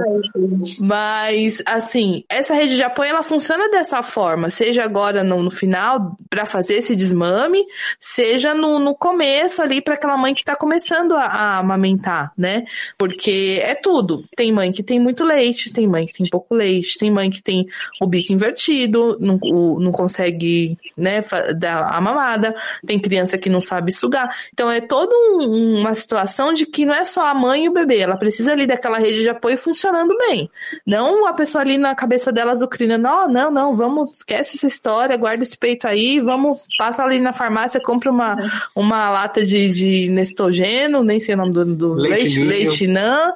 Mas, 0.78 1.62
assim, 1.66 2.24
essa 2.28 2.54
rede 2.54 2.76
de 2.76 2.82
apoio, 2.82 3.10
ela 3.10 3.22
funciona 3.22 3.68
dessa 3.68 4.02
forma, 4.02 4.48
seja 4.50 4.84
agora 4.84 5.22
no, 5.24 5.42
no 5.42 5.50
final, 5.62 6.16
para 6.28 6.44
fazer 6.44 6.74
esse 6.74 6.96
desmame, 6.96 7.64
seja 8.00 8.52
no, 8.52 8.80
no 8.80 8.96
começo 8.96 9.62
ali, 9.62 9.80
para 9.80 9.94
aquela 9.94 10.16
mãe 10.16 10.34
que 10.34 10.42
tá 10.44 10.56
começando 10.56 11.12
a, 11.14 11.22
a 11.24 11.58
amamentar, 11.58 12.32
né? 12.36 12.64
Porque 12.98 13.60
é 13.62 13.76
tudo. 13.76 14.24
Tem 14.36 14.50
mãe 14.52 14.72
que 14.72 14.82
tem 14.82 14.98
muito 14.98 15.22
leite, 15.24 15.72
tem 15.72 15.86
mãe 15.86 16.04
que 16.06 16.14
tem 16.14 16.26
pouco 16.28 16.52
leite, 16.54 16.98
tem 16.98 17.10
mãe 17.12 17.30
que 17.30 17.40
tem 17.40 17.66
o 18.00 18.06
bico 18.06 18.32
invertido, 18.32 19.16
não, 19.20 19.38
o- 19.42 19.78
não 19.78 19.92
consegue, 19.92 20.76
né, 20.96 21.22
dar 21.56 21.84
a 21.94 22.00
mamada, 22.00 22.54
tem 22.84 22.98
criança 22.98 23.38
que 23.38 23.48
não 23.48 23.60
sabe 23.60 23.92
sugar. 23.92 24.34
Então 24.52 24.68
é 24.70 24.80
toda 24.80 25.14
um- 25.14 25.78
uma 25.80 25.94
situação 25.94 26.52
de 26.52 26.66
que 26.66 26.84
não 26.84 26.94
é 26.94 27.04
só 27.04 27.24
a 27.26 27.34
mãe 27.34 27.66
e 27.66 27.68
o 27.68 27.72
bebê, 27.72 27.98
ela 27.98 28.16
precisa 28.16 28.50
ali 28.52 28.66
daquela 28.66 28.98
rede 28.98 29.20
de 29.20 29.28
apoio 29.28 29.56
funcionando 29.56 30.16
bem. 30.18 30.50
Não 30.84 31.26
a 31.26 31.32
pessoa 31.32 31.62
ali 31.62 31.78
na 31.78 31.94
cabeça 31.94 32.32
dela 32.32 32.50
azucrina, 32.50 32.98
não, 32.98 33.28
não, 33.28 33.50
não, 33.50 33.76
vamos, 33.76 34.18
esquece 34.18 34.56
essa 34.56 34.66
história, 34.66 35.16
guarda 35.16 35.42
pega 35.42 35.51
esse 35.52 35.58
peito 35.58 35.86
aí, 35.86 36.18
vamos, 36.20 36.60
passa 36.78 37.02
ali 37.02 37.20
na 37.20 37.32
farmácia, 37.32 37.80
compra 37.80 38.10
uma, 38.10 38.36
uma 38.74 39.10
lata 39.10 39.44
de, 39.44 39.68
de 39.68 40.08
Nestogeno, 40.08 41.02
nem 41.04 41.20
sei 41.20 41.34
o 41.34 41.38
nome 41.38 41.52
do, 41.52 41.64
do 41.64 41.92
leite, 41.92 42.42
Leite. 42.42 42.86
Nan, 42.86 43.32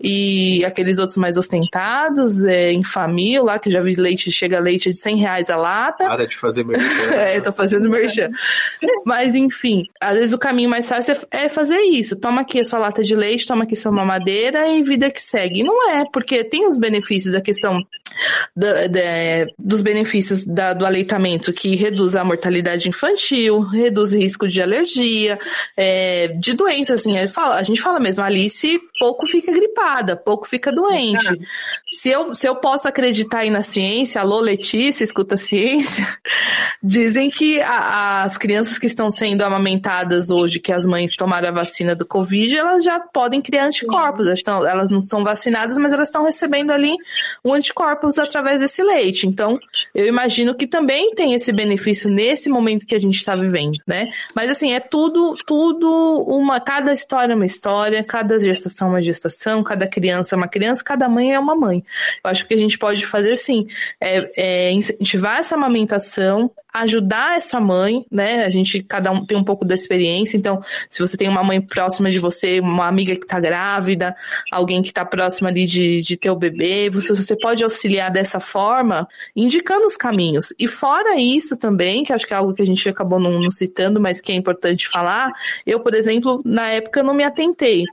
e 0.00 0.64
aqueles 0.64 0.98
outros 0.98 1.16
mais 1.16 1.36
ostentados, 1.36 2.42
é, 2.44 2.72
Infamil 2.72 3.44
lá, 3.44 3.58
que 3.58 3.70
já 3.70 3.80
vi 3.80 3.94
leite, 3.94 4.30
chega 4.32 4.58
leite 4.58 4.90
de 4.90 4.98
100 4.98 5.16
reais 5.18 5.50
a 5.50 5.56
lata. 5.56 6.04
Para 6.04 6.26
de 6.26 6.36
fazer 6.36 6.64
merchan. 6.64 6.90
É, 7.20 7.40
tô 7.40 7.52
fazendo 7.52 7.88
merchan. 7.90 8.30
Mas, 9.04 9.34
enfim, 9.34 9.84
às 10.00 10.14
vezes 10.16 10.32
o 10.32 10.38
caminho 10.38 10.68
mais 10.70 10.88
fácil 10.88 11.14
é 11.30 11.40
é 11.44 11.48
fazer 11.48 11.78
isso. 11.78 12.16
Toma 12.16 12.42
aqui 12.42 12.60
a 12.60 12.64
sua 12.64 12.78
lata 12.78 13.02
de 13.02 13.14
leite, 13.14 13.46
toma 13.46 13.64
aqui 13.64 13.74
sua 13.76 13.90
mamadeira 13.92 14.68
e 14.68 14.82
vida 14.82 15.10
que 15.10 15.20
segue. 15.22 15.62
Não 15.62 15.90
é, 15.90 16.04
porque 16.12 16.42
tem 16.44 16.66
os 16.66 16.76
benefícios, 16.76 17.34
a 17.34 17.40
questão 17.40 17.80
da- 18.56 18.86
da- 18.86 19.00
dos 19.58 19.80
benefícios 19.80 20.44
da- 20.44 20.72
do 20.74 20.84
aleitamento, 20.84 21.52
que 21.60 21.76
reduz 21.76 22.16
a 22.16 22.24
mortalidade 22.24 22.88
infantil, 22.88 23.60
reduz 23.60 24.14
o 24.14 24.16
risco 24.16 24.48
de 24.48 24.62
alergia, 24.62 25.38
é, 25.76 26.28
de 26.28 26.54
doença, 26.54 26.94
assim. 26.94 27.18
A 27.18 27.20
gente, 27.26 27.34
fala, 27.34 27.56
a 27.56 27.62
gente 27.62 27.82
fala 27.82 28.00
mesmo, 28.00 28.22
Alice 28.22 28.80
pouco 28.98 29.26
fica 29.26 29.52
gripada, 29.52 30.16
pouco 30.16 30.48
fica 30.48 30.72
doente. 30.72 31.26
Se 32.00 32.08
eu, 32.08 32.34
se 32.34 32.46
eu 32.48 32.56
posso 32.56 32.88
acreditar 32.88 33.40
aí 33.40 33.50
na 33.50 33.62
ciência, 33.62 34.20
alô 34.22 34.40
Letícia, 34.40 35.04
escuta 35.04 35.34
a 35.34 35.38
ciência, 35.38 36.06
dizem 36.82 37.28
que 37.30 37.60
a- 37.60 38.22
as 38.24 38.38
crianças 38.38 38.78
que 38.78 38.86
estão 38.86 39.10
sendo 39.10 39.42
amamentadas 39.42 40.30
hoje, 40.30 40.58
que 40.60 40.72
as 40.72 40.86
mães 40.86 41.14
tomaram 41.14 41.48
a 41.48 41.52
vacina 41.52 41.94
do 41.94 42.06
Covid, 42.06 42.56
elas 42.56 42.82
já 42.84 42.98
podem 43.00 43.42
criar 43.42 43.66
anticorpos. 43.66 44.26
Elas, 44.26 44.38
estão- 44.38 44.66
elas 44.66 44.90
não 44.90 45.00
são 45.00 45.22
vacinadas, 45.22 45.76
mas 45.78 45.92
elas 45.92 46.08
estão 46.08 46.24
recebendo 46.24 46.70
ali 46.70 46.94
um 47.44 47.52
anticorpos 47.52 48.18
através 48.18 48.60
desse 48.60 48.82
leite. 48.82 49.26
Então, 49.26 49.58
eu 49.94 50.06
imagino 50.06 50.54
que 50.54 50.66
também 50.66 51.14
tem 51.14 51.34
esse 51.40 51.52
benefício 51.52 52.10
nesse 52.10 52.48
momento 52.48 52.86
que 52.86 52.94
a 52.94 52.98
gente 52.98 53.16
está 53.16 53.34
vivendo, 53.34 53.78
né? 53.86 54.10
Mas 54.34 54.50
assim, 54.50 54.72
é 54.72 54.80
tudo, 54.80 55.36
tudo 55.46 55.88
uma, 56.26 56.60
cada 56.60 56.92
história 56.92 57.32
é 57.32 57.36
uma 57.36 57.46
história, 57.46 58.04
cada 58.04 58.38
gestação 58.38 58.88
é 58.88 58.90
uma 58.90 59.02
gestação, 59.02 59.62
cada 59.62 59.86
criança 59.86 60.34
é 60.34 60.36
uma 60.36 60.48
criança, 60.48 60.82
cada 60.84 61.08
mãe 61.08 61.34
é 61.34 61.38
uma 61.38 61.56
mãe. 61.56 61.84
Eu 62.22 62.30
acho 62.30 62.46
que 62.46 62.54
a 62.54 62.58
gente 62.58 62.78
pode 62.78 63.04
fazer 63.06 63.32
assim, 63.32 63.66
é, 64.00 64.30
é 64.36 64.72
incentivar 64.72 65.38
essa 65.38 65.54
amamentação, 65.54 66.50
ajudar 66.72 67.36
essa 67.36 67.60
mãe, 67.60 68.04
né? 68.10 68.44
A 68.44 68.50
gente, 68.50 68.82
cada 68.82 69.10
um 69.10 69.24
tem 69.24 69.36
um 69.36 69.44
pouco 69.44 69.64
da 69.64 69.74
experiência, 69.74 70.36
então, 70.36 70.62
se 70.88 71.00
você 71.00 71.16
tem 71.16 71.28
uma 71.28 71.42
mãe 71.42 71.60
próxima 71.60 72.10
de 72.10 72.18
você, 72.18 72.60
uma 72.60 72.86
amiga 72.86 73.14
que 73.14 73.26
tá 73.26 73.40
grávida, 73.40 74.14
alguém 74.50 74.82
que 74.82 74.92
tá 74.92 75.04
próxima 75.04 75.48
ali 75.48 75.66
de, 75.66 76.00
de 76.02 76.16
ter 76.16 76.30
o 76.30 76.36
bebê, 76.36 76.90
você, 76.90 77.12
você 77.12 77.36
pode 77.36 77.62
auxiliar 77.62 78.10
dessa 78.10 78.40
forma, 78.40 79.06
indicando 79.34 79.86
os 79.86 79.96
caminhos. 79.96 80.52
E 80.58 80.66
fora 80.66 81.16
isso 81.16 81.56
também, 81.56 82.04
que 82.04 82.12
acho 82.12 82.26
que 82.26 82.34
é 82.34 82.36
algo 82.36 82.54
que 82.54 82.62
a 82.62 82.66
gente 82.66 82.88
acabou 82.88 83.18
não, 83.18 83.40
não 83.40 83.50
citando, 83.50 84.00
mas 84.00 84.20
que 84.20 84.32
é 84.32 84.34
importante 84.34 84.88
falar, 84.88 85.32
eu, 85.66 85.80
por 85.80 85.94
exemplo, 85.94 86.40
na 86.44 86.70
época 86.70 87.02
não 87.02 87.14
me 87.14 87.24
atentei, 87.24 87.84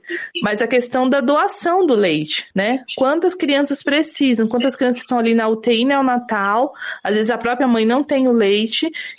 mas 0.42 0.62
a 0.62 0.66
questão 0.66 1.08
da 1.08 1.20
doação 1.20 1.86
do 1.86 1.94
leite, 1.94 2.46
né? 2.54 2.84
Quantas 2.96 3.34
crianças 3.34 3.82
precisam, 3.82 4.46
quantas 4.46 4.74
crianças 4.76 5.02
estão 5.02 5.18
ali 5.18 5.34
na 5.34 5.48
UTI 5.48 5.84
neonatal, 5.84 6.72
às 7.02 7.14
vezes 7.14 7.30
a 7.30 7.38
própria 7.38 7.68
mãe 7.68 7.84
não 7.84 8.02
tem 8.02 8.28
o 8.28 8.32
leite, 8.32 8.67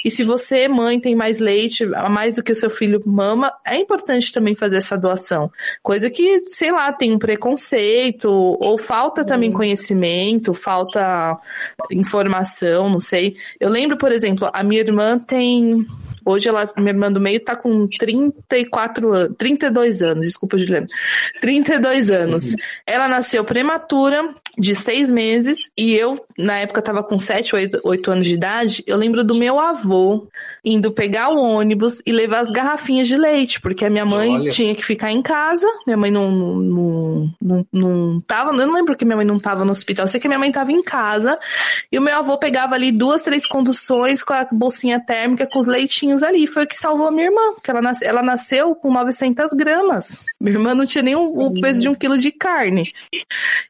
e 0.03 0.11
se 0.11 0.23
você, 0.23 0.67
mãe, 0.67 0.99
tem 0.99 1.15
mais 1.15 1.39
leite, 1.39 1.83
a 1.95 2.09
mais 2.09 2.35
do 2.35 2.43
que 2.43 2.51
o 2.51 2.55
seu 2.55 2.69
filho 2.69 3.01
mama, 3.05 3.51
é 3.65 3.77
importante 3.77 4.31
também 4.31 4.55
fazer 4.55 4.77
essa 4.77 4.97
doação. 4.97 5.51
Coisa 5.81 6.09
que, 6.09 6.45
sei 6.49 6.71
lá, 6.71 6.91
tem 6.91 7.11
um 7.11 7.19
preconceito, 7.19 8.29
ou 8.29 8.77
falta 8.77 9.25
também 9.25 9.51
conhecimento, 9.51 10.53
falta 10.53 11.37
informação, 11.91 12.89
não 12.89 12.99
sei. 12.99 13.35
Eu 13.59 13.69
lembro, 13.69 13.97
por 13.97 14.11
exemplo, 14.11 14.49
a 14.53 14.63
minha 14.63 14.81
irmã 14.81 15.17
tem. 15.19 15.85
Hoje 16.25 16.47
ela, 16.47 16.69
minha 16.77 16.91
irmã 16.91 17.11
do 17.11 17.19
meio 17.19 17.39
tá 17.39 17.55
com 17.55 17.87
34 17.97 19.11
anos, 19.11 19.35
32 19.37 20.01
anos, 20.03 20.25
desculpa, 20.25 20.57
Juliana. 20.57 20.85
32 21.41 22.09
anos. 22.09 22.55
Ela 22.85 23.07
nasceu 23.07 23.43
prematura, 23.43 24.33
de 24.57 24.75
seis 24.75 25.09
meses, 25.09 25.57
e 25.77 25.93
eu, 25.95 26.23
na 26.37 26.59
época, 26.59 26.81
tava 26.81 27.03
com 27.03 27.17
7, 27.17 27.55
8, 27.55 27.81
8 27.83 28.11
anos 28.11 28.27
de 28.27 28.33
idade. 28.33 28.83
Eu 28.85 28.97
lembro 28.97 29.23
do 29.23 29.35
meu 29.35 29.59
avô 29.59 30.27
indo 30.63 30.91
pegar 30.91 31.29
o 31.29 31.41
ônibus 31.41 32.01
e 32.05 32.11
levar 32.11 32.39
as 32.39 32.51
garrafinhas 32.51 33.07
de 33.07 33.15
leite, 33.15 33.61
porque 33.61 33.85
a 33.85 33.89
minha 33.89 34.05
mãe 34.05 34.29
Olha. 34.31 34.51
tinha 34.51 34.75
que 34.75 34.83
ficar 34.83 35.11
em 35.11 35.21
casa. 35.21 35.67
Minha 35.85 35.97
mãe 35.97 36.11
não, 36.11 36.31
não, 36.31 37.33
não, 37.41 37.67
não, 37.71 38.21
tava, 38.21 38.51
eu 38.51 38.67
não 38.67 38.73
lembro 38.73 38.95
que 38.95 39.05
minha 39.05 39.15
mãe 39.15 39.25
não 39.25 39.39
tava 39.39 39.63
no 39.63 39.71
hospital. 39.71 40.05
Eu 40.05 40.09
sei 40.09 40.19
que 40.19 40.27
minha 40.27 40.39
mãe 40.39 40.51
tava 40.51 40.71
em 40.71 40.83
casa 40.83 41.39
e 41.91 41.97
o 41.97 42.01
meu 42.01 42.15
avô 42.15 42.37
pegava 42.37 42.75
ali 42.75 42.91
duas, 42.91 43.21
três 43.21 43.45
conduções 43.45 44.23
com 44.23 44.33
a 44.33 44.45
bolsinha 44.51 44.99
térmica, 44.99 45.47
com 45.47 45.59
os 45.59 45.67
leitinhos 45.67 46.23
ali. 46.23 46.47
Foi 46.47 46.63
o 46.63 46.67
que 46.67 46.77
salvou 46.77 47.07
a 47.07 47.11
minha 47.11 47.25
irmã, 47.25 47.53
porque 47.53 47.71
ela, 47.71 47.81
nasce, 47.81 48.05
ela 48.05 48.21
nasceu 48.21 48.75
com 48.75 48.91
900 48.91 49.53
gramas. 49.53 50.21
Minha 50.39 50.55
irmã 50.55 50.73
não 50.73 50.85
tinha 50.85 51.03
nem 51.03 51.15
o, 51.15 51.47
o 51.47 51.61
peso 51.61 51.81
de 51.81 51.89
um 51.89 51.95
quilo 51.95 52.17
de 52.17 52.31
carne. 52.31 52.91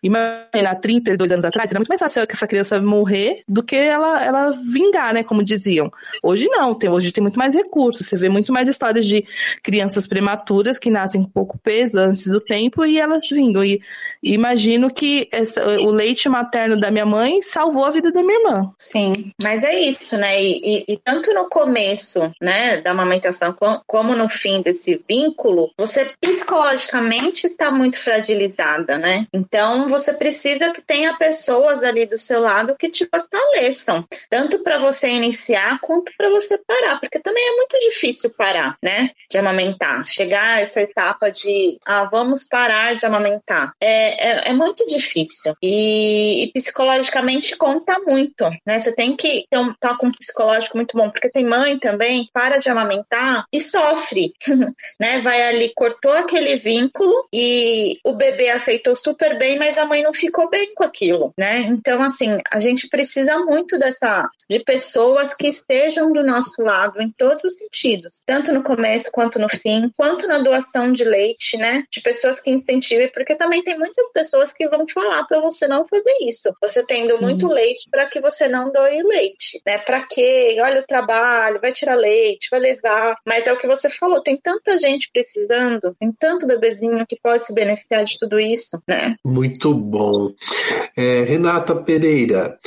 Imagina, 0.01 0.68
há 0.69 0.75
32 0.75 1.31
anos 1.31 1.45
atrás, 1.45 1.69
era 1.69 1.79
muito 1.79 1.89
mais 1.89 1.99
fácil 1.99 2.23
essa 2.27 2.47
criança 2.47 2.81
morrer 2.81 3.43
do 3.47 3.63
que 3.63 3.75
ela, 3.75 4.23
ela 4.23 4.51
vingar, 4.51 5.13
né? 5.13 5.23
Como 5.23 5.43
diziam. 5.43 5.91
Hoje 6.23 6.47
não, 6.47 6.75
tem, 6.75 6.89
hoje 6.89 7.11
tem 7.11 7.21
muito 7.21 7.37
mais 7.37 7.53
recursos. 7.53 8.07
Você 8.07 8.17
vê 8.17 8.29
muito 8.29 8.51
mais 8.51 8.67
histórias 8.67 9.05
de 9.05 9.25
crianças 9.63 10.07
prematuras 10.07 10.79
que 10.79 10.89
nascem 10.89 11.23
com 11.23 11.29
pouco 11.29 11.57
peso 11.57 11.99
antes 11.99 12.25
do 12.25 12.39
tempo 12.39 12.85
e 12.85 12.99
elas 12.99 13.23
vingam. 13.31 13.63
E 13.63 13.81
imagino 14.21 14.91
que 14.93 15.27
essa- 15.31 15.63
o 15.81 15.91
leite 15.91 16.27
materno 16.29 16.79
da 16.79 16.91
minha 16.91 17.05
mãe 17.05 17.41
salvou 17.41 17.85
a 17.85 17.91
vida 17.91 18.11
da 18.11 18.21
minha 18.21 18.37
irmã. 18.39 18.71
Sim, 18.77 19.31
mas 19.41 19.63
é 19.63 19.77
isso, 19.79 20.17
né? 20.17 20.41
E, 20.41 20.59
e- 20.63 20.85
e 20.93 20.97
tanto 20.97 21.33
no 21.33 21.47
começo, 21.49 22.31
né, 22.41 22.81
da 22.81 22.91
amamentação, 22.91 23.53
co- 23.53 23.81
como 23.87 24.15
no 24.15 24.27
fim 24.29 24.61
desse 24.61 25.03
vínculo, 25.07 25.71
você 25.77 26.11
psicologicamente 26.19 27.47
está 27.47 27.71
muito 27.71 27.97
fragilizada, 27.99 28.97
né? 28.97 29.25
Então 29.33 29.87
você 29.87 30.13
precisa 30.13 30.71
que 30.71 30.81
tenha 30.81 31.17
pessoas 31.17 31.83
ali 31.83 32.05
do 32.05 32.17
seu 32.19 32.41
lado 32.41 32.75
que 32.77 32.89
te 32.89 33.05
fortaleçam, 33.05 34.05
tanto 34.29 34.59
para 34.63 34.77
você 34.77 35.07
iniciar 35.09 35.79
quanto 35.81 36.11
para 36.17 36.29
você 36.29 36.57
parar, 36.65 36.99
porque 36.99 37.19
também 37.19 37.43
é 37.43 37.55
muito 37.55 37.77
difícil 37.79 38.29
parar, 38.31 38.77
né, 38.83 39.11
de 39.29 39.37
amamentar, 39.37 40.05
chegar 40.07 40.57
a 40.57 40.61
essa 40.61 40.81
etapa 40.81 41.29
de, 41.31 41.77
ah, 41.85 42.05
vamos 42.05 42.43
parar 42.43 42.95
de 42.95 43.05
amamentar, 43.05 43.73
é, 43.81 44.08
é, 44.09 44.49
é 44.49 44.53
muito 44.53 44.85
difícil 44.85 45.53
e, 45.61 46.43
e 46.43 46.51
psicologicamente 46.51 47.55
conta 47.55 47.99
muito, 47.99 48.49
né? 48.65 48.79
Você 48.79 48.93
tem 48.93 49.15
que 49.15 49.45
um, 49.53 49.73
tá 49.73 49.95
com 49.95 50.07
um 50.07 50.11
psicológico 50.11 50.77
muito 50.77 50.97
bom, 50.97 51.09
porque 51.09 51.29
tem 51.29 51.45
mãe 51.45 51.77
também 51.77 52.29
para 52.33 52.57
de 52.57 52.69
amamentar 52.69 53.45
e 53.51 53.61
sofre, 53.61 54.33
né? 54.99 55.19
Vai 55.19 55.41
ali, 55.41 55.71
cortou 55.75 56.13
aquele 56.13 56.55
vínculo 56.55 57.27
e 57.33 57.97
o 58.03 58.13
bebê 58.13 58.49
aceitou 58.49 58.95
super 58.95 59.37
bem, 59.37 59.57
mas 59.57 59.77
a 59.77 59.85
mãe 59.85 60.03
não 60.03 60.13
ficou 60.13 60.49
bem 60.49 60.73
com 60.73 60.83
aquilo, 60.83 61.33
né? 61.37 61.59
Então, 61.61 62.01
assim, 62.01 62.37
a 62.51 62.59
gente 62.59 62.87
precisa 62.87 63.37
muito 63.39 63.77
dessa 63.77 64.29
de 64.49 64.59
pessoas 64.59 65.33
que 65.33 65.47
estejam 65.47 66.11
do 66.11 66.23
nosso 66.23 66.61
lado 66.61 67.01
em 67.01 67.11
todos 67.11 67.43
os 67.43 67.57
sentidos, 67.57 68.21
tanto 68.25 68.51
no 68.51 68.63
começo 68.63 69.09
quanto 69.11 69.37
no 69.37 69.49
fim, 69.49 69.91
quanto 69.95 70.27
na 70.27 70.39
doação 70.39 70.91
de 70.91 71.03
leite, 71.03 71.57
né? 71.57 71.83
De 71.91 72.01
pessoas 72.01 72.39
que 72.39 72.49
incentivem, 72.49 73.11
porque 73.11 73.35
também 73.35 73.61
tem 73.61 73.77
muitas 73.99 74.11
pessoas 74.13 74.53
que 74.53 74.67
vão 74.67 74.85
falar 74.87 75.23
para 75.25 75.41
você 75.41 75.67
não 75.67 75.85
fazer 75.85 76.15
isso. 76.21 76.49
Você 76.61 76.85
tendo 76.85 77.17
Sim. 77.17 77.21
muito 77.21 77.47
leite 77.47 77.87
para 77.91 78.07
que 78.07 78.21
você 78.21 78.47
não 78.47 78.71
doe 78.71 79.03
leite, 79.03 79.61
né? 79.65 79.77
Para 79.77 80.05
quê? 80.07 80.57
Olha 80.61 80.81
o 80.81 80.85
trabalho, 80.85 81.59
vai 81.59 81.71
tirar 81.71 81.95
leite, 81.95 82.47
vai 82.49 82.59
levar. 82.59 83.17
Mas 83.25 83.45
é 83.45 83.53
o 83.53 83.57
que 83.57 83.67
você 83.67 83.89
falou, 83.89 84.21
tem 84.21 84.37
tanta 84.37 84.77
gente 84.77 85.09
precisando, 85.11 85.95
tem 85.99 86.11
tanto 86.17 86.47
bebezinho 86.47 87.05
que 87.05 87.19
pode 87.21 87.45
se 87.45 87.53
beneficiar 87.53 88.05
de 88.05 88.17
tudo 88.17 88.39
isso, 88.39 88.81
né? 88.87 89.15
Muito 89.23 89.73
bom. 89.73 90.31
É, 90.95 91.23
Renata 91.23 91.75
Pereira, 91.75 92.57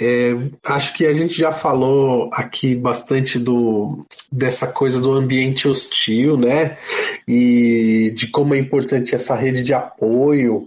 é, 0.00 0.32
acho 0.64 0.94
que 0.94 1.06
a 1.06 1.12
gente 1.12 1.34
já 1.34 1.52
falou 1.52 2.30
aqui 2.32 2.74
bastante 2.74 3.38
do, 3.38 4.06
dessa 4.30 4.66
coisa 4.66 4.98
do 5.00 5.12
ambiente 5.12 5.68
hostil, 5.68 6.36
né? 6.36 6.76
E 7.28 8.12
de 8.14 8.26
como 8.28 8.54
é 8.54 8.58
importante 8.58 9.14
essa 9.14 9.34
rede 9.34 9.62
de 9.62 9.74
apoio. 9.74 10.66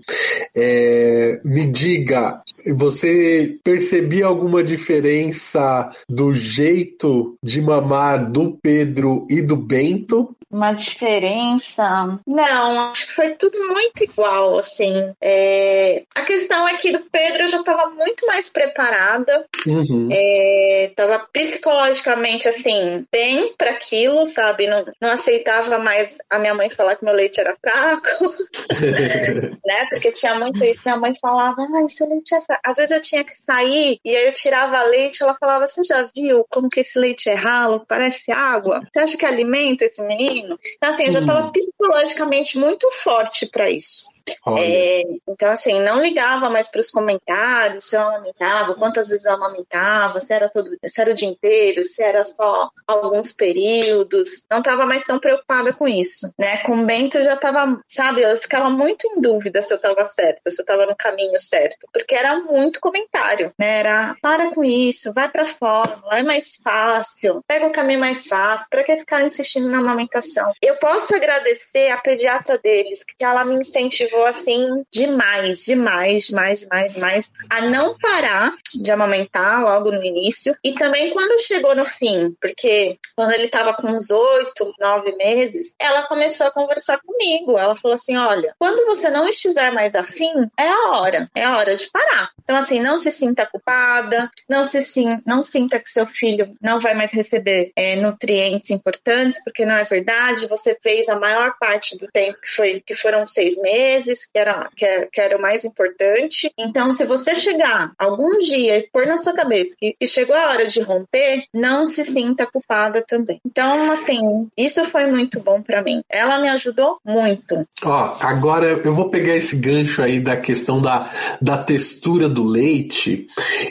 É, 0.55 1.39
me 1.43 1.65
diga, 1.67 2.41
você 2.75 3.57
percebia 3.63 4.25
alguma 4.25 4.63
diferença 4.63 5.91
do 6.07 6.33
jeito 6.33 7.35
de 7.43 7.61
mamar 7.61 8.31
do 8.31 8.57
Pedro 8.61 9.25
e 9.29 9.41
do 9.41 9.55
Bento? 9.57 10.35
Uma 10.51 10.71
diferença? 10.71 12.19
Não, 12.27 12.91
acho 12.91 13.07
que 13.07 13.13
foi 13.13 13.31
tudo 13.31 13.57
muito 13.69 14.03
igual, 14.03 14.59
assim. 14.59 14.93
É, 15.19 16.03
A 16.13 16.21
questão 16.21 16.67
é 16.67 16.77
que 16.77 16.91
do 16.91 16.99
Pedro 17.11 17.41
eu 17.43 17.47
já 17.47 17.57
estava 17.57 17.89
muito 17.89 18.25
mais 18.27 18.49
preparada, 18.51 19.45
Uhum. 19.65 20.09
estava 20.11 21.25
psicologicamente, 21.33 22.47
assim, 22.47 23.03
bem 23.11 23.53
para 23.57 23.71
aquilo, 23.71 24.27
sabe? 24.27 24.67
Não, 24.67 24.85
não 25.01 25.09
aceitava 25.11 25.79
mais 25.79 26.15
a 26.29 26.37
minha 26.37 26.53
mãe 26.53 26.69
falar 26.69 26.97
que 26.97 27.05
meu 27.05 27.13
leite 27.15 27.39
era 27.39 27.55
fraco, 27.59 28.35
né? 29.65 29.87
Porque 29.89 30.11
tinha 30.11 30.35
muito 30.35 30.63
isso. 30.63 30.81
Minha 30.85 30.97
mãe 30.97 31.13
falava, 31.19 31.65
ai, 31.75 31.89
seu 31.89 32.07
leite 32.07 32.35
é 32.35 32.41
fraco. 32.41 32.52
Às 32.63 32.77
vezes 32.77 32.91
eu 32.91 33.01
tinha 33.01 33.23
que 33.23 33.35
sair 33.35 33.99
e 34.03 34.15
aí 34.15 34.25
eu 34.25 34.33
tirava 34.33 34.83
leite, 34.83 35.23
ela 35.23 35.35
falava: 35.39 35.67
Você 35.67 35.83
já 35.83 36.09
viu 36.15 36.45
como 36.49 36.69
que 36.69 36.79
esse 36.79 36.97
leite 36.99 37.29
é 37.29 37.33
ralo? 37.33 37.85
Parece 37.87 38.31
água? 38.31 38.81
Você 38.91 38.99
acha 38.99 39.17
que 39.17 39.25
alimenta 39.25 39.85
esse 39.85 40.01
menino? 40.03 40.59
Então, 40.75 40.89
assim, 40.89 41.05
eu 41.05 41.11
já 41.11 41.19
estava 41.19 41.51
psicologicamente 41.51 42.57
muito 42.57 42.89
forte 42.91 43.45
para 43.47 43.69
isso. 43.69 44.13
É, 44.57 45.03
então, 45.27 45.49
assim, 45.51 45.81
não 45.81 46.01
ligava 46.01 46.49
mais 46.49 46.69
para 46.69 46.81
os 46.81 46.91
comentários 46.91 47.85
se 47.85 47.95
eu 47.95 48.01
amamentava, 48.01 48.75
quantas 48.75 49.09
vezes 49.09 49.25
eu 49.25 49.33
amamentava, 49.33 50.19
se 50.19 50.33
era, 50.33 50.49
todo, 50.49 50.69
se 50.85 51.01
era 51.01 51.11
o 51.11 51.13
dia 51.13 51.27
inteiro, 51.27 51.83
se 51.83 52.01
era 52.01 52.23
só 52.25 52.69
alguns 52.87 53.33
períodos. 53.33 54.45
Não 54.49 54.59
estava 54.59 54.85
mais 54.85 55.05
tão 55.05 55.19
preocupada 55.19 55.73
com 55.73 55.87
isso, 55.87 56.33
né? 56.37 56.57
Com 56.57 56.73
o 56.73 56.85
Bento 56.85 57.17
eu 57.17 57.23
já 57.23 57.33
estava, 57.33 57.81
sabe, 57.87 58.21
eu 58.21 58.37
ficava 58.37 58.69
muito 58.69 59.07
em 59.07 59.21
dúvida 59.21 59.61
se 59.61 59.73
eu 59.73 59.77
estava 59.77 60.05
certa, 60.05 60.49
se 60.49 60.61
eu 60.61 60.63
estava 60.63 60.85
no 60.85 60.95
caminho 60.95 61.37
certo, 61.39 61.77
porque 61.91 62.15
era 62.15 62.39
muito 62.39 62.79
comentário, 62.79 63.53
né? 63.57 63.79
Era, 63.79 64.15
para 64.21 64.51
com 64.51 64.63
isso, 64.63 65.13
vai 65.13 65.29
para 65.29 65.45
fórmula, 65.45 66.19
é 66.19 66.23
mais 66.23 66.57
fácil, 66.63 67.41
pega 67.47 67.65
o 67.65 67.71
caminho 67.71 67.99
mais 67.99 68.27
fácil, 68.27 68.67
para 68.69 68.83
que 68.83 68.97
ficar 68.97 69.23
insistindo 69.23 69.69
na 69.69 69.79
amamentação? 69.79 70.51
Eu 70.61 70.75
posso 70.77 71.15
agradecer 71.15 71.89
a 71.91 71.97
pediatra 71.97 72.57
deles, 72.57 73.03
que 73.03 73.23
ela 73.23 73.43
me 73.43 73.55
incentivou 73.55 74.12
incentivou 74.13 74.25
assim 74.25 74.85
demais, 74.91 75.65
demais, 75.65 76.27
demais, 76.27 76.59
demais, 76.59 76.93
demais 76.93 77.31
a 77.49 77.61
não 77.61 77.97
parar 77.97 78.53
de 78.73 78.91
amamentar 78.91 79.61
logo 79.61 79.91
no 79.91 80.03
início 80.03 80.55
e 80.63 80.73
também 80.73 81.11
quando 81.11 81.41
chegou 81.41 81.75
no 81.75 81.85
fim, 81.85 82.35
porque 82.41 82.97
quando 83.15 83.31
ele 83.31 83.45
estava 83.45 83.73
com 83.73 83.87
uns 83.87 84.09
oito, 84.09 84.73
nove 84.79 85.15
meses, 85.15 85.75
ela 85.79 86.03
começou 86.03 86.47
a 86.47 86.51
conversar 86.51 86.99
comigo. 86.99 87.57
Ela 87.57 87.75
falou 87.75 87.95
assim: 87.95 88.17
olha, 88.17 88.55
quando 88.59 88.85
você 88.85 89.09
não 89.09 89.27
estiver 89.27 89.71
mais 89.71 89.95
afim, 89.95 90.49
é 90.57 90.67
a 90.67 90.91
hora, 90.91 91.29
é 91.35 91.43
a 91.43 91.57
hora 91.57 91.75
de 91.75 91.89
parar. 91.91 92.29
Então, 92.43 92.57
assim, 92.57 92.79
não 92.79 92.97
se 92.97 93.11
sinta 93.11 93.45
culpada, 93.45 94.29
não 94.49 94.63
se 94.63 94.81
sim, 94.81 95.21
não 95.25 95.43
sinta 95.43 95.79
que 95.79 95.89
seu 95.89 96.05
filho 96.05 96.55
não 96.61 96.79
vai 96.79 96.93
mais 96.93 97.11
receber 97.13 97.71
é, 97.75 97.95
nutrientes 97.95 98.71
importantes, 98.71 99.41
porque 99.43 99.65
não 99.65 99.75
é 99.75 99.83
verdade. 99.83 100.47
Você 100.47 100.77
fez 100.81 101.07
a 101.09 101.19
maior 101.19 101.55
parte 101.59 101.97
do 101.97 102.07
tempo 102.07 102.39
que 102.41 102.49
foi 102.49 102.83
que 102.85 102.95
foram 102.95 103.27
seis 103.27 103.57
meses 103.61 104.02
meses, 104.05 104.25
que 104.25 104.37
era, 104.37 104.69
que, 104.75 104.85
era, 104.85 105.07
que 105.11 105.21
era 105.21 105.37
o 105.37 105.41
mais 105.41 105.63
importante. 105.63 106.51
Então, 106.57 106.91
se 106.91 107.05
você 107.05 107.35
chegar 107.35 107.91
algum 107.97 108.37
dia 108.37 108.77
e 108.77 108.89
pôr 108.91 109.05
na 109.05 109.17
sua 109.17 109.33
cabeça 109.33 109.75
que, 109.77 109.93
que 109.99 110.07
chegou 110.07 110.35
a 110.35 110.49
hora 110.49 110.67
de 110.67 110.81
romper, 110.81 111.43
não 111.53 111.85
se 111.85 112.03
sinta 112.03 112.45
culpada 112.45 113.03
também. 113.07 113.39
Então, 113.45 113.91
assim, 113.91 114.49
isso 114.57 114.83
foi 114.85 115.07
muito 115.07 115.39
bom 115.41 115.61
para 115.61 115.81
mim. 115.81 116.01
Ela 116.09 116.39
me 116.39 116.49
ajudou 116.49 116.99
muito. 117.05 117.65
Ó, 117.83 118.17
agora 118.19 118.81
eu 118.83 118.93
vou 118.93 119.09
pegar 119.09 119.35
esse 119.35 119.55
gancho 119.55 120.01
aí 120.01 120.19
da 120.19 120.37
questão 120.37 120.81
da, 120.81 121.09
da 121.41 121.57
textura 121.57 122.27
do 122.27 122.43
leite. 122.43 123.27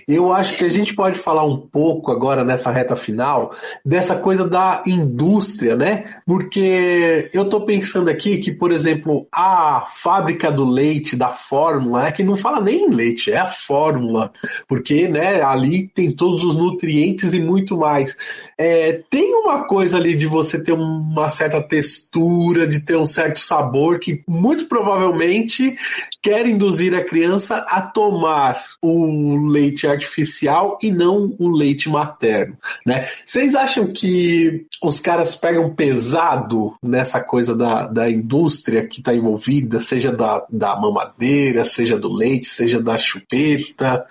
Eu 0.09 0.33
acho 0.33 0.59
que 0.59 0.64
a 0.64 0.70
gente 0.70 0.95
pode 0.95 1.18
falar 1.18 1.45
um 1.45 1.57
pouco 1.57 2.11
agora 2.11 2.45
nessa 2.45 2.70
reta 2.70 2.97
final 2.97 3.55
dessa 3.85 4.16
coisa 4.16 4.49
da 4.49 4.83
indústria, 4.87 5.76
né? 5.76 6.05
Porque 6.26 7.28
eu 7.33 7.49
tô 7.49 7.62
pensando 7.64 8.09
aqui 8.09 8.39
que, 8.39 8.53
por 8.53 8.72
exemplo, 8.72 9.26
a 9.33 9.87
fábrica 9.95 10.22
fábrica 10.23 10.53
do 10.53 10.64
leite, 10.64 11.16
da 11.16 11.31
fórmula, 11.31 12.05
né, 12.05 12.12
que 12.12 12.23
não 12.23 12.37
fala 12.37 12.61
nem 12.61 12.87
em 12.87 12.91
leite, 12.91 13.33
é 13.33 13.39
a 13.39 13.49
fórmula, 13.49 14.33
porque 14.68 15.09
né, 15.09 15.43
ali 15.43 15.89
tem 15.89 16.12
todos 16.12 16.45
os 16.45 16.55
nutrientes 16.55 17.33
e 17.33 17.41
muito 17.41 17.77
mais. 17.77 18.16
É, 18.57 19.03
tem 19.11 19.35
uma 19.35 19.64
coisa 19.64 19.97
ali 19.97 20.16
de 20.16 20.27
você 20.27 20.62
ter 20.62 20.73
uma 20.73 21.29
certa 21.29 21.61
textura, 21.61 22.66
de 22.66 22.81
ter 22.81 22.97
um 22.97 23.07
certo 23.07 23.41
sabor, 23.41 23.99
que 23.99 24.23
muito 24.29 24.66
provavelmente 24.66 25.77
quer 26.23 26.47
induzir 26.47 26.95
a 26.95 27.05
criança 27.05 27.57
a 27.68 27.81
tomar 27.81 28.62
o 28.81 29.49
leite 29.49 29.89
artificial 29.89 30.79
e 30.81 30.93
não 30.93 31.35
o 31.39 31.49
leite 31.49 31.89
materno. 31.89 32.57
Né? 32.87 33.09
Vocês 33.27 33.57
acham 33.57 33.89
que 33.89 34.66
os 34.81 35.01
caras 35.01 35.35
pegam 35.35 35.75
pesado 35.75 36.75
nessa 36.81 37.20
coisa 37.20 37.57
da, 37.57 37.89
da 37.89 38.09
indústria 38.09 38.87
que 38.87 39.01
está 39.01 39.12
envolvida, 39.12 39.81
seja 39.81 40.12
da, 40.13 40.47
da 40.51 40.77
mamadeira, 40.77 41.65
seja 41.65 41.99
do 41.99 42.09
leite, 42.09 42.47
seja 42.47 42.81
da 42.81 42.99
chupeta. 42.99 44.07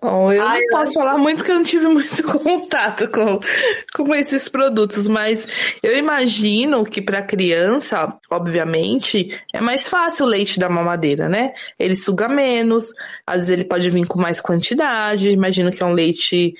Bom, 0.00 0.32
eu 0.32 0.42
Ai, 0.42 0.60
não 0.60 0.78
posso 0.78 0.92
falar 0.92 1.16
muito 1.18 1.38
porque 1.38 1.50
eu 1.50 1.56
não 1.56 1.62
tive 1.62 1.86
muito 1.88 2.22
contato 2.22 3.08
com, 3.10 3.40
com 3.94 4.14
esses 4.14 4.48
produtos, 4.48 5.06
mas 5.06 5.46
eu 5.82 5.96
imagino 5.96 6.84
que 6.84 7.00
para 7.00 7.22
criança, 7.22 8.12
obviamente, 8.30 9.38
é 9.52 9.60
mais 9.60 9.86
fácil 9.86 10.26
o 10.26 10.28
leite 10.28 10.58
da 10.58 10.68
mamadeira, 10.68 11.28
né? 11.28 11.54
Ele 11.78 11.96
suga 11.96 12.28
menos, 12.28 12.92
às 13.26 13.36
vezes 13.36 13.50
ele 13.50 13.64
pode 13.64 13.88
vir 13.90 14.06
com 14.06 14.20
mais 14.20 14.40
quantidade. 14.40 15.30
Imagino 15.30 15.70
que 15.70 15.82
é 15.82 15.86
um 15.86 15.92
leite 15.92 16.54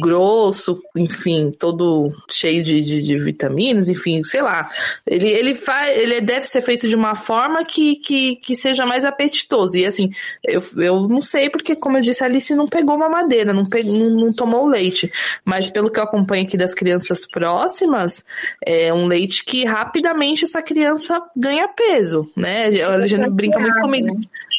grosso, 0.00 0.80
enfim, 0.96 1.50
todo 1.58 2.12
cheio 2.30 2.62
de, 2.62 2.80
de, 2.82 3.02
de 3.02 3.18
vitaminas, 3.18 3.88
enfim, 3.88 4.22
sei 4.22 4.42
lá. 4.42 4.68
Ele, 5.06 5.28
ele, 5.28 5.54
faz, 5.54 5.96
ele 5.96 6.20
deve 6.20 6.46
ser 6.46 6.62
feito 6.62 6.86
de 6.86 6.94
uma 6.94 7.14
forma 7.14 7.64
que, 7.64 7.96
que, 7.96 8.36
que 8.36 8.54
seja 8.54 8.84
mais 8.84 9.04
apetitoso. 9.04 9.76
E 9.76 9.86
assim, 9.86 10.10
eu, 10.44 10.62
eu 10.76 11.08
não 11.08 11.20
sei 11.20 11.48
porque, 11.48 11.74
como 11.74 11.96
eu 11.96 12.02
disse, 12.02 12.11
a 12.20 12.26
Alice 12.26 12.54
não 12.54 12.66
pegou 12.66 12.96
uma 12.96 13.08
madeira, 13.08 13.52
não, 13.52 13.64
pegou, 13.64 13.92
não, 13.92 14.10
não 14.26 14.32
tomou 14.32 14.66
leite. 14.66 15.10
Mas 15.44 15.70
pelo 15.70 15.90
que 15.90 15.98
eu 15.98 16.04
acompanho 16.04 16.46
aqui 16.46 16.56
das 16.56 16.74
crianças 16.74 17.26
próximas, 17.26 18.22
é 18.64 18.92
um 18.92 19.06
leite 19.06 19.44
que 19.44 19.64
rapidamente 19.64 20.44
essa 20.44 20.60
criança 20.60 21.22
ganha 21.36 21.68
peso, 21.68 22.30
né? 22.36 22.66
A 22.82 23.06
gente 23.06 23.30
brinca 23.30 23.58
muito 23.58 23.78
comigo. 23.80 24.18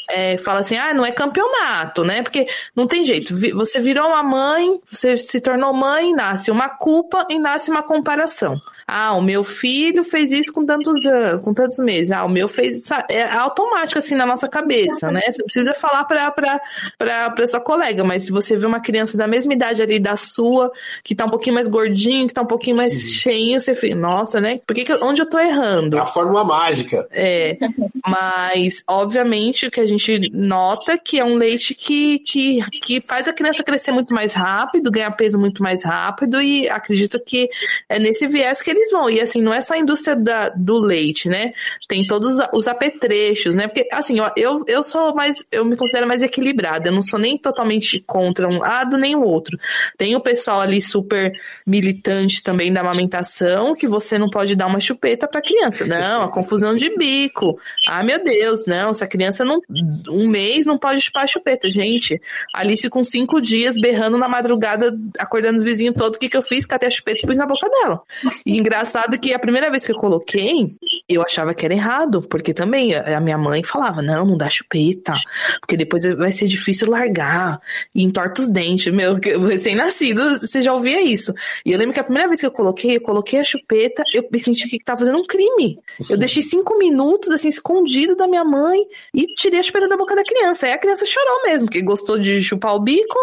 É, 0.10 0.38
fala 0.38 0.60
assim, 0.60 0.76
ah, 0.76 0.94
não 0.94 1.06
é 1.06 1.12
campeonato, 1.12 2.04
né? 2.04 2.22
Porque 2.22 2.48
não 2.76 2.88
tem 2.88 3.06
jeito. 3.06 3.34
Você 3.56 3.80
virou 3.80 4.08
uma 4.08 4.24
mãe, 4.24 4.80
você 4.90 5.18
se 5.18 5.40
tornou 5.40 5.74
mãe, 5.74 6.14
nasce 6.14 6.52
uma 6.52 6.70
culpa 6.70 7.26
e 7.30 7.40
nasce 7.40 7.72
uma 7.72 7.84
comparação. 7.84 8.60
Ah, 8.88 9.16
o 9.16 9.22
meu 9.22 9.44
filho 9.44 10.04
fez 10.04 10.32
isso 10.32 10.52
com 10.52 10.66
tantos 10.66 11.06
anos, 11.06 11.42
com 11.42 11.54
tantos 11.54 11.80
meses. 11.80 12.12
Ah, 12.12 12.26
o 12.26 12.30
meu 12.30 12.48
fez. 12.48 12.84
É 13.10 13.24
automático 13.24 13.98
assim 13.98 14.16
na 14.16 14.26
nossa 14.26 14.48
cabeça, 14.48 15.12
né? 15.12 15.22
Você 15.22 15.44
precisa 15.44 15.74
falar 15.74 16.04
pra, 16.04 16.32
pra, 16.32 16.62
pra, 16.98 17.30
pra 17.30 17.48
sua 17.48 17.62
colega, 17.62 18.04
mas 18.04 18.24
se 18.24 18.32
você 18.32 18.58
vê 18.58 18.66
uma 18.66 18.82
criança 18.82 19.18
da 19.18 19.28
mesma 19.28 19.54
idade 19.54 19.82
ali 19.82 20.00
da 20.00 20.16
sua, 20.16 20.72
que 21.04 21.16
tá 21.16 21.26
um 21.26 21.30
pouquinho 21.30 21.56
mais 21.56 21.68
gordinho, 21.68 22.28
que 22.28 22.34
tá 22.34 22.42
um 22.42 22.48
pouquinho 22.48 22.76
mais 22.76 22.94
uhum. 22.94 23.00
cheinho, 23.00 23.60
você 23.60 23.74
fica, 23.74 23.96
nossa, 23.96 24.42
né? 24.42 24.60
Por 24.68 24.76
que, 24.76 24.84
que 24.84 24.94
onde 24.96 25.22
eu 25.22 25.30
tô 25.30 25.40
errando? 25.40 25.98
É 25.98 26.02
a 26.02 26.06
fórmula 26.06 26.44
mágica. 26.44 27.08
É. 27.12 27.58
Mas, 28.06 28.84
obviamente, 28.88 29.66
o 29.66 29.72
que 29.72 29.80
a 29.80 29.88
gente 29.88 30.03
nota 30.32 30.98
que 30.98 31.20
é 31.20 31.26
um 31.26 31.36
leite 31.36 31.74
que, 31.74 32.20
que, 32.20 32.62
que 32.82 33.02
faz 33.02 33.28
a 33.28 33.34
criança 33.34 33.64
crescer 33.64 33.92
muito 33.92 34.14
mais 34.14 34.34
rápido, 34.34 34.92
ganhar 34.92 35.12
peso 35.12 35.40
muito 35.40 35.62
mais 35.62 35.84
rápido, 35.84 36.42
e 36.42 36.70
acredito 36.70 37.20
que 37.20 37.50
é 37.90 38.00
nesse 38.00 38.28
viés 38.28 38.62
que 38.62 38.72
eles 38.72 38.92
vão. 38.92 39.10
E 39.10 39.20
assim, 39.20 39.42
não 39.42 39.54
é 39.54 39.62
só 39.62 39.74
a 39.74 39.78
indústria 39.78 40.16
da, 40.16 40.50
do 40.50 40.80
leite, 40.80 41.28
né? 41.28 41.54
Tem 41.88 42.06
todos 42.06 42.40
os 42.54 42.68
apetrechos, 42.68 43.56
né? 43.56 43.68
Porque, 43.68 43.88
assim, 43.92 44.18
eu, 44.36 44.64
eu 44.68 44.84
sou 44.84 45.14
mais, 45.16 45.46
eu 45.52 45.66
me 45.66 45.76
considero 45.76 46.08
mais 46.08 46.24
equilibrada. 46.24 46.90
Eu 46.90 46.94
não 46.94 47.02
sou 47.02 47.20
nem 47.20 47.38
totalmente 47.38 48.00
contra 48.06 48.48
um 48.48 48.60
lado 48.60 48.98
nem 48.98 49.16
o 49.16 49.22
outro. 49.22 49.58
Tem 49.98 50.16
o 50.16 50.22
pessoal 50.22 50.62
ali 50.62 50.82
super 50.82 51.32
militante 51.66 52.42
também 52.44 52.72
da 52.72 52.82
amamentação, 52.82 53.74
que 53.74 53.88
você 53.88 54.18
não 54.18 54.30
pode 54.30 54.56
dar 54.56 54.68
uma 54.68 54.80
chupeta 54.80 55.28
pra 55.28 55.42
criança. 55.42 55.86
Não, 55.86 56.24
a 56.24 56.32
confusão 56.32 56.76
de 56.76 56.96
bico. 56.96 57.58
Ah, 57.88 58.04
meu 58.04 58.24
Deus, 58.24 58.66
não, 58.66 58.94
se 58.94 59.04
a 59.04 59.08
criança 59.08 59.44
não, 59.44 59.62
um 60.10 60.28
mês 60.28 60.66
não 60.66 60.78
pode 60.78 61.02
chupar 61.02 61.24
a 61.24 61.28
chupeta. 61.28 61.70
Gente, 61.70 62.22
Alice 62.54 62.90
com 62.90 63.04
cinco 63.04 63.42
dias 63.42 63.76
berrando 63.76 64.18
na 64.18 64.28
madrugada, 64.28 64.98
acordando 65.18 65.58
os 65.58 65.64
vizinhos 65.64 65.96
todo, 65.96 66.16
o 66.16 66.20
que 66.20 66.30
que 66.30 66.38
eu 66.38 66.42
fiz? 66.42 66.66
Catei 66.66 66.88
a 66.88 66.92
chupeta 66.92 67.20
e 67.24 67.28
pus 67.28 67.38
na 67.38 67.46
boca 67.46 67.70
dela. 67.70 68.02
E 68.46 68.58
engraçado 68.58 69.20
que 69.20 69.34
a 69.34 69.40
primeira 69.40 69.70
vez 69.70 69.86
que 69.86 69.92
eu 69.92 69.98
coloquei, 69.98 70.76
eu 71.08 71.22
achava 71.22 71.54
que 71.54 71.66
era 71.66 71.74
errado, 71.74 72.22
porque 72.22 72.54
também 72.54 72.96
a 72.96 73.20
minha 73.20 73.38
mãe 73.38 73.64
falava, 73.64 74.02
não, 74.02 74.26
não 74.26 74.38
dá 74.38 74.50
chupeta, 74.50 75.14
porque 75.60 75.76
depois 75.76 76.04
vai 76.16 76.32
ser 76.32 76.48
difícil 76.48 76.90
largar, 76.90 77.60
e 77.94 78.04
entorta 78.04 78.42
os 78.42 78.50
dentes, 78.50 78.94
meu, 78.94 79.20
recém-nascido, 79.48 80.38
você 80.38 80.62
já 80.62 80.74
ouvia 80.74 81.02
isso. 81.02 81.34
E 81.66 81.72
eu 81.72 81.78
lembro 81.78 81.94
que 81.94 82.00
a 82.00 82.04
primeira 82.04 82.28
vez 82.28 82.40
que 82.40 82.46
eu 82.46 82.52
coloquei, 82.52 82.98
eu 82.98 83.02
coloquei 83.02 83.40
a 83.40 83.44
chupeta, 83.44 84.04
eu 84.14 84.28
me 84.32 84.40
senti 84.40 84.68
que 84.68 84.84
tava 84.84 85.00
fazendo 85.00 85.20
um 85.20 85.26
crime. 85.26 85.80
Eu 86.10 86.18
deixei 86.18 86.42
cinco 86.42 86.78
minutos, 86.78 87.30
assim, 87.30 87.48
escondido 87.48 88.16
da 88.16 88.28
minha 88.28 88.44
mãe, 88.44 88.86
e 89.14 89.26
tirei 89.36 89.60
a 89.60 89.64
chupeta 89.64 89.73
da 89.82 89.98
boca 89.98 90.16
da 90.16 90.24
criança. 90.24 90.66
Aí 90.66 90.74
a 90.74 90.78
criança 90.78 91.06
chorou 91.06 91.44
mesmo, 91.44 91.68
porque 91.68 91.82
gostou 91.82 92.18
de 92.18 92.44
chupar 92.44 92.76
o 92.76 92.80
bico, 92.80 93.18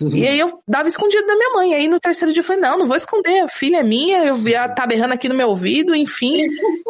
e 0.00 0.26
aí 0.26 0.38
eu 0.38 0.60
dava 0.66 0.88
escondido 0.88 1.26
da 1.26 1.34
minha 1.34 1.50
mãe. 1.50 1.74
Aí 1.74 1.88
no 1.88 2.00
terceiro 2.00 2.32
dia 2.32 2.40
eu 2.40 2.44
falei, 2.44 2.62
não, 2.62 2.78
não 2.78 2.86
vou 2.86 2.96
esconder, 2.96 3.40
a 3.40 3.48
filha 3.48 3.78
é 3.78 3.82
minha, 3.82 4.24
eu 4.24 4.36
vi 4.36 4.54
a 4.54 4.68
tá 4.68 4.86
berrando 4.86 5.14
aqui 5.14 5.28
no 5.28 5.34
meu 5.34 5.48
ouvido, 5.48 5.94
enfim. 5.94 6.46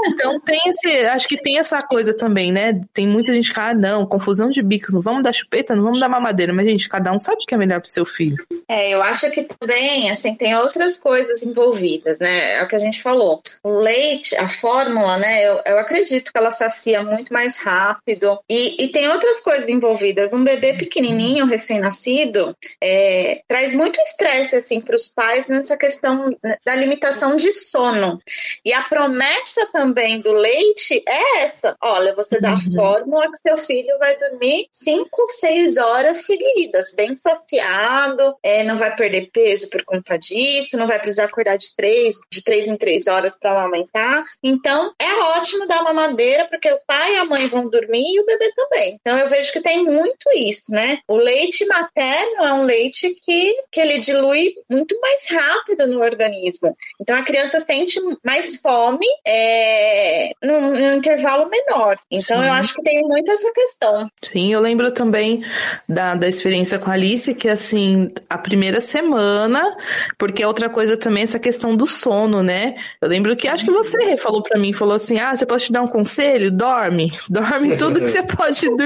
Então 0.07 0.41
tem 0.41 0.61
esse, 0.67 1.07
acho 1.07 1.29
que 1.29 1.41
tem 1.41 1.59
essa 1.59 1.81
coisa 1.83 2.15
também, 2.15 2.53
né? 2.53 2.81
Tem 2.93 3.07
muita 3.07 3.33
gente 3.33 3.53
que, 3.53 3.61
ah, 3.61 3.75
não, 3.75 4.07
confusão 4.07 4.49
de 4.51 4.62
bicos, 4.62 4.93
não 4.93 5.01
vamos 5.01 5.23
dar 5.23 5.33
chupeta, 5.33 5.75
não 5.75 5.83
vamos 5.83 6.01
dar 6.01 6.09
mamadeira, 6.09 6.53
mas 6.53 6.67
gente, 6.67 6.89
cada 6.89 7.12
um 7.12 7.19
sabe 7.19 7.43
o 7.43 7.47
que 7.47 7.55
é 7.55 7.59
melhor 7.59 7.81
pro 7.81 7.91
seu 7.91 8.05
filho. 8.05 8.45
É, 8.69 8.91
eu 8.91 9.03
acho 9.03 9.31
que 9.31 9.45
também, 9.45 10.11
assim, 10.11 10.35
tem 10.35 10.57
outras 10.57 10.99
coisas 10.99 11.43
envolvidas, 11.43 12.19
né? 12.19 12.55
É 12.59 12.62
o 12.62 12.69
que 12.69 12.77
a 12.77 12.79
gente 12.79 13.03
falou. 13.03 13.43
O 13.62 13.79
leite, 13.79 14.37
a 14.37 14.49
fórmula, 14.49 15.17
né? 15.19 15.47
Eu, 15.47 15.61
eu 15.65 15.79
acredito 15.79 16.33
que 16.33 16.39
ela 16.39 16.51
sacia 16.51 17.03
muito 17.03 17.33
mais 17.33 17.57
rápido. 17.57 18.39
E, 18.49 18.85
e 18.85 18.89
tem 18.89 19.04
tem 19.05 19.09
outras 19.13 19.41
coisas 19.41 19.69
envolvidas. 19.69 20.33
Um 20.33 20.43
bebê 20.43 20.73
pequenininho, 20.73 21.45
recém-nascido, 21.45 22.57
é, 22.81 23.43
traz 23.47 23.75
muito 23.75 24.01
estresse 24.01 24.57
assim 24.57 24.81
para 24.81 24.97
os 24.97 25.09
pais 25.09 25.47
nessa 25.47 25.77
questão 25.77 26.31
da 26.65 26.75
limitação 26.75 27.37
de 27.37 27.53
sono. 27.53 28.19
E 28.65 28.73
a 28.73 28.81
promessa 28.83 29.67
também 29.71 30.21
do 30.21 30.33
leite 30.33 31.03
é 31.07 31.43
essa: 31.43 31.77
olha, 31.83 32.15
você 32.15 32.41
dá 32.41 32.53
a 32.53 32.55
Uhum. 32.55 32.75
fórmula 32.75 33.31
que 33.31 33.37
seu 33.47 33.59
filho 33.59 33.99
vai 33.99 34.17
dormir 34.19 34.67
5, 34.73 35.29
6 35.29 35.77
horas 35.77 36.25
seguidas, 36.25 36.95
bem 36.95 37.15
saciado, 37.15 38.35
é, 38.43 38.65
não 38.65 38.77
vai 38.79 38.95
perder 38.97 39.29
peso 39.33 39.69
por 39.69 39.85
conta 39.85 40.17
disso, 40.19 40.79
não 40.79 40.87
vai 40.87 40.99
precisar 40.99 41.25
acordar 41.25 41.59
de 41.59 41.75
três, 41.77 42.15
de 42.33 42.43
três 42.43 42.67
em 42.67 42.77
três 42.77 43.07
horas 43.07 43.37
para 43.39 43.51
amamentar. 43.51 44.25
Então, 44.43 44.93
é 44.99 45.15
ótimo 45.39 45.67
dar 45.67 45.83
uma 45.83 45.93
madeira, 45.93 46.47
porque 46.49 46.73
o 46.73 46.79
pai 46.87 47.15
e 47.15 47.19
a 47.19 47.25
mãe 47.25 47.47
vão 47.49 47.69
dormir 47.69 48.15
e 48.15 48.21
o 48.21 48.25
bebê 48.25 48.51
também. 48.55 48.93
Então, 49.01 49.18
eu 49.18 49.28
vejo 49.28 49.53
que 49.53 49.61
tem 49.61 49.84
muito 49.84 50.30
isso, 50.36 50.70
né? 50.70 50.99
O 51.09 51.16
leite 51.16 51.64
materno 51.66 52.45
é 52.45 52.53
um 52.55 52.62
leite 52.62 53.14
que, 53.24 53.57
que 53.70 53.80
ele 53.80 53.99
dilui 53.99 54.55
muito 54.70 54.99
mais 55.01 55.26
rápido 55.28 55.86
no 55.86 56.01
organismo. 56.01 56.76
Então, 57.01 57.16
a 57.16 57.22
criança 57.22 57.61
sente 57.61 58.01
mais 58.24 58.57
fome 58.57 59.07
é, 59.26 60.30
num, 60.42 60.70
num 60.70 60.95
intervalo 60.95 61.49
menor. 61.49 61.97
Então, 62.11 62.40
Sim. 62.40 62.47
eu 62.47 62.53
acho 62.53 62.74
que 62.74 62.82
tem 62.82 63.03
muito 63.03 63.30
essa 63.30 63.53
questão. 63.53 64.11
Sim, 64.24 64.53
eu 64.53 64.61
lembro 64.61 64.90
também 64.92 65.45
da, 65.88 66.14
da 66.14 66.28
experiência 66.28 66.78
com 66.78 66.90
a 66.90 66.95
Alice, 66.95 67.34
que 67.34 67.49
assim, 67.49 68.09
a 68.28 68.38
primeira 68.38 68.80
semana, 68.80 69.76
porque 70.18 70.42
é 70.42 70.47
outra 70.47 70.68
coisa 70.68 70.97
também 70.97 71.24
essa 71.24 71.38
questão 71.38 71.76
do 71.76 71.86
sono, 71.86 72.42
né? 72.42 72.76
Eu 73.01 73.09
lembro 73.09 73.36
que 73.36 73.49
acho 73.49 73.64
que 73.64 73.70
você 73.70 74.16
falou 74.16 74.42
pra 74.42 74.59
mim, 74.59 74.72
falou 74.72 74.95
assim: 74.95 75.18
ah, 75.18 75.34
você 75.34 75.47
pode 75.47 75.64
te 75.64 75.72
dar 75.72 75.82
um 75.82 75.88
conselho? 75.88 76.51
Dorme, 76.51 77.12
dorme 77.28 77.76
tudo 77.76 78.01
que 78.01 78.07
você 78.07 78.22
pode 78.22 78.68
dormir, 78.76 78.84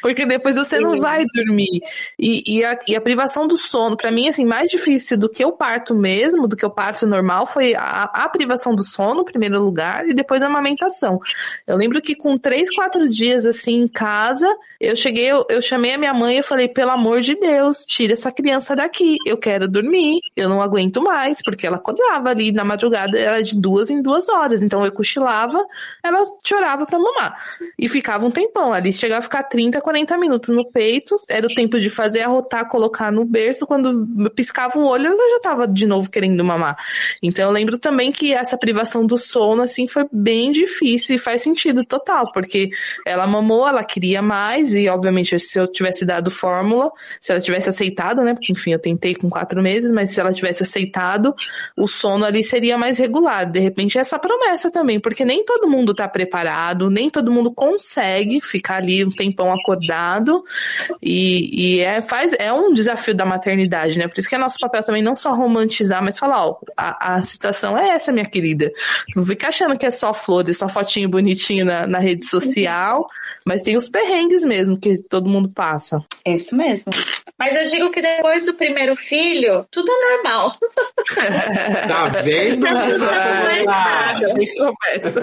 porque 0.00 0.26
depois 0.26 0.56
você 0.56 0.78
não 0.78 1.00
vai 1.00 1.24
dormir. 1.34 1.80
E, 2.18 2.58
e, 2.58 2.64
a, 2.64 2.78
e 2.88 2.96
a 2.96 3.00
privação 3.00 3.46
do 3.46 3.56
sono, 3.56 3.96
pra 3.96 4.10
mim, 4.10 4.28
assim, 4.28 4.44
mais 4.44 4.70
difícil 4.70 5.18
do 5.18 5.28
que 5.28 5.44
o 5.44 5.52
parto 5.52 5.94
mesmo, 5.94 6.48
do 6.48 6.56
que 6.56 6.66
o 6.66 6.70
parto 6.70 7.06
normal, 7.06 7.46
foi 7.46 7.74
a, 7.74 8.04
a 8.04 8.28
privação 8.28 8.74
do 8.74 8.84
sono, 8.84 9.22
em 9.22 9.24
primeiro 9.24 9.62
lugar, 9.62 10.08
e 10.08 10.14
depois 10.14 10.42
a 10.42 10.46
amamentação. 10.46 11.20
Eu 11.66 11.76
lembro 11.76 12.00
que 12.00 12.14
com 12.14 12.36
três, 12.36 12.68
quatro 12.74 13.08
dias 13.08 13.46
assim 13.46 13.82
em 13.82 13.88
casa, 13.88 14.48
eu 14.80 14.96
cheguei, 14.96 15.26
eu, 15.26 15.46
eu 15.48 15.62
chamei 15.62 15.94
a 15.94 15.98
minha 15.98 16.12
mãe 16.12 16.34
e 16.34 16.38
eu 16.38 16.44
falei, 16.44 16.68
pelo 16.68 16.90
amor 16.90 17.20
de 17.20 17.34
Deus, 17.36 17.86
tira 17.86 18.14
essa 18.14 18.32
criança 18.32 18.74
daqui. 18.74 19.16
Eu 19.24 19.38
quero 19.38 19.68
dormir, 19.68 20.20
eu 20.36 20.48
não 20.48 20.60
aguento 20.60 21.00
mais, 21.00 21.40
porque 21.42 21.66
ela 21.66 21.76
acordava 21.76 22.30
ali 22.30 22.50
na 22.50 22.64
madrugada, 22.64 23.18
era 23.18 23.42
de 23.42 23.56
duas 23.58 23.90
em 23.90 24.02
duas 24.02 24.28
horas. 24.28 24.62
Então 24.62 24.84
eu 24.84 24.90
cochilava, 24.92 25.64
ela 26.02 26.24
chorava 26.44 26.84
pra 26.84 26.98
mamar. 26.98 27.40
E 27.78 27.88
ficava 27.88 28.26
um 28.26 28.30
tempão. 28.30 28.72
Ali 28.82 28.92
chegava 28.92 29.20
a 29.20 29.22
ficar 29.22 29.44
30, 29.44 29.80
40 29.80 30.18
minutos 30.18 30.54
no 30.54 30.68
peito. 30.68 31.20
Era 31.28 31.46
o 31.46 31.54
tempo 31.54 31.78
de 31.78 31.88
fazer 31.88 32.22
arrotar, 32.22 32.68
colocar 32.68 33.12
no 33.12 33.24
berço. 33.24 33.64
Quando 33.64 34.30
piscava 34.34 34.76
o 34.76 34.84
olho, 34.84 35.06
ela 35.06 35.30
já 35.30 35.40
tava 35.40 35.68
de 35.68 35.86
novo 35.86 36.10
querendo 36.10 36.44
mamar. 36.44 36.76
Então 37.22 37.44
eu 37.44 37.52
lembro 37.52 37.78
também 37.78 38.10
que 38.10 38.34
essa 38.34 38.58
privação 38.58 39.06
do 39.06 39.16
sono, 39.16 39.62
assim, 39.62 39.86
foi 39.86 40.04
bem 40.12 40.50
difícil 40.50 41.14
e 41.14 41.18
faz 41.18 41.42
sentido 41.42 41.84
total, 41.84 42.32
porque 42.32 42.70
ela 43.06 43.24
mamou, 43.24 43.68
ela 43.68 43.84
queria 43.84 44.20
mais, 44.20 44.74
e 44.74 44.88
obviamente 44.88 45.38
se 45.38 45.58
eu 45.58 45.68
tivesse 45.68 46.04
dado 46.04 46.28
fórmula, 46.28 46.90
se 47.20 47.30
ela 47.30 47.40
tivesse 47.40 47.68
aceitado, 47.68 48.22
né? 48.22 48.34
Porque 48.34 48.50
enfim, 48.50 48.72
eu 48.72 48.80
tentei 48.80 49.14
com 49.14 49.30
quatro 49.30 49.62
meses, 49.62 49.92
mas 49.92 50.10
se 50.10 50.20
ela 50.20 50.32
tivesse 50.32 50.64
aceitado, 50.64 51.34
o 51.76 51.86
sono 51.86 52.24
ali 52.24 52.42
seria 52.42 52.76
mais 52.76 52.98
regular. 52.98 53.48
De 53.48 53.60
repente, 53.60 53.96
essa 53.96 54.18
promessa 54.18 54.72
também, 54.72 54.98
porque 54.98 55.24
nem 55.24 55.44
todo 55.44 55.68
mundo 55.68 55.94
tá 55.94 56.08
preparado, 56.08 56.90
nem 56.90 57.08
todo 57.08 57.30
mundo 57.30 57.52
consegue 57.52 58.40
ficar 58.40 58.71
ali 58.76 59.04
um 59.04 59.10
tempão 59.10 59.52
acordado, 59.52 60.42
e, 61.02 61.76
e 61.76 61.80
é, 61.80 62.00
faz, 62.02 62.32
é 62.38 62.52
um 62.52 62.72
desafio 62.72 63.14
da 63.14 63.24
maternidade, 63.24 63.98
né? 63.98 64.08
Por 64.08 64.18
isso 64.18 64.28
que 64.28 64.34
é 64.34 64.38
nosso 64.38 64.58
papel 64.58 64.82
também 64.82 65.02
não 65.02 65.16
só 65.16 65.34
romantizar, 65.34 66.02
mas 66.02 66.18
falar, 66.18 66.46
ó, 66.46 66.58
a, 66.76 67.14
a 67.16 67.22
situação 67.22 67.76
é 67.76 67.90
essa, 67.90 68.12
minha 68.12 68.26
querida. 68.26 68.70
Não 69.14 69.24
fica 69.24 69.48
achando 69.48 69.76
que 69.76 69.86
é 69.86 69.90
só 69.90 70.12
flores, 70.12 70.58
só 70.58 70.68
fotinho 70.68 71.08
bonitinho 71.08 71.64
na, 71.64 71.86
na 71.86 71.98
rede 71.98 72.24
social, 72.24 73.06
mas 73.46 73.62
tem 73.62 73.76
os 73.76 73.88
perrengues 73.88 74.44
mesmo 74.44 74.78
que 74.78 75.02
todo 75.02 75.28
mundo 75.28 75.48
passa. 75.48 76.02
É 76.24 76.32
isso 76.32 76.56
mesmo. 76.56 76.92
Mas 77.42 77.60
eu 77.60 77.66
digo 77.66 77.90
que 77.90 78.00
depois 78.00 78.46
do 78.46 78.54
primeiro 78.54 78.94
filho, 78.94 79.66
tudo 79.68 79.90
é 79.90 80.16
normal. 80.16 80.56
Tá 81.88 82.08
vendo? 82.22 82.64
Tá 82.64 82.86
tudo 82.86 83.04
mais 83.04 83.64
nada. 83.64 84.26
Sem 84.28 84.54
conversa. 84.54 85.20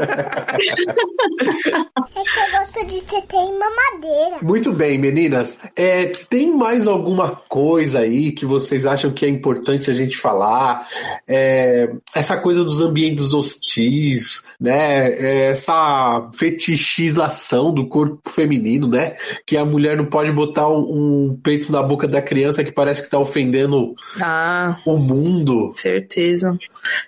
É 2.15 2.21
que 2.21 2.39
eu 2.39 2.59
gosto 2.59 2.85
de 2.85 3.01
ter 3.01 3.21
tem 3.23 3.57
mamadeira. 3.57 4.37
Muito 4.41 4.73
bem, 4.73 4.97
meninas. 4.97 5.57
É, 5.75 6.07
tem 6.29 6.51
mais 6.51 6.85
alguma 6.85 7.31
coisa 7.47 7.99
aí 7.99 8.31
que 8.31 8.45
vocês 8.45 8.85
acham 8.85 9.11
que 9.11 9.25
é 9.25 9.29
importante 9.29 9.89
a 9.89 9.93
gente 9.93 10.17
falar? 10.17 10.87
É, 11.27 11.89
essa 12.13 12.37
coisa 12.37 12.63
dos 12.63 12.81
ambientes 12.81 13.33
hostis, 13.33 14.43
né? 14.59 15.11
É, 15.13 15.51
essa 15.51 16.29
fetichização 16.33 17.73
do 17.73 17.87
corpo 17.87 18.29
feminino, 18.29 18.87
né? 18.87 19.15
Que 19.45 19.55
a 19.55 19.65
mulher 19.65 19.95
não 19.95 20.05
pode 20.05 20.31
botar 20.31 20.67
um, 20.67 21.29
um 21.29 21.39
peito 21.41 21.71
na 21.71 21.81
boca 21.81 22.07
da 22.09 22.21
criança 22.21 22.63
que 22.63 22.71
parece 22.71 23.03
que 23.03 23.09
tá 23.09 23.17
ofendendo 23.19 23.93
Ah, 24.21 24.77
o 24.85 24.97
mundo. 24.97 25.71
certeza. 25.75 26.57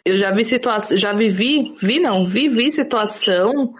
Eu 0.05 0.17
já 0.17 0.31
vi 0.31 0.43
situação, 0.45 0.97
já 0.97 1.13
vivi, 1.13 1.75
vi 1.81 1.99
não, 1.99 2.25
vivi 2.25 2.71
situação 2.71 3.73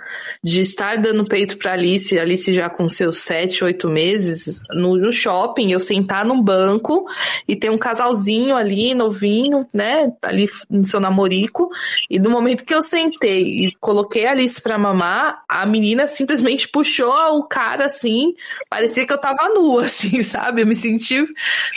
de 0.44 0.62
estar 0.62 0.98
dando 0.98 1.26
peito 1.26 1.58
pra 1.58 1.74
Alice, 1.74 2.18
Alice 2.18 2.52
já 2.54 2.70
com 2.70 2.90
seus 2.90 3.20
sete, 3.20 3.64
oito 3.64 3.90
meses, 3.90 4.60
no, 4.72 4.98
no 4.98 5.12
shopping, 5.12 5.72
eu 5.72 5.80
sentar 5.80 6.26
num 6.26 6.42
banco 6.42 7.06
e 7.48 7.56
ter 7.56 7.70
um 7.70 7.78
casalzinho 7.78 8.56
ali, 8.56 8.94
novinho, 8.96 9.68
né, 9.74 10.12
ali 10.22 10.50
no 10.70 10.86
seu 10.86 11.00
namorico, 11.00 11.70
e 12.10 12.20
no 12.20 12.30
momento 12.30 12.64
que 12.66 12.74
eu 12.74 12.82
sentei 12.82 13.68
e 13.68 13.72
coloquei 13.80 14.26
a 14.26 14.32
Alice 14.32 14.60
pra 14.62 14.78
mamar, 14.78 15.44
a 15.48 15.66
menina 15.66 16.08
simplesmente 16.08 16.68
puxou 16.68 17.12
o 17.38 17.48
cara 17.48 17.86
assim, 17.86 18.34
parecia 18.70 19.06
que 19.06 19.14
eu 19.14 19.18
tava 19.20 19.50
nua, 19.50 19.84
assim, 19.86 20.24
sabe? 20.24 20.62
Eu 20.62 20.68
me 20.68 20.76
senti 20.76 21.11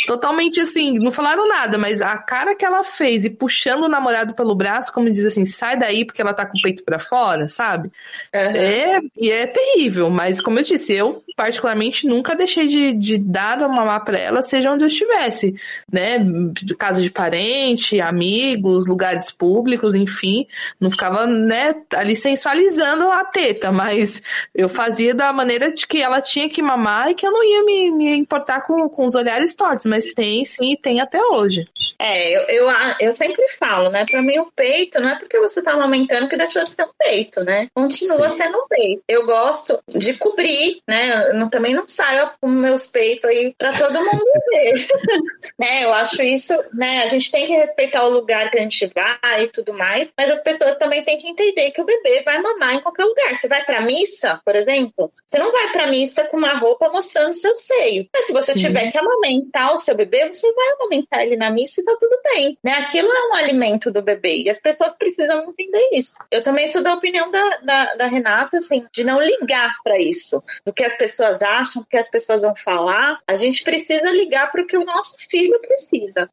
totalmente 0.06 0.60
assim, 0.60 0.98
não 0.98 1.10
falaram 1.10 1.48
nada, 1.48 1.76
mas 1.78 2.00
a 2.00 2.16
cara 2.18 2.54
que 2.54 2.64
ela 2.64 2.84
fez 2.84 3.24
e 3.24 3.30
puxando 3.30 3.84
o 3.84 3.88
namorado 3.88 4.34
pelo 4.34 4.54
braço, 4.54 4.92
como 4.92 5.10
diz 5.10 5.24
assim, 5.24 5.46
sai 5.46 5.78
daí 5.78 6.04
porque 6.04 6.20
ela 6.20 6.34
tá 6.34 6.46
com 6.46 6.56
o 6.56 6.62
peito 6.62 6.84
pra 6.84 6.98
fora, 6.98 7.48
sabe? 7.48 7.90
É, 8.32 8.98
e 9.16 9.30
é 9.30 9.46
terrível, 9.46 10.10
mas 10.10 10.40
como 10.40 10.58
eu 10.58 10.62
disse, 10.62 10.92
eu 10.92 11.23
particularmente 11.36 12.06
nunca 12.06 12.34
deixei 12.34 12.66
de, 12.66 12.92
de 12.92 13.18
dar 13.18 13.58
uma 13.58 13.68
mamar 13.68 14.04
pra 14.04 14.18
ela, 14.18 14.42
seja 14.42 14.70
onde 14.70 14.84
eu 14.84 14.88
estivesse, 14.88 15.54
né? 15.92 16.18
Casa 16.78 17.00
de 17.02 17.10
parente, 17.10 18.00
amigos, 18.00 18.86
lugares 18.86 19.30
públicos, 19.30 19.94
enfim, 19.94 20.46
não 20.80 20.90
ficava, 20.90 21.26
né, 21.26 21.74
ali 21.94 22.14
sensualizando 22.14 23.10
a 23.10 23.24
teta, 23.24 23.72
mas 23.72 24.22
eu 24.54 24.68
fazia 24.68 25.14
da 25.14 25.32
maneira 25.32 25.72
de 25.72 25.86
que 25.86 26.02
ela 26.02 26.20
tinha 26.20 26.48
que 26.48 26.62
mamar 26.62 27.10
e 27.10 27.14
que 27.14 27.26
eu 27.26 27.32
não 27.32 27.44
ia 27.44 27.64
me, 27.64 27.90
me 27.90 28.16
importar 28.16 28.62
com, 28.62 28.88
com 28.88 29.04
os 29.04 29.14
olhares 29.14 29.54
tortos, 29.54 29.86
mas 29.86 30.14
tem 30.14 30.44
sim 30.44 30.72
e 30.72 30.76
tem 30.76 31.00
até 31.00 31.20
hoje. 31.22 31.66
É, 31.98 32.36
eu, 32.36 32.42
eu, 32.48 32.68
eu 33.00 33.12
sempre 33.12 33.48
falo, 33.50 33.88
né? 33.88 34.04
Pra 34.10 34.20
mim, 34.20 34.38
o 34.38 34.50
peito 34.54 35.00
não 35.00 35.10
é 35.10 35.18
porque 35.18 35.38
você 35.38 35.62
tá 35.62 35.72
amamentando 35.72 36.28
que 36.28 36.36
deixou 36.36 36.64
de 36.64 36.70
ser 36.70 36.82
um 36.82 36.90
peito, 36.98 37.42
né? 37.44 37.68
Continua 37.74 38.28
Sim. 38.28 38.36
sendo 38.38 38.58
um 38.58 38.66
peito. 38.68 39.02
Eu 39.08 39.26
gosto 39.26 39.78
de 39.88 40.14
cobrir, 40.14 40.80
né? 40.88 41.23
Não- 41.32 41.48
também 41.48 41.74
não 41.74 41.86
saio 41.88 42.30
com 42.40 42.48
meus 42.48 42.86
peitos 42.86 43.24
aí 43.30 43.54
pra 43.56 43.72
todo 43.72 43.92
mundo 43.94 44.24
ver. 44.52 44.86
né? 45.58 45.84
Eu 45.84 45.92
acho 45.94 46.22
isso, 46.22 46.52
né? 46.72 47.02
A 47.02 47.08
gente 47.08 47.30
tem 47.30 47.46
que 47.46 47.52
respeitar 47.54 48.04
o 48.04 48.10
lugar 48.10 48.50
que 48.50 48.58
a 48.58 48.62
gente 48.62 48.90
vai 48.94 49.44
e 49.44 49.48
tudo 49.48 49.72
mais, 49.72 50.12
mas 50.16 50.30
as 50.30 50.42
pessoas 50.42 50.76
também 50.78 51.04
têm 51.04 51.18
que 51.18 51.28
entender 51.28 51.70
que 51.70 51.80
o 51.80 51.84
bebê 51.84 52.22
vai 52.22 52.40
mamar 52.40 52.74
em 52.74 52.80
qualquer 52.80 53.04
lugar. 53.04 53.34
Você 53.34 53.48
vai 53.48 53.64
pra 53.64 53.80
missa, 53.80 54.40
por 54.44 54.56
exemplo, 54.56 55.10
você 55.26 55.38
não 55.38 55.52
vai 55.52 55.68
pra 55.70 55.86
missa 55.86 56.24
com 56.24 56.36
uma 56.36 56.54
roupa 56.54 56.88
mostrando 56.90 57.34
seu 57.34 57.56
seio. 57.56 58.06
Mas 58.12 58.26
se 58.26 58.32
você 58.32 58.52
Sim. 58.52 58.60
tiver 58.60 58.90
que 58.90 58.98
amamentar 58.98 59.74
o 59.74 59.78
seu 59.78 59.96
bebê, 59.96 60.28
você 60.28 60.52
vai 60.52 60.68
amamentar 60.72 61.20
ele 61.22 61.36
na 61.36 61.50
missa 61.50 61.80
e 61.80 61.84
tá 61.84 61.96
tudo 62.00 62.16
bem. 62.34 62.58
Né? 62.64 62.72
Aquilo 62.72 63.12
é 63.12 63.28
um 63.28 63.34
alimento 63.34 63.90
do 63.90 64.02
bebê 64.02 64.36
e 64.42 64.50
as 64.50 64.60
pessoas 64.60 64.96
precisam 64.96 65.44
entender 65.48 65.88
isso. 65.92 66.14
Eu 66.30 66.42
também 66.42 66.68
sou 66.68 66.82
da 66.82 66.94
opinião 66.94 67.30
da, 67.30 67.56
da, 67.58 67.94
da 67.94 68.06
Renata, 68.06 68.58
assim, 68.58 68.84
de 68.92 69.04
não 69.04 69.20
ligar 69.20 69.74
pra 69.82 69.98
isso. 70.00 70.42
Do 70.64 70.72
que 70.72 70.84
as 70.84 70.96
pessoas 70.96 71.13
acham, 71.20 71.82
do 71.82 71.88
que 71.88 71.96
as 71.96 72.10
pessoas 72.10 72.42
vão 72.42 72.54
falar. 72.56 73.18
A 73.26 73.34
gente 73.36 73.62
precisa 73.62 74.10
ligar 74.10 74.50
pro 74.50 74.66
que 74.66 74.76
o 74.76 74.84
nosso 74.84 75.14
filho 75.30 75.58
precisa. 75.60 76.28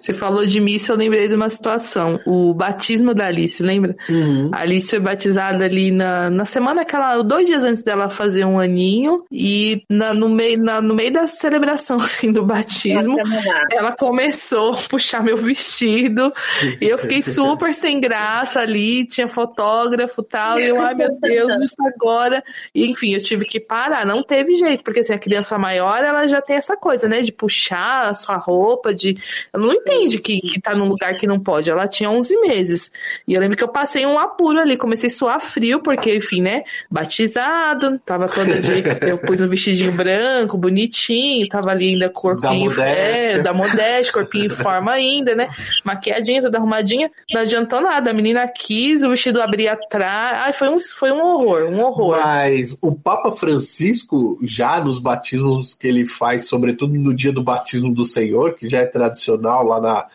Você 0.00 0.12
falou 0.12 0.46
de 0.46 0.60
missa, 0.60 0.92
eu 0.92 0.96
lembrei 0.96 1.28
de 1.28 1.34
uma 1.34 1.50
situação. 1.50 2.20
O 2.26 2.52
batismo 2.54 3.14
da 3.14 3.26
Alice, 3.26 3.62
lembra? 3.62 3.96
Uhum. 4.08 4.50
A 4.52 4.60
Alice 4.60 4.90
foi 4.90 4.98
batizada 5.00 5.64
ali 5.64 5.90
na, 5.90 6.30
na 6.30 6.44
semana 6.44 6.84
que 6.84 6.94
ela, 6.94 7.22
dois 7.22 7.46
dias 7.46 7.64
antes 7.64 7.82
dela 7.82 8.08
fazer 8.10 8.44
um 8.44 8.58
aninho, 8.58 9.24
e 9.30 9.82
na- 9.90 10.14
no, 10.14 10.28
meio, 10.28 10.58
na- 10.62 10.80
no 10.80 10.94
meio 10.94 11.12
da 11.12 11.26
celebração 11.26 11.96
assim, 12.00 12.32
do 12.32 12.44
batismo, 12.44 13.16
ela 13.70 13.92
começou, 13.92 14.74
puxar 14.88 15.22
meu 15.22 15.36
vestido. 15.36 16.32
E 16.80 16.84
eu 16.88 16.98
fiquei 16.98 17.22
super 17.22 17.74
sem 17.74 18.00
graça 18.00 18.60
ali, 18.60 19.04
tinha 19.06 19.26
fotógrafo 19.26 20.20
e 20.22 20.24
tal. 20.24 20.60
E 20.60 20.66
eu, 20.66 20.80
ai 20.80 20.94
meu 20.94 21.10
Deus, 21.20 21.54
justo 21.60 21.82
agora. 21.86 22.42
E 22.74 22.86
enfim, 22.90 23.12
eu 23.14 23.22
tive 23.22 23.44
que 23.44 23.60
parar. 23.60 24.04
Não 24.06 24.22
teve 24.26 24.54
jeito, 24.56 24.82
porque 24.82 25.00
assim, 25.00 25.14
a 25.14 25.18
criança 25.18 25.58
maior, 25.58 26.02
ela 26.02 26.26
já 26.26 26.40
tem 26.40 26.56
essa 26.56 26.76
coisa, 26.76 27.08
né? 27.08 27.20
De 27.20 27.32
puxar 27.32 28.10
a 28.10 28.14
sua 28.14 28.36
roupa, 28.36 28.94
de. 28.94 29.16
Ela 29.52 29.66
não 29.66 29.72
entende 29.72 30.18
que, 30.18 30.38
que 30.38 30.60
tá 30.60 30.74
num 30.74 30.88
lugar 30.88 31.14
que 31.16 31.26
não 31.26 31.38
pode. 31.38 31.70
Ela 31.70 31.86
tinha 31.88 32.10
11 32.10 32.40
meses. 32.40 32.90
E 33.26 33.34
eu 33.34 33.40
lembro 33.40 33.56
que 33.56 33.64
eu 33.64 33.68
passei 33.68 34.04
um 34.04 34.18
apuro 34.18 34.60
ali, 34.60 34.76
comecei 34.76 35.08
a 35.08 35.12
suar 35.12 35.40
frio, 35.40 35.80
porque, 35.82 36.16
enfim, 36.16 36.42
né? 36.42 36.62
Batizado, 36.90 37.98
tava 38.04 38.28
toda 38.28 38.60
de. 38.60 38.76
Eu 39.06 39.18
pus 39.18 39.40
um 39.40 39.46
vestidinho 39.46 39.92
branco, 39.92 40.56
bonitinho, 40.56 41.46
tava 41.48 41.70
ali 41.70 41.90
ainda 41.90 42.08
corpinho. 42.08 42.74
Da 42.74 42.86
é, 42.86 42.94
modéstia. 42.94 43.42
da 43.42 43.52
modéstia, 43.52 44.12
corpinho 44.12 44.46
em 44.46 44.48
forma 44.48 44.92
ainda, 44.92 45.34
né? 45.34 45.48
Maquiadinha, 45.84 46.42
toda 46.42 46.58
arrumadinha. 46.58 47.10
Não 47.32 47.42
adiantou 47.42 47.80
nada. 47.80 48.10
A 48.10 48.14
menina 48.14 48.46
quis, 48.48 49.02
o 49.02 49.10
vestido 49.10 49.40
abria 49.40 49.72
atrás. 49.74 50.38
Ai, 50.44 50.52
foi 50.52 50.68
um, 50.68 50.78
foi 50.80 51.12
um 51.12 51.20
horror, 51.22 51.68
um 51.70 51.80
horror. 51.80 52.18
Mas 52.20 52.76
o 52.82 52.92
Papa 52.92 53.30
Francisco, 53.30 54.15
já 54.42 54.80
nos 54.80 54.98
batismos 54.98 55.74
que 55.74 55.86
ele 55.86 56.06
faz, 56.06 56.48
sobretudo 56.48 56.94
no 56.94 57.14
dia 57.14 57.32
do 57.32 57.42
batismo 57.42 57.92
do 57.92 58.04
Senhor, 58.04 58.54
que 58.54 58.68
já 58.68 58.80
é 58.80 58.86
tradicional 58.86 59.64
lá 59.64 59.80
na, 59.80 60.06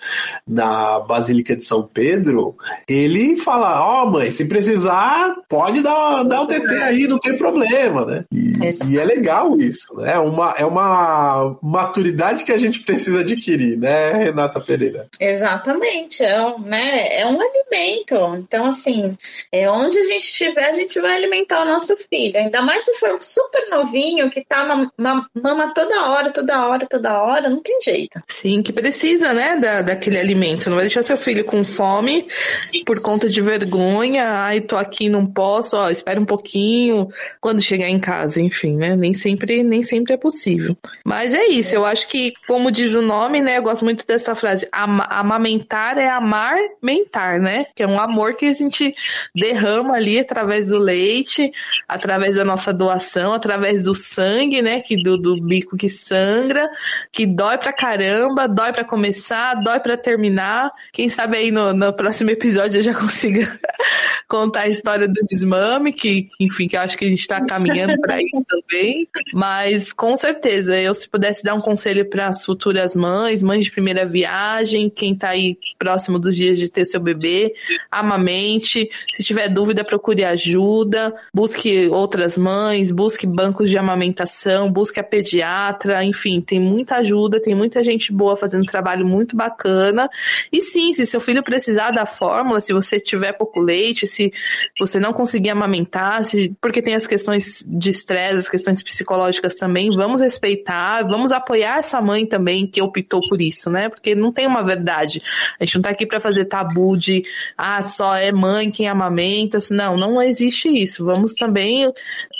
na 0.47 0.99
Basílica 0.99 1.56
de 1.56 1.66
São 1.66 1.84
Pedro, 1.84 2.56
ele 2.88 3.38
fala: 3.38 3.86
Ó, 3.86 4.06
mãe, 4.06 4.32
se 4.32 4.45
precisar, 4.45 5.36
pode 5.47 5.82
dar, 5.82 6.24
dar 6.24 6.41
o 6.41 6.47
TT 6.47 6.74
aí, 6.76 7.08
não 7.08 7.20
tem 7.20 7.38
problema, 7.38 8.06
né? 8.06 8.26
E, 8.32 8.54
e 8.88 8.99
é 8.99 9.04
legal 9.04 9.56
isso, 9.56 9.95
né? 9.97 10.14
É 10.14 10.20
uma, 10.20 10.54
é 10.58 10.66
uma 10.66 11.58
maturidade 11.62 12.43
que 12.43 12.52
a 12.52 12.58
gente 12.58 12.82
precisa 12.82 13.22
adquirir, 13.22 13.78
né, 13.78 14.12
Renata 14.14 14.60
Pereira? 14.60 15.08
Exatamente, 15.20 16.24
é 16.24 16.41
um, 16.41 16.60
né, 16.60 17.20
é 17.20 17.26
um 17.26 17.39
alimento. 17.39 18.36
Então, 18.36 18.68
assim, 18.68 19.18
é 19.52 19.70
onde 19.70 19.97
a 19.97 20.06
gente 20.06 20.24
estiver, 20.24 20.70
a 20.70 20.74
gente 20.74 20.99
vai 20.99 21.16
alimentar 21.16 21.62
o 21.62 21.66
nosso 21.66 21.95
filho. 21.97 22.38
Ainda 22.38 22.62
mais 22.62 22.86
se 22.86 22.93
for 22.95 23.14
um 23.14 23.22
super 23.22 23.70
novinho 23.92 24.30
que 24.30 24.44
tá 24.46 24.64
ma- 24.66 24.89
ma- 24.98 25.26
mama 25.36 25.74
toda 25.74 26.10
hora, 26.10 26.32
toda 26.32 26.66
hora, 26.68 26.88
toda 26.89 27.22
hora, 27.22 27.50
não 27.50 27.62
tem 27.62 27.80
jeito. 27.82 28.20
Sim, 28.28 28.62
que 28.64 28.72
precisa, 28.72 29.34
né, 29.34 29.58
da, 29.58 29.82
daquele 29.82 30.18
alimento. 30.18 30.70
Não 30.70 30.76
vai 30.78 30.86
deixar 30.86 31.04
seu 31.04 31.18
filho 31.18 31.44
com 31.44 31.64
fome 31.64 32.26
por 32.86 33.02
conta 33.02 33.28
de 33.30 33.42
vergonha. 33.42 34.26
Ai, 34.30 34.62
tô 34.62 34.78
aqui, 34.78 35.10
não 35.10 35.26
posso. 35.26 35.76
Ó, 35.76 35.89
espera 35.89 36.20
um 36.20 36.26
pouquinho 36.26 37.08
quando 37.39 37.62
chegar 37.62 37.89
em 37.89 38.00
casa, 38.00 38.39
enfim, 38.42 38.76
né? 38.78 38.96
Nem 38.96 39.14
sempre, 39.14 39.64
nem 39.64 39.84
sempre 39.84 40.14
é 40.14 40.18
possível. 40.18 40.76
Mas 41.06 41.34
é 41.34 41.46
isso. 41.48 41.76
Eu 41.76 41.86
acho 41.86 42.08
que, 42.08 42.34
como 42.48 42.72
diz 42.72 42.94
o 42.94 43.02
nome, 43.02 43.42
né? 43.42 43.58
Eu 43.58 43.64
gosto 43.64 43.84
muito 43.84 44.06
dessa 44.08 44.34
frase. 44.36 44.68
Ama- 44.74 45.08
amamentar 45.10 45.98
é 45.98 46.10
amar 46.10 46.58
mentar, 46.82 47.39
né? 47.39 47.66
Que 47.76 47.84
é 47.84 47.88
um 47.88 48.00
amor 48.00 48.36
que 48.36 48.46
a 48.46 48.54
gente 48.54 48.94
derrama 49.36 49.96
ali 49.96 50.20
através 50.20 50.68
do 50.68 50.78
leite, 50.78 51.52
através 51.88 52.36
da 52.36 52.46
nossa 52.46 52.74
doação, 52.74 53.34
através 53.34 53.81
do 53.84 53.96
sangue, 53.96 54.62
né? 54.62 54.82
Que 54.82 55.02
do, 55.02 55.18
do 55.18 55.42
bico 55.42 55.78
que 55.78 55.90
sangra, 55.90 56.70
que 57.12 57.26
dói 57.26 57.58
pra 57.58 57.74
caramba, 57.74 58.48
dói 58.48 58.72
pra 58.72 58.84
começar, 58.84 59.56
dói 59.56 59.80
pra 59.80 59.98
terminar. 59.98 60.72
Quem 60.92 61.10
sabe 61.10 61.38
aí 61.38 61.52
no, 61.52 61.74
no 61.74 61.94
próximo 61.94 62.30
episódio 62.30 62.80
eu 62.80 62.84
já 62.84 62.94
consiga 62.98 63.60
contar 64.28 64.62
a 64.62 64.70
história 64.70 65.10
do 65.10 65.20
desmame, 65.28 65.92
que, 65.92 66.30
enfim, 66.40 66.66
que 66.66 66.78
eu 66.78 66.82
acho 66.82 66.98
que 66.98 67.04
a 67.04 67.10
gente 67.10 67.28
tá 67.28 67.46
caminhando 67.46 68.00
pra 68.00 68.18
isso 68.22 68.44
também. 68.48 69.08
Mas 69.34 69.92
com 69.92 70.16
certeza, 70.16 70.80
eu 70.80 70.94
se 70.94 71.08
pudesse 71.08 71.44
dar 71.44 71.54
um 71.54 71.60
conselho 71.60 72.10
para 72.10 72.28
as 72.28 72.46
futuras 72.46 72.96
mães, 72.96 73.44
mães 73.44 73.66
de 73.66 73.72
primeira 73.72 74.06
viagem, 74.06 74.90
quem 74.90 75.14
tá 75.16 75.30
aí 75.30 75.58
próximo 75.78 76.18
dos 76.18 76.36
dias 76.36 76.58
de 76.58 76.70
ter 76.70 76.86
seu 76.86 77.02
bebê, 77.02 77.54
amamente. 77.92 78.90
Se 79.14 79.24
tiver 79.24 79.50
dúvida, 79.50 79.84
procure 79.84 80.24
ajuda, 80.24 81.14
busque 81.34 81.88
outras 81.90 82.38
mães, 82.38 82.90
busque 82.90 83.28
de 83.70 83.78
amamentação, 83.78 84.72
busque 84.72 84.99
a 84.99 85.03
pediatra, 85.03 86.03
enfim, 86.03 86.41
tem 86.41 86.59
muita 86.59 86.95
ajuda, 86.97 87.41
tem 87.41 87.55
muita 87.55 87.84
gente 87.84 88.12
boa 88.12 88.36
fazendo 88.36 88.62
um 88.62 88.66
trabalho 88.66 89.05
muito 89.05 89.36
bacana. 89.36 90.09
E 90.51 90.62
sim, 90.62 90.93
se 90.93 91.05
seu 91.05 91.20
filho 91.20 91.43
precisar 91.43 91.91
da 91.91 92.05
fórmula, 92.05 92.62
se 92.62 92.74
você 92.74 92.99
tiver 92.99 93.34
pouco 93.34 93.59
leite, 93.59 94.07
se 94.07 94.32
você 94.80 94.99
não 94.99 95.14
conseguir 95.14 95.49
amamentar, 95.49 96.24
se, 96.26 96.55
porque 96.62 96.82
tem 96.82 96.95
as 96.95 97.07
questões 97.07 97.64
de 97.66 97.89
estresse, 97.89 98.36
as 98.36 98.49
questões 98.49 98.82
psicológicas 98.82 99.55
também, 99.55 99.89
vamos 99.95 100.22
respeitar, 100.22 101.03
vamos 101.03 101.32
apoiar 101.32 101.80
essa 101.80 102.01
mãe 102.01 102.26
também 102.26 102.68
que 102.68 102.82
optou 102.82 103.22
por 103.30 103.41
isso, 103.41 103.70
né? 103.70 103.89
Porque 103.89 104.16
não 104.16 104.32
tem 104.32 104.47
uma 104.47 104.64
verdade. 104.64 105.22
A 105.59 105.66
gente 105.66 105.76
não 105.76 105.82
tá 105.82 105.89
aqui 105.89 106.05
para 106.05 106.20
fazer 106.20 106.45
tabu 106.45 106.97
de, 106.97 107.24
ah, 107.57 107.84
só 107.84 108.16
é 108.16 108.32
mãe 108.32 108.72
quem 108.72 108.88
amamenta. 108.88 109.59
Não, 109.72 109.97
não 109.97 110.22
existe 110.22 110.68
isso. 110.68 111.05
Vamos 111.05 111.34
também 111.34 111.91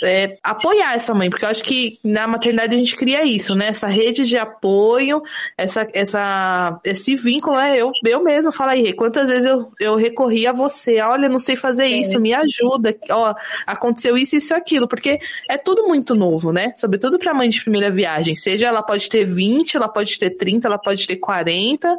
é, 0.02 0.38
apoiar 0.42 0.94
essa 0.94 1.11
mãe, 1.14 1.30
porque 1.30 1.44
eu 1.44 1.48
acho 1.48 1.62
que 1.62 1.98
na 2.02 2.26
maternidade 2.26 2.74
a 2.74 2.78
gente 2.78 2.96
cria 2.96 3.24
isso, 3.24 3.54
né? 3.54 3.68
Essa 3.68 3.86
rede 3.86 4.24
de 4.24 4.36
apoio, 4.36 5.22
essa, 5.56 5.86
essa, 5.92 6.80
esse 6.84 7.14
vínculo, 7.16 7.56
né? 7.56 7.76
Eu, 7.76 7.92
eu 8.04 8.22
mesmo 8.22 8.52
falo 8.52 8.70
aí, 8.70 8.92
quantas 8.92 9.28
vezes 9.28 9.44
eu, 9.44 9.72
eu 9.80 9.96
recorri 9.96 10.46
a 10.46 10.52
você, 10.52 11.00
olha, 11.00 11.28
não 11.28 11.38
sei 11.38 11.56
fazer 11.56 11.86
isso, 11.86 12.20
me 12.20 12.32
ajuda, 12.34 12.96
ó, 13.10 13.34
aconteceu 13.66 14.16
isso, 14.16 14.36
isso 14.36 14.52
e 14.52 14.56
aquilo, 14.56 14.88
porque 14.88 15.18
é 15.48 15.56
tudo 15.56 15.86
muito 15.86 16.14
novo, 16.14 16.52
né? 16.52 16.72
Sobretudo 16.76 17.18
para 17.18 17.34
mãe 17.34 17.48
de 17.48 17.62
primeira 17.62 17.90
viagem, 17.90 18.34
seja 18.34 18.66
ela 18.66 18.82
pode 18.82 19.08
ter 19.08 19.24
20, 19.24 19.76
ela 19.76 19.88
pode 19.88 20.18
ter 20.18 20.30
30, 20.30 20.68
ela 20.68 20.78
pode 20.78 21.06
ter 21.06 21.16
40, 21.16 21.96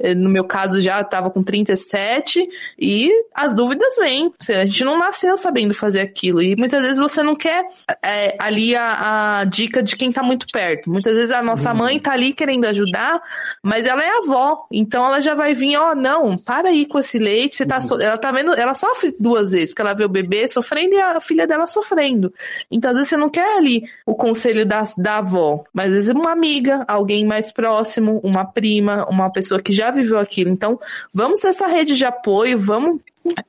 eh, 0.00 0.14
no 0.14 0.28
meu 0.28 0.44
caso 0.44 0.80
já 0.80 1.00
estava 1.00 1.30
com 1.30 1.42
37, 1.42 2.46
e 2.78 3.10
as 3.34 3.54
dúvidas 3.54 3.96
vêm, 3.98 4.32
a 4.48 4.64
gente 4.64 4.84
não 4.84 4.98
nasceu 4.98 5.36
sabendo 5.36 5.74
fazer 5.74 6.00
aquilo, 6.00 6.42
e 6.42 6.56
muitas 6.56 6.82
vezes 6.82 6.98
você 6.98 7.22
não 7.22 7.34
quer 7.34 7.66
é, 8.02 8.36
ali 8.56 8.74
a, 8.74 9.40
a 9.40 9.44
dica 9.44 9.82
de 9.82 9.96
quem 9.96 10.10
tá 10.10 10.22
muito 10.22 10.46
perto, 10.52 10.90
muitas 10.90 11.14
vezes 11.14 11.30
a 11.30 11.42
nossa 11.42 11.72
mãe 11.74 11.98
tá 12.00 12.12
ali 12.12 12.32
querendo 12.32 12.64
ajudar, 12.64 13.20
mas 13.62 13.86
ela 13.86 14.02
é 14.02 14.18
avó, 14.18 14.66
então 14.72 15.04
ela 15.04 15.20
já 15.20 15.34
vai 15.34 15.52
vir, 15.54 15.76
ó, 15.76 15.94
não, 15.94 16.36
para 16.36 16.68
aí 16.68 16.86
com 16.86 16.98
esse 16.98 17.18
leite, 17.18 17.56
você 17.56 17.66
tá, 17.66 17.80
so- 17.80 18.00
ela 18.00 18.16
tá 18.18 18.32
vendo, 18.32 18.54
ela 18.54 18.74
sofre 18.74 19.14
duas 19.18 19.50
vezes, 19.50 19.70
porque 19.70 19.82
ela 19.82 19.94
vê 19.94 20.04
o 20.04 20.08
bebê 20.08 20.48
sofrendo 20.48 20.94
e 20.94 21.00
a 21.00 21.20
filha 21.20 21.46
dela 21.46 21.66
sofrendo. 21.66 22.32
Então, 22.70 22.90
às 22.90 22.96
vezes 22.96 23.10
você 23.10 23.16
não 23.16 23.28
quer 23.28 23.58
ali 23.58 23.82
o 24.04 24.14
conselho 24.14 24.64
da, 24.64 24.84
da 24.98 25.18
avó, 25.18 25.62
mas 25.72 25.86
às 25.86 25.92
vezes 25.92 26.08
uma 26.10 26.32
amiga, 26.32 26.84
alguém 26.88 27.24
mais 27.26 27.52
próximo, 27.52 28.20
uma 28.24 28.44
prima, 28.44 29.06
uma 29.10 29.30
pessoa 29.30 29.60
que 29.60 29.72
já 29.72 29.90
viveu 29.90 30.18
aquilo. 30.18 30.50
Então, 30.50 30.80
vamos 31.12 31.44
essa 31.44 31.66
rede 31.66 31.94
de 31.94 32.04
apoio, 32.04 32.58
vamos 32.58 33.00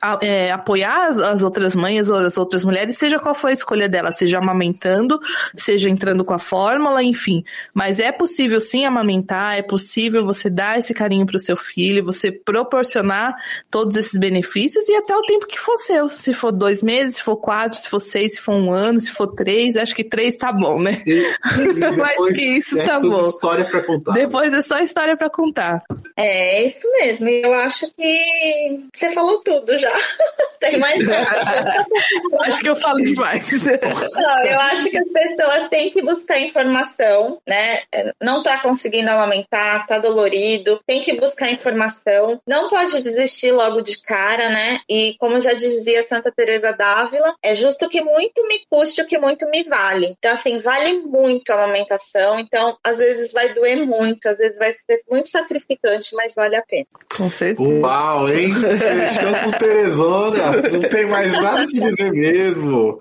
a- 0.01 0.19
é, 0.21 0.51
apoiar 0.51 1.07
as, 1.09 1.17
as 1.17 1.43
outras 1.43 1.75
mães 1.75 2.09
ou 2.09 2.15
as 2.15 2.38
outras 2.38 2.63
mulheres, 2.63 2.97
seja 2.97 3.19
qual 3.19 3.34
for 3.36 3.47
a 3.49 3.53
escolha 3.53 3.88
dela, 3.89 4.11
seja 4.11 4.38
amamentando, 4.38 5.19
seja 5.57 5.89
entrando 5.89 6.23
com 6.25 6.34
a 6.34 6.39
fórmula, 6.39 7.03
enfim. 7.03 7.43
Mas 7.73 7.99
é 7.99 8.11
possível 8.11 8.59
sim 8.59 8.86
amamentar, 8.86 9.57
é 9.57 9.61
possível 9.61 10.25
você 10.25 10.49
dar 10.49 10.78
esse 10.80 10.93
carinho 10.93 11.25
para 11.25 11.38
o 11.38 11.39
seu 11.39 11.57
filho, 11.57 12.03
você 12.03 12.32
proporcionar 12.32 13.36
todos 13.71 13.95
esses 13.95 14.19
benefícios 14.19 14.88
e 14.89 14.95
até 14.95 15.15
o 15.15 15.21
tempo 15.23 15.45
que 15.47 15.59
for 15.59 15.78
seu. 15.78 16.09
Se 16.09 16.34
for 16.34 16.51
dois 16.51 16.82
meses, 16.84 17.15
se 17.15 17.23
for 17.23 17.38
quatro, 17.38 17.78
se 17.78 17.89
for 17.89 17.99
seis, 17.99 18.34
se 18.36 18.41
for 18.41 18.53
um 18.55 18.71
ano, 18.71 18.99
se 18.99 19.11
for 19.11 19.28
três, 19.34 19.75
acho 19.78 19.95
que 19.95 20.03
três 20.03 20.38
tá 20.38 20.51
bom, 20.51 20.80
né? 20.82 21.01
E, 21.05 21.11
e 21.59 21.73
Mais 21.97 22.11
depois 22.11 22.36
que 22.36 22.41
isso, 22.43 22.80
é 22.80 22.86
tá 22.86 22.99
tudo 22.99 23.11
bom. 23.17 23.28
história 23.30 23.65
para 23.65 23.84
contar. 23.84 24.11
Depois 24.13 24.53
é 24.53 24.61
só 24.61 24.80
história 24.80 25.15
para 25.17 25.30
contar. 25.30 25.80
É 26.15 26.65
isso 26.65 26.88
mesmo. 26.99 27.28
Eu 27.30 27.53
acho 27.53 27.88
que 27.95 28.86
você 28.93 29.13
falou 29.13 29.41
tudo 29.43 29.66
já. 29.78 29.91
Tem 30.59 30.80
mais 30.80 31.05
nada. 31.05 31.86
Acho 32.45 32.59
que 32.59 32.70
eu 32.70 32.76
falo 32.76 32.97
demais. 33.01 33.45
Não, 33.51 34.43
eu 34.43 34.59
acho 34.59 34.89
que 34.89 34.97
as 34.97 35.07
pessoas 35.07 35.70
têm 35.70 35.89
que 35.89 36.01
buscar 36.01 36.39
informação, 36.39 37.39
né? 37.47 37.82
Não 38.22 38.43
tá 38.43 38.57
conseguindo 38.59 39.09
amamentar, 39.09 39.86
tá 39.86 39.97
dolorido, 39.99 40.80
tem 40.86 41.01
que 41.01 41.13
buscar 41.13 41.51
informação. 41.51 42.39
Não 42.47 42.70
pode 42.70 43.01
desistir 43.01 43.51
logo 43.51 43.82
de 43.82 44.01
cara, 44.01 44.49
né? 44.49 44.80
E 44.89 45.15
como 45.20 45.39
já 45.39 45.53
dizia 45.53 46.07
Santa 46.07 46.32
Teresa 46.32 46.72
d'Ávila, 46.74 47.36
é 47.43 47.53
justo 47.53 47.89
que 47.89 48.01
muito 48.01 48.47
me 48.47 48.61
custe 48.70 49.01
o 49.01 49.07
que 49.07 49.18
muito 49.18 49.49
me 49.49 49.63
vale. 49.63 50.15
Então, 50.18 50.34
assim, 50.34 50.59
vale 50.59 50.99
muito 51.01 51.51
a 51.51 51.55
amamentação. 51.55 52.39
Então, 52.39 52.78
às 52.84 52.99
vezes 52.99 53.32
vai 53.32 53.53
doer 53.53 53.86
muito, 53.86 54.28
às 54.28 54.38
vezes 54.38 54.57
vai 54.57 54.72
ser 54.72 55.01
muito 55.09 55.30
sacrificante, 55.30 56.15
mas 56.15 56.34
vale 56.36 56.55
a 56.55 56.63
pena. 56.63 56.88
Com 57.15 57.30
certeza. 57.30 57.70
Uau, 57.70 58.30
hein? 58.30 58.49
Fechou 58.53 59.51
com 59.51 59.57
Teresona. 59.60 60.51
Não 60.72 60.80
tem 60.82 61.05
mais 61.08 61.32
nada 61.34 61.68
que 61.68 61.80
dizer 61.80 62.12
mesmo. 62.12 62.99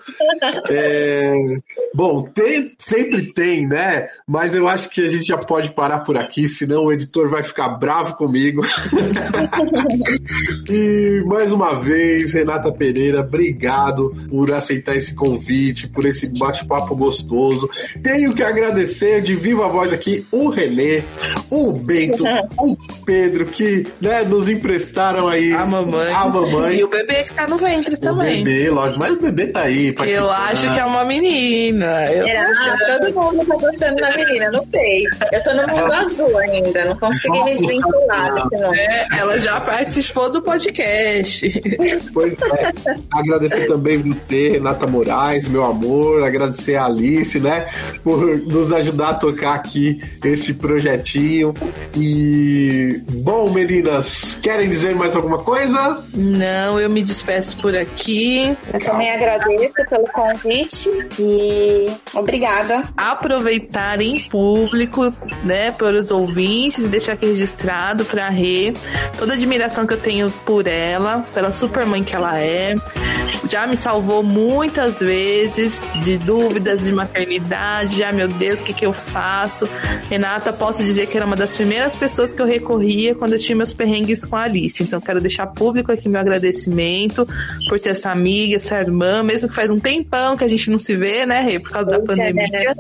É, 0.71 1.35
Bom, 1.97 2.25
tem, 2.25 2.73
sempre 2.79 3.33
tem, 3.33 3.67
né? 3.67 4.09
Mas 4.29 4.55
eu 4.55 4.69
acho 4.69 4.91
que 4.91 5.07
a 5.07 5.09
gente 5.09 5.25
já 5.25 5.39
pode 5.39 5.73
parar 5.73 6.01
por 6.01 6.19
aqui, 6.19 6.47
senão 6.47 6.85
o 6.85 6.93
editor 6.93 7.31
vai 7.31 7.43
ficar 7.43 7.71
bravo 7.71 8.17
comigo. 8.17 8.61
e 10.69 11.23
mais 11.25 11.51
uma 11.51 11.75
vez, 11.75 12.35
Renata 12.35 12.71
Pereira, 12.71 13.21
obrigado 13.21 14.15
por 14.29 14.53
aceitar 14.53 14.95
esse 14.95 15.15
convite, 15.15 15.89
por 15.89 16.05
esse 16.05 16.27
bate-papo 16.27 16.95
gostoso. 16.95 17.67
Tenho 18.03 18.35
que 18.35 18.43
agradecer 18.43 19.23
de 19.23 19.35
viva 19.35 19.67
voz 19.67 19.91
aqui 19.91 20.27
o 20.31 20.51
Renê, 20.51 21.03
o 21.51 21.73
Bento, 21.73 22.25
o 22.59 22.77
Pedro, 23.07 23.47
que 23.47 23.87
né, 24.03 24.23
nos 24.23 24.51
emprestaram 24.51 25.29
aí 25.29 25.51
A 25.55 25.65
mamãe. 25.65 26.13
a 26.13 26.27
mamãe. 26.27 26.46
E 26.73 26.85
o 26.85 26.89
bebê 26.89 27.23
que 27.23 27.35
tá 27.35 27.47
no 27.47 27.57
ventre 27.59 27.95
O 27.95 27.99
também. 27.99 28.45
bebê, 28.45 28.71
lógico, 28.71 28.99
mas 28.99 29.13
o 29.13 29.21
bebê 29.21 29.47
tá 29.49 29.63
aí. 29.63 29.95
Eu 30.07 30.31
acho 30.31 30.73
que 30.73 30.79
é 30.79 30.85
uma 30.85 31.05
menina. 31.05 32.11
Eu 32.13 32.27
achando. 32.27 32.77
Todo 33.13 33.15
mundo 33.15 33.47
tá 33.47 33.55
gostando 33.57 33.97
da 33.97 34.11
menina, 34.17 34.51
não 34.51 34.67
sei. 34.71 35.05
Eu 35.33 35.43
tô 35.43 35.55
no 35.55 35.67
mundo 35.69 35.93
azul 35.93 36.39
ainda, 36.39 36.85
não 36.87 36.97
consegui 36.99 37.45
me 37.45 37.59
desvincular 37.59 38.49
desse. 38.49 38.81
É, 38.81 39.19
ela 39.19 39.39
já 39.39 39.61
participou 39.61 40.31
do 40.31 40.43
podcast. 40.43 41.47
Pois 42.13 42.35
é. 42.35 42.73
Agradecer 43.13 43.67
também 43.67 43.99
você, 43.99 44.51
Renata 44.51 44.87
Moraes, 44.87 45.47
meu 45.49 45.65
amor. 45.65 46.23
Agradecer 46.23 46.77
a 46.77 46.87
Alice, 46.87 47.39
né? 47.41 47.67
Por 48.03 48.39
nos 48.39 48.73
ajudar 48.73 49.11
a 49.11 49.15
tocar 49.15 49.55
aqui 49.55 50.01
esse 50.25 50.55
projetinho. 50.55 51.53
E. 51.97 53.01
Bom, 53.11 53.51
meninas, 53.51 54.39
querem 54.43 54.69
dizer 54.69 54.95
mais 54.97 55.15
alguma 55.17 55.39
coisa? 55.39 56.03
Não, 56.27 56.81
eu 56.81 56.91
me 56.91 57.03
despeço 57.03 57.57
por 57.59 57.77
aqui. 57.77 58.57
Eu 58.73 58.85
também 58.85 59.11
agradeço 59.13 59.75
pelo 59.89 60.07
convite 60.09 60.91
e 61.19 61.89
obrigada. 62.15 62.89
Aproveitar 62.97 64.01
em 64.01 64.21
público, 64.29 65.15
né, 65.45 65.71
pelos 65.71 66.11
ouvintes 66.11 66.85
e 66.85 66.89
deixar 66.89 67.13
aqui 67.13 67.27
registrado 67.27 68.05
pra 68.05 68.29
Rê 68.29 68.75
toda 69.17 69.33
a 69.33 69.37
admiração 69.37 69.87
que 69.87 69.95
eu 69.95 70.01
tenho 70.01 70.31
por 70.45 70.67
ela, 70.67 71.25
pela 71.33 71.53
super 71.53 71.87
mãe 71.87 72.03
que 72.03 72.15
ela 72.15 72.39
é. 72.41 72.75
Já 73.49 73.67
me 73.67 73.77
salvou 73.77 74.23
muitas 74.23 74.99
vezes 74.99 75.81
de 76.03 76.19
dúvidas 76.19 76.85
de 76.85 76.93
maternidade. 76.93 78.03
Ah, 78.03 78.13
meu 78.13 78.29
Deus, 78.29 78.61
o 78.61 78.63
que, 78.65 78.73
que 78.73 78.87
eu 78.87 78.93
faço? 78.93 79.69
Renata, 80.09 80.53
posso 80.53 80.83
dizer 80.83 81.07
que 81.07 81.17
era 81.17 81.27
uma 81.27 81.37
das 81.37 81.55
primeiras 81.55 81.95
pessoas 81.95 82.33
que 82.33 82.43
eu 82.43 82.47
recorria 82.47 83.15
quando 83.15 83.35
eu 83.35 83.39
tinha 83.39 83.55
meus 83.55 83.73
perrengues 83.73 84.25
com 84.25 84.37
a 84.37 84.43
Alice. 84.43 84.83
Então, 84.83 85.01
quero 85.01 85.21
deixar 85.21 85.47
público 85.47 85.93
aqui 85.93 86.09
meu 86.17 86.21
agradecimento 86.21 87.29
por 87.69 87.79
ser 87.79 87.91
essa 87.91 88.11
amiga, 88.11 88.57
essa 88.57 88.79
irmã, 88.79 89.23
mesmo 89.23 89.49
que 89.49 89.55
faz 89.55 89.71
um 89.71 89.79
tempão 89.79 90.37
que 90.37 90.45
a 90.45 90.49
gente 90.49 90.71
não 90.71 90.79
se 90.79 90.97
vê, 90.97 91.27
né, 91.27 91.41
Rê, 91.41 91.59
por 91.59 91.71
causa 91.71 91.91
da 91.91 92.01
pandemia. 92.01 92.75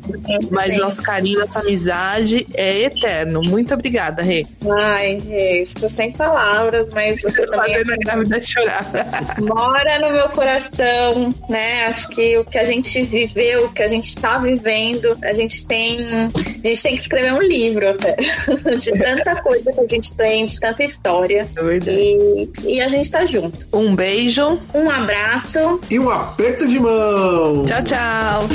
Mas 0.51 0.74
Sim. 0.74 0.80
nosso 0.80 1.03
carinho, 1.03 1.41
nossa 1.41 1.61
amizade 1.61 2.47
é 2.55 2.82
eterno. 2.82 3.43
Muito 3.43 3.74
obrigada, 3.74 4.22
Rê. 4.22 4.47
Ai, 4.68 5.20
Rê, 5.26 5.62
estou 5.62 5.89
sem 5.89 6.12
palavras, 6.12 6.91
mas 6.93 7.22
você 7.22 7.47
também 7.47 7.74
Fazendo 7.76 7.93
a 7.93 7.97
grávida 7.97 8.43
chorar. 8.43 8.87
mora 9.41 9.99
no 9.99 10.12
meu 10.12 10.28
coração, 10.30 11.34
né? 11.49 11.84
Acho 11.87 12.09
que 12.11 12.39
o 12.39 12.45
que 12.45 12.59
a 12.59 12.64
gente 12.64 13.03
viveu, 13.03 13.66
o 13.66 13.72
que 13.72 13.82
a 13.82 13.89
gente 13.89 14.09
está 14.09 14.39
vivendo, 14.39 15.18
a 15.22 15.32
gente 15.32 15.66
tem, 15.66 15.99
a 16.01 16.68
gente 16.68 16.82
tem 16.82 16.95
que 16.95 17.03
escrever 17.03 17.32
um 17.32 17.43
livro 17.43 17.89
até 17.89 18.16
de 18.78 18.93
tanta 18.93 19.37
coisa 19.43 19.72
que 19.72 19.80
a 19.80 19.87
gente 19.89 20.14
tem, 20.14 20.47
de 20.47 20.61
tanta 20.61 20.84
história. 20.84 21.49
É 21.57 21.62
verdade. 21.62 21.99
E, 21.99 22.51
e 22.66 22.80
a 22.80 22.89
gente 22.89 23.11
junto. 23.27 23.68
Um 23.72 23.95
beijo. 23.95 24.59
Um 24.74 24.91
abraço. 24.91 25.81
E 25.91 25.99
um 25.99 26.11
aperto 26.11 26.66
de 26.66 26.79
mão! 26.79 27.64
Tchau, 27.66 27.83
tchau. 27.85 28.49